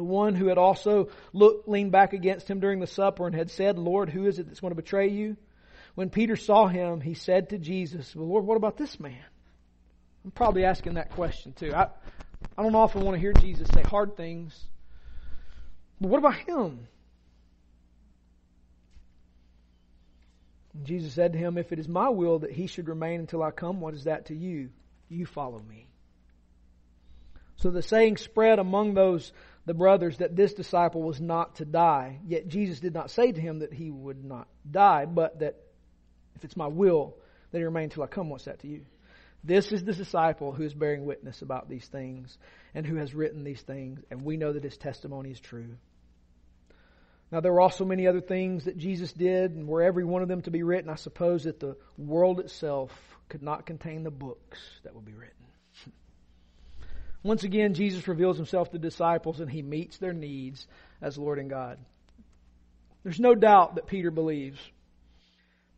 the 0.00 0.04
one 0.04 0.34
who 0.34 0.46
had 0.46 0.56
also 0.56 1.10
looked, 1.34 1.68
leaned 1.68 1.92
back 1.92 2.14
against 2.14 2.48
him 2.48 2.58
during 2.58 2.80
the 2.80 2.86
supper 2.86 3.26
and 3.26 3.36
had 3.36 3.50
said, 3.50 3.78
Lord, 3.78 4.08
who 4.08 4.24
is 4.24 4.38
it 4.38 4.46
that's 4.46 4.60
going 4.60 4.70
to 4.70 4.74
betray 4.74 5.10
you? 5.10 5.36
When 5.94 6.08
Peter 6.08 6.36
saw 6.36 6.68
him, 6.68 7.02
he 7.02 7.12
said 7.12 7.50
to 7.50 7.58
Jesus, 7.58 8.16
Well, 8.16 8.26
Lord, 8.26 8.46
what 8.46 8.56
about 8.56 8.78
this 8.78 8.98
man? 8.98 9.22
I'm 10.24 10.30
probably 10.30 10.64
asking 10.64 10.94
that 10.94 11.10
question 11.10 11.52
too. 11.52 11.74
I, 11.74 11.88
I 12.56 12.62
don't 12.62 12.74
often 12.74 13.02
want 13.02 13.14
to 13.16 13.20
hear 13.20 13.34
Jesus 13.34 13.68
say 13.74 13.82
hard 13.82 14.16
things. 14.16 14.58
But 16.00 16.08
what 16.08 16.18
about 16.18 16.36
him? 16.36 16.88
And 20.72 20.86
Jesus 20.86 21.12
said 21.12 21.34
to 21.34 21.38
him, 21.38 21.58
If 21.58 21.72
it 21.72 21.78
is 21.78 21.88
my 21.88 22.08
will 22.08 22.38
that 22.38 22.52
he 22.52 22.68
should 22.68 22.88
remain 22.88 23.20
until 23.20 23.42
I 23.42 23.50
come, 23.50 23.82
what 23.82 23.92
is 23.92 24.04
that 24.04 24.26
to 24.26 24.34
you? 24.34 24.70
You 25.10 25.26
follow 25.26 25.58
me. 25.58 25.90
So 27.60 27.70
the 27.70 27.82
saying 27.82 28.16
spread 28.16 28.58
among 28.58 28.94
those 28.94 29.32
the 29.70 29.74
brothers 29.74 30.16
that 30.16 30.34
this 30.34 30.52
disciple 30.52 31.00
was 31.00 31.20
not 31.20 31.54
to 31.54 31.64
die. 31.64 32.18
Yet 32.26 32.48
Jesus 32.48 32.80
did 32.80 32.92
not 32.92 33.08
say 33.08 33.30
to 33.30 33.40
him 33.40 33.60
that 33.60 33.72
he 33.72 33.88
would 33.88 34.24
not 34.24 34.48
die, 34.68 35.04
but 35.04 35.38
that 35.38 35.60
if 36.34 36.44
it's 36.44 36.56
my 36.56 36.66
will 36.66 37.14
that 37.52 37.58
he 37.58 37.62
remain 37.62 37.84
until 37.84 38.02
I 38.02 38.08
come, 38.08 38.30
what's 38.30 38.46
that 38.46 38.58
to 38.62 38.66
you? 38.66 38.80
This 39.44 39.70
is 39.70 39.84
the 39.84 39.92
disciple 39.92 40.50
who 40.50 40.64
is 40.64 40.74
bearing 40.74 41.04
witness 41.04 41.40
about 41.40 41.68
these 41.68 41.86
things 41.86 42.36
and 42.74 42.84
who 42.84 42.96
has 42.96 43.14
written 43.14 43.44
these 43.44 43.62
things, 43.62 44.00
and 44.10 44.22
we 44.22 44.36
know 44.36 44.52
that 44.52 44.64
his 44.64 44.76
testimony 44.76 45.30
is 45.30 45.38
true. 45.38 45.76
Now, 47.30 47.38
there 47.38 47.52
were 47.52 47.60
also 47.60 47.84
many 47.84 48.08
other 48.08 48.20
things 48.20 48.64
that 48.64 48.76
Jesus 48.76 49.12
did, 49.12 49.52
and 49.52 49.68
were 49.68 49.84
every 49.84 50.04
one 50.04 50.22
of 50.22 50.28
them 50.28 50.42
to 50.42 50.50
be 50.50 50.64
written, 50.64 50.90
I 50.90 50.96
suppose 50.96 51.44
that 51.44 51.60
the 51.60 51.76
world 51.96 52.40
itself 52.40 52.90
could 53.28 53.44
not 53.44 53.66
contain 53.66 54.02
the 54.02 54.10
books 54.10 54.58
that 54.82 54.96
would 54.96 55.04
be 55.04 55.14
written. 55.14 55.36
Once 57.22 57.44
again, 57.44 57.74
Jesus 57.74 58.08
reveals 58.08 58.36
himself 58.36 58.70
to 58.70 58.78
disciples 58.78 59.40
and 59.40 59.50
he 59.50 59.62
meets 59.62 59.98
their 59.98 60.12
needs 60.12 60.66
as 61.02 61.18
Lord 61.18 61.38
and 61.38 61.50
God. 61.50 61.78
There's 63.02 63.20
no 63.20 63.34
doubt 63.34 63.74
that 63.74 63.86
Peter 63.86 64.10
believes. 64.10 64.58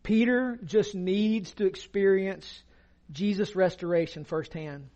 Peter 0.02 0.58
just 0.64 0.94
needs 0.94 1.52
to 1.54 1.66
experience 1.66 2.62
Jesus' 3.10 3.54
restoration 3.54 4.24
firsthand. 4.24 4.88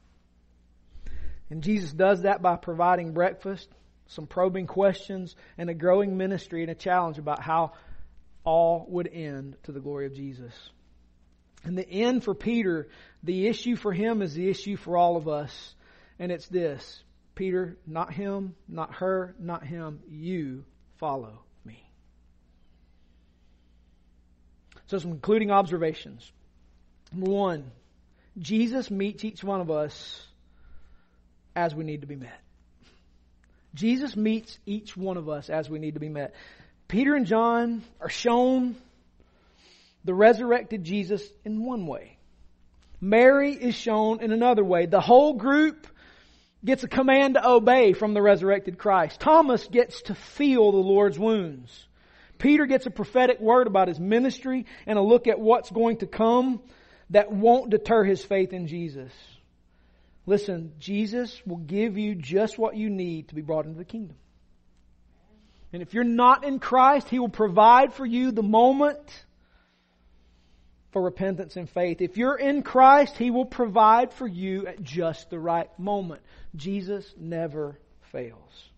And 1.51 1.63
Jesus 1.63 1.93
does 1.93 2.23
that 2.23 2.43
by 2.43 2.57
providing 2.57 3.13
breakfast, 3.13 3.69
some 4.09 4.27
probing 4.27 4.67
questions, 4.67 5.37
and 5.59 5.71
a 5.71 5.75
growing 5.75 6.17
ministry 6.17 6.63
and 6.63 6.71
a 6.71 6.75
challenge 6.75 7.19
about 7.19 7.41
how 7.41 7.73
all 8.45 8.87
would 8.89 9.09
end 9.09 9.57
to 9.65 9.73
the 9.73 9.81
glory 9.81 10.07
of 10.07 10.15
Jesus. 10.15 10.53
And 11.65 11.77
the 11.77 11.89
end 11.89 12.25
for 12.25 12.35
Peter, 12.35 12.89
the 13.23 13.47
issue 13.49 13.77
for 13.77 13.93
him 13.93 14.23
is 14.23 14.35
the 14.35 14.49
issue 14.49 14.77
for 14.77 14.97
all 14.97 15.17
of 15.17 15.29
us. 15.29 15.75
And 16.19 16.33
it's 16.33 16.47
this 16.49 17.03
Peter, 17.35 17.77
not 17.87 18.13
him, 18.13 18.55
not 18.69 18.95
her, 18.97 19.35
not 19.39 19.65
him, 19.65 20.01
you 20.09 20.65
follow 20.97 21.41
me. 21.65 21.87
So, 24.87 24.99
some 24.99 25.11
concluding 25.13 25.51
observations. 25.51 26.31
Number 27.13 27.31
one, 27.31 27.71
Jesus 28.39 28.91
meets 28.91 29.25
each 29.25 29.45
one 29.45 29.61
of 29.61 29.71
us 29.71 30.27
as 31.55 31.75
we 31.75 31.85
need 31.85 32.01
to 32.01 32.07
be 32.07 32.17
met. 32.17 32.41
Jesus 33.75 34.17
meets 34.17 34.59
each 34.65 34.97
one 34.97 35.17
of 35.19 35.29
us 35.29 35.51
as 35.51 35.69
we 35.69 35.79
need 35.79 35.95
to 35.95 36.01
be 36.01 36.09
met. 36.09 36.35
Peter 36.89 37.15
and 37.15 37.27
John 37.27 37.83
are 38.01 38.09
shown 38.09 38.77
the 40.05 40.15
resurrected 40.15 40.85
Jesus 40.85 41.23
in 41.45 41.65
one 41.65 41.87
way. 41.87 42.17
Mary 43.01 43.53
is 43.53 43.75
shown 43.75 44.21
in 44.21 44.33
another 44.33 44.65
way. 44.65 44.87
The 44.87 45.01
whole 45.01 45.35
group 45.35 45.87
gets 46.67 46.85
a 46.85 46.89
command 46.89 47.35
to 47.35 47.49
obey 47.49 47.93
from 47.95 48.13
the 48.13 48.21
resurrected 48.21 48.77
Christ. 48.77 49.21
Thomas 49.21 49.67
gets 49.67 50.03
to 50.03 50.15
feel 50.15 50.73
the 50.73 50.79
Lord's 50.79 51.19
wounds. 51.19 51.87
Peter 52.39 52.67
gets 52.67 52.85
a 52.85 52.91
prophetic 52.91 53.41
word 53.41 53.67
about 53.67 53.89
his 53.89 53.99
ministry 53.99 54.67
and 54.87 54.99
a 54.99 55.03
look 55.03 55.27
at 55.27 55.41
what's 55.41 55.71
going 55.71 55.99
to 55.99 56.07
come 56.07 56.61
that 57.11 57.33
won't 57.33 57.71
deter 57.71 58.05
his 58.05 58.23
faith 58.23 58.53
in 58.53 58.67
Jesus. 58.67 59.13
Listen, 60.27 60.73
Jesus 60.81 61.41
will 61.47 61.57
give 61.57 61.97
you 61.97 62.17
just 62.17 62.59
what 62.59 62.77
you 62.77 62.91
need 62.91 63.29
to 63.29 63.35
be 63.35 63.43
brought 63.43 63.65
into 63.65 63.79
the 63.79 63.85
kingdom. 63.85 64.17
And 65.73 65.83
if 65.83 65.95
you're 65.95 66.05
not 66.05 66.45
in 66.45 66.59
Christ, 66.59 67.09
He 67.09 67.19
will 67.19 67.29
provide 67.29 67.93
for 67.93 68.05
you 68.05 68.33
the 68.33 68.43
moment 68.43 69.25
for 70.97 71.03
repentance 71.03 71.57
and 71.57 71.69
faith. 71.69 72.01
If 72.01 72.17
you're 72.17 72.39
in 72.39 72.63
Christ, 72.63 73.19
He 73.19 73.31
will 73.31 73.45
provide 73.45 74.15
for 74.15 74.27
you 74.27 74.67
at 74.67 74.83
just 74.83 75.29
the 75.29 75.39
right 75.39 75.69
moment. 75.79 76.23
Jesus 76.55 77.05
never 77.19 77.79
fails. 78.13 78.71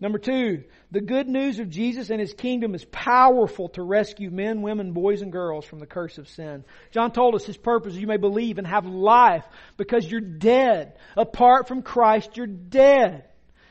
Number 0.00 0.18
two, 0.18 0.64
the 0.90 1.00
good 1.00 1.28
news 1.28 1.60
of 1.60 1.70
Jesus 1.70 2.10
and 2.10 2.20
His 2.20 2.34
kingdom 2.34 2.74
is 2.74 2.84
powerful 2.86 3.68
to 3.68 3.82
rescue 3.84 4.32
men, 4.32 4.60
women, 4.60 4.90
boys, 4.90 5.22
and 5.22 5.30
girls 5.30 5.64
from 5.64 5.78
the 5.78 5.86
curse 5.86 6.18
of 6.18 6.28
sin. 6.28 6.64
John 6.90 7.12
told 7.12 7.36
us 7.36 7.44
His 7.44 7.56
purpose 7.56 7.92
is 7.92 8.00
you 8.00 8.08
may 8.08 8.16
believe 8.16 8.58
and 8.58 8.66
have 8.66 8.84
life 8.84 9.44
because 9.76 10.10
you're 10.10 10.20
dead. 10.20 10.96
Apart 11.16 11.68
from 11.68 11.82
Christ, 11.82 12.36
you're 12.36 12.48
dead. 12.48 13.22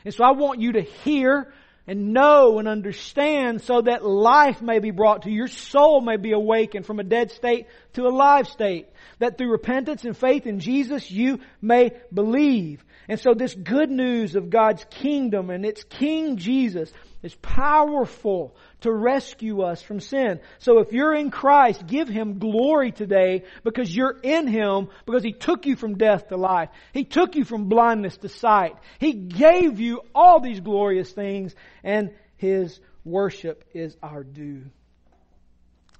And 0.05 0.13
so 0.13 0.23
I 0.23 0.31
want 0.31 0.61
you 0.61 0.71
to 0.71 0.81
hear 0.81 1.53
and 1.85 2.13
know 2.13 2.59
and 2.59 2.67
understand 2.67 3.61
so 3.61 3.81
that 3.81 4.05
life 4.05 4.61
may 4.61 4.79
be 4.79 4.91
brought 4.91 5.23
to 5.23 5.29
you. 5.29 5.35
Your 5.35 5.47
soul 5.47 6.01
may 6.01 6.17
be 6.17 6.31
awakened 6.31 6.85
from 6.85 6.99
a 6.99 7.03
dead 7.03 7.31
state 7.31 7.67
to 7.93 8.03
a 8.03 8.09
live 8.09 8.47
state. 8.47 8.87
That 9.19 9.37
through 9.37 9.51
repentance 9.51 10.05
and 10.05 10.15
faith 10.15 10.47
in 10.47 10.59
Jesus, 10.59 11.11
you 11.11 11.39
may 11.61 11.91
believe. 12.13 12.83
And 13.09 13.19
so 13.19 13.33
this 13.33 13.53
good 13.53 13.89
news 13.89 14.35
of 14.35 14.49
God's 14.49 14.85
kingdom 14.89 15.49
and 15.49 15.65
its 15.65 15.83
King 15.83 16.37
Jesus 16.37 16.91
is 17.23 17.33
powerful 17.35 18.55
to 18.81 18.91
rescue 18.91 19.61
us 19.61 19.81
from 19.81 20.01
sin. 20.01 20.41
So 20.59 20.79
if 20.79 20.91
you're 20.91 21.15
in 21.15 21.31
Christ, 21.31 21.87
give 21.87 22.09
Him 22.09 22.37
glory 22.37 22.91
today 22.91 23.45
because 23.63 23.95
you're 23.95 24.19
in 24.21 24.45
Him 24.45 24.89
because 25.05 25.23
He 25.23 25.31
took 25.31 25.65
you 25.65 25.77
from 25.77 25.97
death 25.97 26.27
to 26.27 26.37
life. 26.37 26.69
He 26.93 27.05
took 27.05 27.35
you 27.35 27.45
from 27.45 27.69
blindness 27.69 28.17
to 28.17 28.29
sight. 28.29 28.75
He 28.99 29.13
gave 29.13 29.79
you 29.79 30.01
all 30.13 30.41
these 30.41 30.59
glorious 30.59 31.11
things 31.11 31.55
and 31.83 32.11
His 32.35 32.79
worship 33.05 33.63
is 33.73 33.97
our 34.03 34.23
due. 34.23 34.63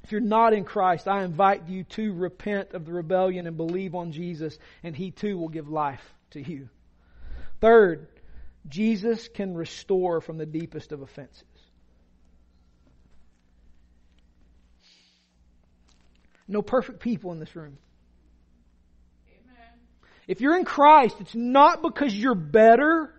If 0.04 0.12
you're 0.12 0.20
not 0.20 0.54
in 0.54 0.66
Christ, 0.66 1.08
I 1.08 1.24
invite 1.24 1.70
you 1.70 1.86
to 1.86 2.14
repent 2.14 2.74
of 2.74 2.86
the 2.86 2.92
rebellion 2.92 3.48
and 3.48 3.56
believe 3.56 3.96
on 3.96 4.12
Jesus 4.12 4.60
and 4.84 4.94
He 4.94 5.12
too 5.12 5.38
will 5.38 5.48
give 5.48 5.70
life 5.70 6.04
to 6.32 6.42
you. 6.42 6.68
Third, 7.62 8.08
Jesus 8.68 9.28
can 9.28 9.54
restore 9.54 10.22
from 10.22 10.38
the 10.38 10.46
deepest 10.46 10.92
of 10.92 11.02
offenses. 11.02 11.44
No 16.48 16.62
perfect 16.62 17.00
people 17.00 17.32
in 17.32 17.40
this 17.40 17.56
room. 17.56 17.78
Amen. 19.30 19.80
If 20.28 20.42
you're 20.42 20.58
in 20.58 20.66
Christ, 20.66 21.16
it's 21.20 21.36
not 21.36 21.82
because 21.82 22.14
you're 22.14 22.36
better. 22.36 23.14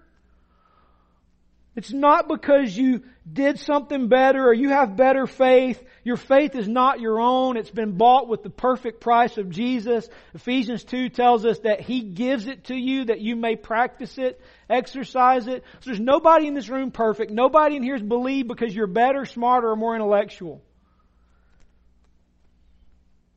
It's 1.76 1.92
not 1.92 2.28
because 2.28 2.76
you 2.76 3.02
did 3.30 3.58
something 3.58 4.08
better 4.08 4.46
or 4.46 4.52
you 4.52 4.68
have 4.68 4.96
better 4.96 5.26
faith. 5.26 5.82
Your 6.04 6.16
faith 6.16 6.54
is 6.54 6.68
not 6.68 7.00
your 7.00 7.20
own. 7.20 7.56
It's 7.56 7.70
been 7.70 7.96
bought 7.96 8.28
with 8.28 8.44
the 8.44 8.50
perfect 8.50 9.00
price 9.00 9.38
of 9.38 9.50
Jesus. 9.50 10.08
Ephesians 10.34 10.84
2 10.84 11.08
tells 11.08 11.44
us 11.44 11.58
that 11.60 11.80
He 11.80 12.00
gives 12.00 12.46
it 12.46 12.64
to 12.64 12.76
you 12.76 13.06
that 13.06 13.20
you 13.20 13.34
may 13.34 13.56
practice 13.56 14.18
it, 14.18 14.40
exercise 14.70 15.48
it. 15.48 15.64
So 15.80 15.90
there's 15.90 16.00
nobody 16.00 16.46
in 16.46 16.54
this 16.54 16.68
room 16.68 16.92
perfect. 16.92 17.32
Nobody 17.32 17.74
in 17.76 17.82
here 17.82 17.96
is 17.96 18.02
believed 18.02 18.46
because 18.46 18.74
you're 18.74 18.86
better, 18.86 19.24
smarter, 19.24 19.70
or 19.70 19.76
more 19.76 19.96
intellectual. 19.96 20.62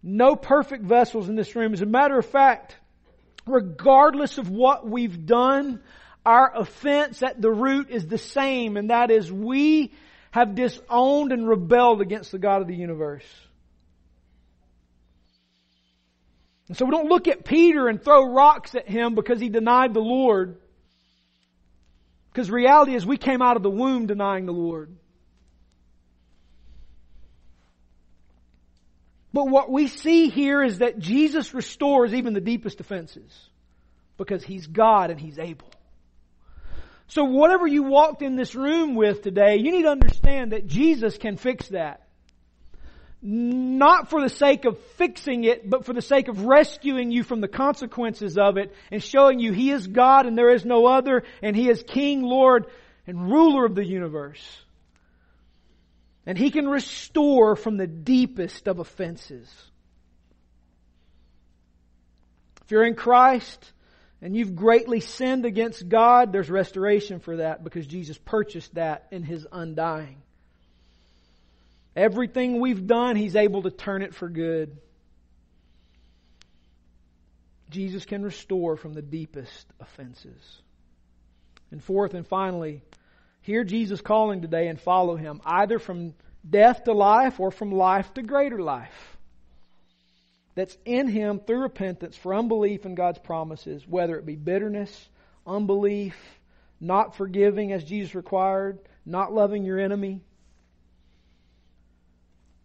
No 0.04 0.36
perfect 0.36 0.84
vessels 0.84 1.28
in 1.28 1.36
this 1.36 1.56
room. 1.56 1.74
As 1.74 1.82
a 1.82 1.88
matter 1.88 2.20
of 2.20 2.26
fact, 2.26 2.78
regardless 3.48 4.38
of 4.38 4.50
what 4.50 4.88
we've 4.88 5.26
done, 5.26 5.82
our 6.28 6.52
offense 6.58 7.24
at 7.24 7.42
the 7.42 7.50
root 7.50 7.90
is 7.90 8.06
the 8.06 8.18
same, 8.18 8.76
and 8.76 8.90
that 8.90 9.12
is 9.12 9.32
we 9.32 9.94
have 10.32 10.56
disowned 10.56 11.32
and 11.32 11.48
rebelled 11.48 12.02
against 12.02 12.34
the 12.34 12.38
God 12.38 12.62
of 12.62 12.68
the 12.68 12.76
universe. 12.76 13.24
And 16.68 16.76
so 16.76 16.84
we 16.84 16.92
don't 16.92 17.08
look 17.08 17.30
at 17.30 17.46
Peter 17.46 17.88
and 17.88 18.04
throw 18.04 18.26
rocks 18.26 18.76
at 18.76 18.90
him 18.90 19.16
because 19.16 19.40
he 19.40 19.48
denied 19.48 19.94
the 19.94 20.02
Lord. 20.02 20.58
Because 22.34 22.52
reality 22.52 22.94
is 22.94 23.06
we 23.06 23.16
came 23.16 23.42
out 23.42 23.56
of 23.56 23.64
the 23.64 23.70
womb 23.70 24.06
denying 24.06 24.46
the 24.46 24.52
Lord. 24.52 24.94
But 29.32 29.48
what 29.48 29.72
we 29.72 29.88
see 29.88 30.28
here 30.28 30.62
is 30.62 30.80
that 30.80 31.00
Jesus 31.00 31.54
restores 31.54 32.14
even 32.14 32.34
the 32.34 32.42
deepest 32.42 32.82
offenses. 32.82 33.32
Because 34.18 34.44
He's 34.44 34.68
God 34.68 35.10
and 35.10 35.20
He's 35.20 35.40
able. 35.40 35.70
So 37.08 37.24
whatever 37.24 37.66
you 37.66 37.84
walked 37.84 38.22
in 38.22 38.36
this 38.36 38.54
room 38.54 38.96
with 38.96 39.22
today, 39.22 39.58
you 39.58 39.72
need 39.72 39.84
to 39.84 39.92
understand 39.92 40.52
that 40.52 40.68
Jesus 40.68 41.18
can 41.18 41.38
fix 41.38 41.70
that. 41.70 42.04
Not 43.22 44.10
for 44.10 44.22
the 44.22 44.30
sake 44.30 44.66
of 44.66 44.80
fixing 44.98 45.44
it, 45.46 45.68
but 45.68 45.86
for 45.86 45.94
the 45.94 46.02
sake 46.02 46.28
of 46.28 46.44
rescuing 46.44 47.12
you 47.12 47.24
from 47.24 47.42
the 47.42 47.48
consequences 47.48 48.38
of 48.38 48.58
it 48.58 48.74
and 48.92 49.02
showing 49.02 49.40
you 49.40 49.54
He 49.54 49.72
is 49.72 49.88
God 49.88 50.26
and 50.26 50.38
there 50.38 50.54
is 50.54 50.66
no 50.66 50.86
other 50.86 51.24
and 51.42 51.56
He 51.56 51.70
is 51.70 51.84
King, 51.88 52.22
Lord, 52.22 52.68
and 53.08 53.32
ruler 53.32 53.66
of 53.66 53.74
the 53.74 53.86
universe. 53.86 54.44
And 56.26 56.38
He 56.38 56.52
can 56.52 56.68
restore 56.68 57.56
from 57.56 57.78
the 57.78 57.88
deepest 57.88 58.68
of 58.68 58.80
offenses. 58.80 59.50
If 62.66 62.72
you're 62.72 62.86
in 62.86 62.96
Christ, 62.96 63.72
and 64.22 64.36
you've 64.36 64.56
greatly 64.56 65.00
sinned 65.00 65.46
against 65.46 65.88
God, 65.88 66.32
there's 66.32 66.50
restoration 66.50 67.20
for 67.20 67.38
that 67.38 67.64
because 67.64 67.86
Jesus 67.86 68.18
purchased 68.18 68.74
that 68.76 69.08
in 69.12 69.24
His 69.24 69.46
undying. 69.52 70.18
Everything 71.96 72.60
we've 72.60 72.88
done, 72.88 73.16
He's 73.16 73.36
able 73.36 73.64
to 73.64 73.72
turn 73.72 74.02
it 74.02 74.16
for 74.16 74.30
good. 74.30 74.78
Jesus 77.70 78.06
can 78.06 78.24
restore 78.24 78.78
from 78.78 78.94
the 78.94 79.02
deepest 79.02 79.68
offenses. 79.80 80.62
And 81.70 81.84
fourth 81.84 82.14
and 82.14 82.26
finally, 82.26 82.82
hear 83.42 83.64
Jesus 83.64 84.02
calling 84.02 84.42
today 84.42 84.68
and 84.68 84.80
follow 84.80 85.16
Him, 85.16 85.42
either 85.46 85.78
from 85.78 86.14
death 86.50 86.86
to 86.86 86.94
life 86.94 87.40
or 87.40 87.52
from 87.52 87.72
life 87.72 88.12
to 88.14 88.24
greater 88.24 88.60
life 88.60 89.17
that's 90.58 90.76
in 90.86 91.08
him 91.08 91.40
through 91.40 91.60
repentance 91.60 92.18
for 92.18 92.34
unbelief 92.34 92.88
in 92.88 92.96
God's 92.96 93.20
promises, 93.20 93.88
whether 93.88 94.18
it 94.18 94.26
be 94.26 94.36
bitterness, 94.36 95.08
unbelief, 95.46 96.16
not 96.82 97.16
forgiving 97.16 97.74
as 97.74 97.84
Jesus 97.84 98.16
required, 98.16 98.80
not 99.06 99.32
loving 99.32 99.64
your 99.64 99.78
enemy. 99.80 100.20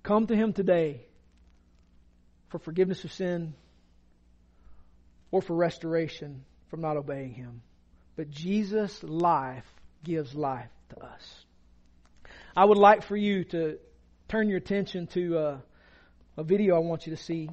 Come 0.02 0.26
to 0.28 0.34
him 0.34 0.54
today 0.54 1.02
for 2.48 2.58
forgiveness 2.58 3.04
of 3.04 3.12
sin 3.12 3.52
or 5.30 5.42
for 5.42 5.54
restoration 5.54 6.46
from 6.70 6.80
not 6.80 6.96
obeying 6.96 7.34
him. 7.34 7.60
But 8.16 8.30
Jesus' 8.30 9.02
life 9.02 9.70
gives 10.02 10.34
life 10.34 10.70
to 10.94 11.04
us. 11.04 11.44
I 12.56 12.64
would 12.64 12.78
like 12.78 13.02
for 13.02 13.18
you 13.18 13.44
to 13.44 13.76
turn 14.28 14.48
your 14.48 14.56
attention 14.56 15.08
to 15.08 15.38
uh, 15.38 15.58
a 16.38 16.42
video 16.42 16.76
I 16.76 16.78
want 16.78 17.06
you 17.06 17.14
to 17.14 17.22
see 17.22 17.50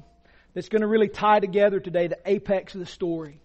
that's 0.54 0.68
going 0.68 0.82
to 0.82 0.88
really 0.88 1.08
tie 1.08 1.40
together 1.40 1.80
today 1.80 2.08
the 2.08 2.18
apex 2.26 2.74
of 2.74 2.80
the 2.80 2.86
story. 2.86 3.40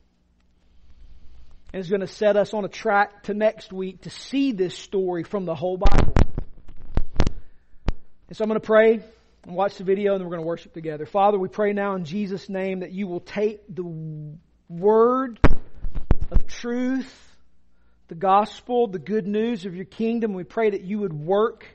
And 1.73 1.81
is 1.81 1.89
going 1.89 2.01
to 2.01 2.07
set 2.07 2.37
us 2.37 2.53
on 2.53 2.63
a 2.63 2.69
track 2.69 3.23
to 3.23 3.33
next 3.33 3.73
week 3.73 4.01
to 4.01 4.09
see 4.09 4.53
this 4.53 4.77
story 4.77 5.23
from 5.23 5.45
the 5.45 5.55
whole 5.55 5.77
Bible. 5.77 6.13
And 8.27 8.35
so 8.35 8.43
I'm 8.43 8.49
going 8.49 8.59
to 8.59 8.65
pray 8.65 9.01
and 9.43 9.55
watch 9.55 9.77
the 9.77 9.83
video 9.83 10.13
and 10.13 10.21
then 10.21 10.27
we're 10.27 10.35
going 10.35 10.43
to 10.43 10.47
worship 10.47 10.73
together. 10.73 11.05
Father, 11.05 11.37
we 11.37 11.49
pray 11.49 11.73
now 11.73 11.95
in 11.95 12.05
Jesus' 12.05 12.49
name 12.49 12.79
that 12.79 12.91
you 12.91 13.07
will 13.07 13.19
take 13.19 13.61
the 13.67 14.37
word 14.69 15.39
of 16.31 16.47
truth, 16.47 17.13
the 18.07 18.15
gospel, 18.15 18.87
the 18.87 18.99
good 18.99 19.27
news 19.27 19.65
of 19.65 19.75
your 19.75 19.85
kingdom. 19.85 20.33
We 20.33 20.43
pray 20.43 20.71
that 20.71 20.81
you 20.81 20.99
would 20.99 21.13
work 21.13 21.65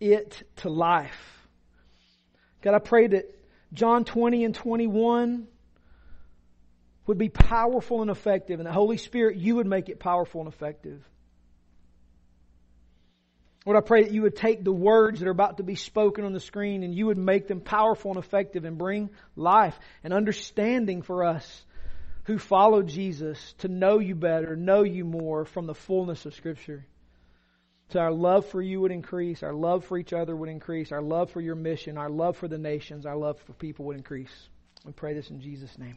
it 0.00 0.42
to 0.56 0.68
life. 0.68 1.46
God, 2.62 2.74
I 2.74 2.78
pray 2.78 3.06
that 3.06 3.34
John 3.74 4.04
20 4.04 4.44
and 4.44 4.54
21 4.54 5.46
would 7.06 7.18
be 7.18 7.28
powerful 7.28 8.00
and 8.00 8.10
effective, 8.10 8.60
and 8.60 8.66
the 8.66 8.72
Holy 8.72 8.96
Spirit, 8.96 9.36
you 9.36 9.56
would 9.56 9.66
make 9.66 9.88
it 9.88 9.98
powerful 9.98 10.40
and 10.40 10.48
effective. 10.48 11.02
Lord, 13.66 13.76
I 13.76 13.80
pray 13.80 14.04
that 14.04 14.12
you 14.12 14.22
would 14.22 14.36
take 14.36 14.62
the 14.62 14.72
words 14.72 15.20
that 15.20 15.28
are 15.28 15.32
about 15.32 15.56
to 15.56 15.62
be 15.62 15.74
spoken 15.74 16.24
on 16.24 16.32
the 16.32 16.40
screen 16.40 16.82
and 16.82 16.94
you 16.94 17.06
would 17.06 17.16
make 17.16 17.48
them 17.48 17.60
powerful 17.60 18.10
and 18.10 18.18
effective 18.18 18.64
and 18.64 18.76
bring 18.76 19.08
life 19.36 19.78
and 20.02 20.12
understanding 20.12 21.00
for 21.00 21.24
us 21.24 21.64
who 22.24 22.38
follow 22.38 22.82
Jesus 22.82 23.54
to 23.58 23.68
know 23.68 23.98
you 24.00 24.14
better, 24.14 24.54
know 24.54 24.82
you 24.82 25.04
more 25.04 25.46
from 25.46 25.66
the 25.66 25.74
fullness 25.74 26.26
of 26.26 26.34
Scripture. 26.34 26.86
So 27.94 28.00
our 28.00 28.10
love 28.10 28.44
for 28.46 28.60
you 28.60 28.80
would 28.80 28.90
increase, 28.90 29.44
our 29.44 29.52
love 29.52 29.84
for 29.84 29.96
each 29.96 30.12
other 30.12 30.34
would 30.34 30.48
increase, 30.48 30.90
our 30.90 31.00
love 31.00 31.30
for 31.30 31.40
your 31.40 31.54
mission, 31.54 31.96
our 31.96 32.10
love 32.10 32.36
for 32.36 32.48
the 32.48 32.58
nations, 32.58 33.06
our 33.06 33.14
love 33.14 33.38
for 33.46 33.52
people 33.52 33.84
would 33.84 33.96
increase. 33.96 34.48
We 34.84 34.90
pray 34.90 35.14
this 35.14 35.30
in 35.30 35.40
Jesus' 35.40 35.78
name. 35.78 35.96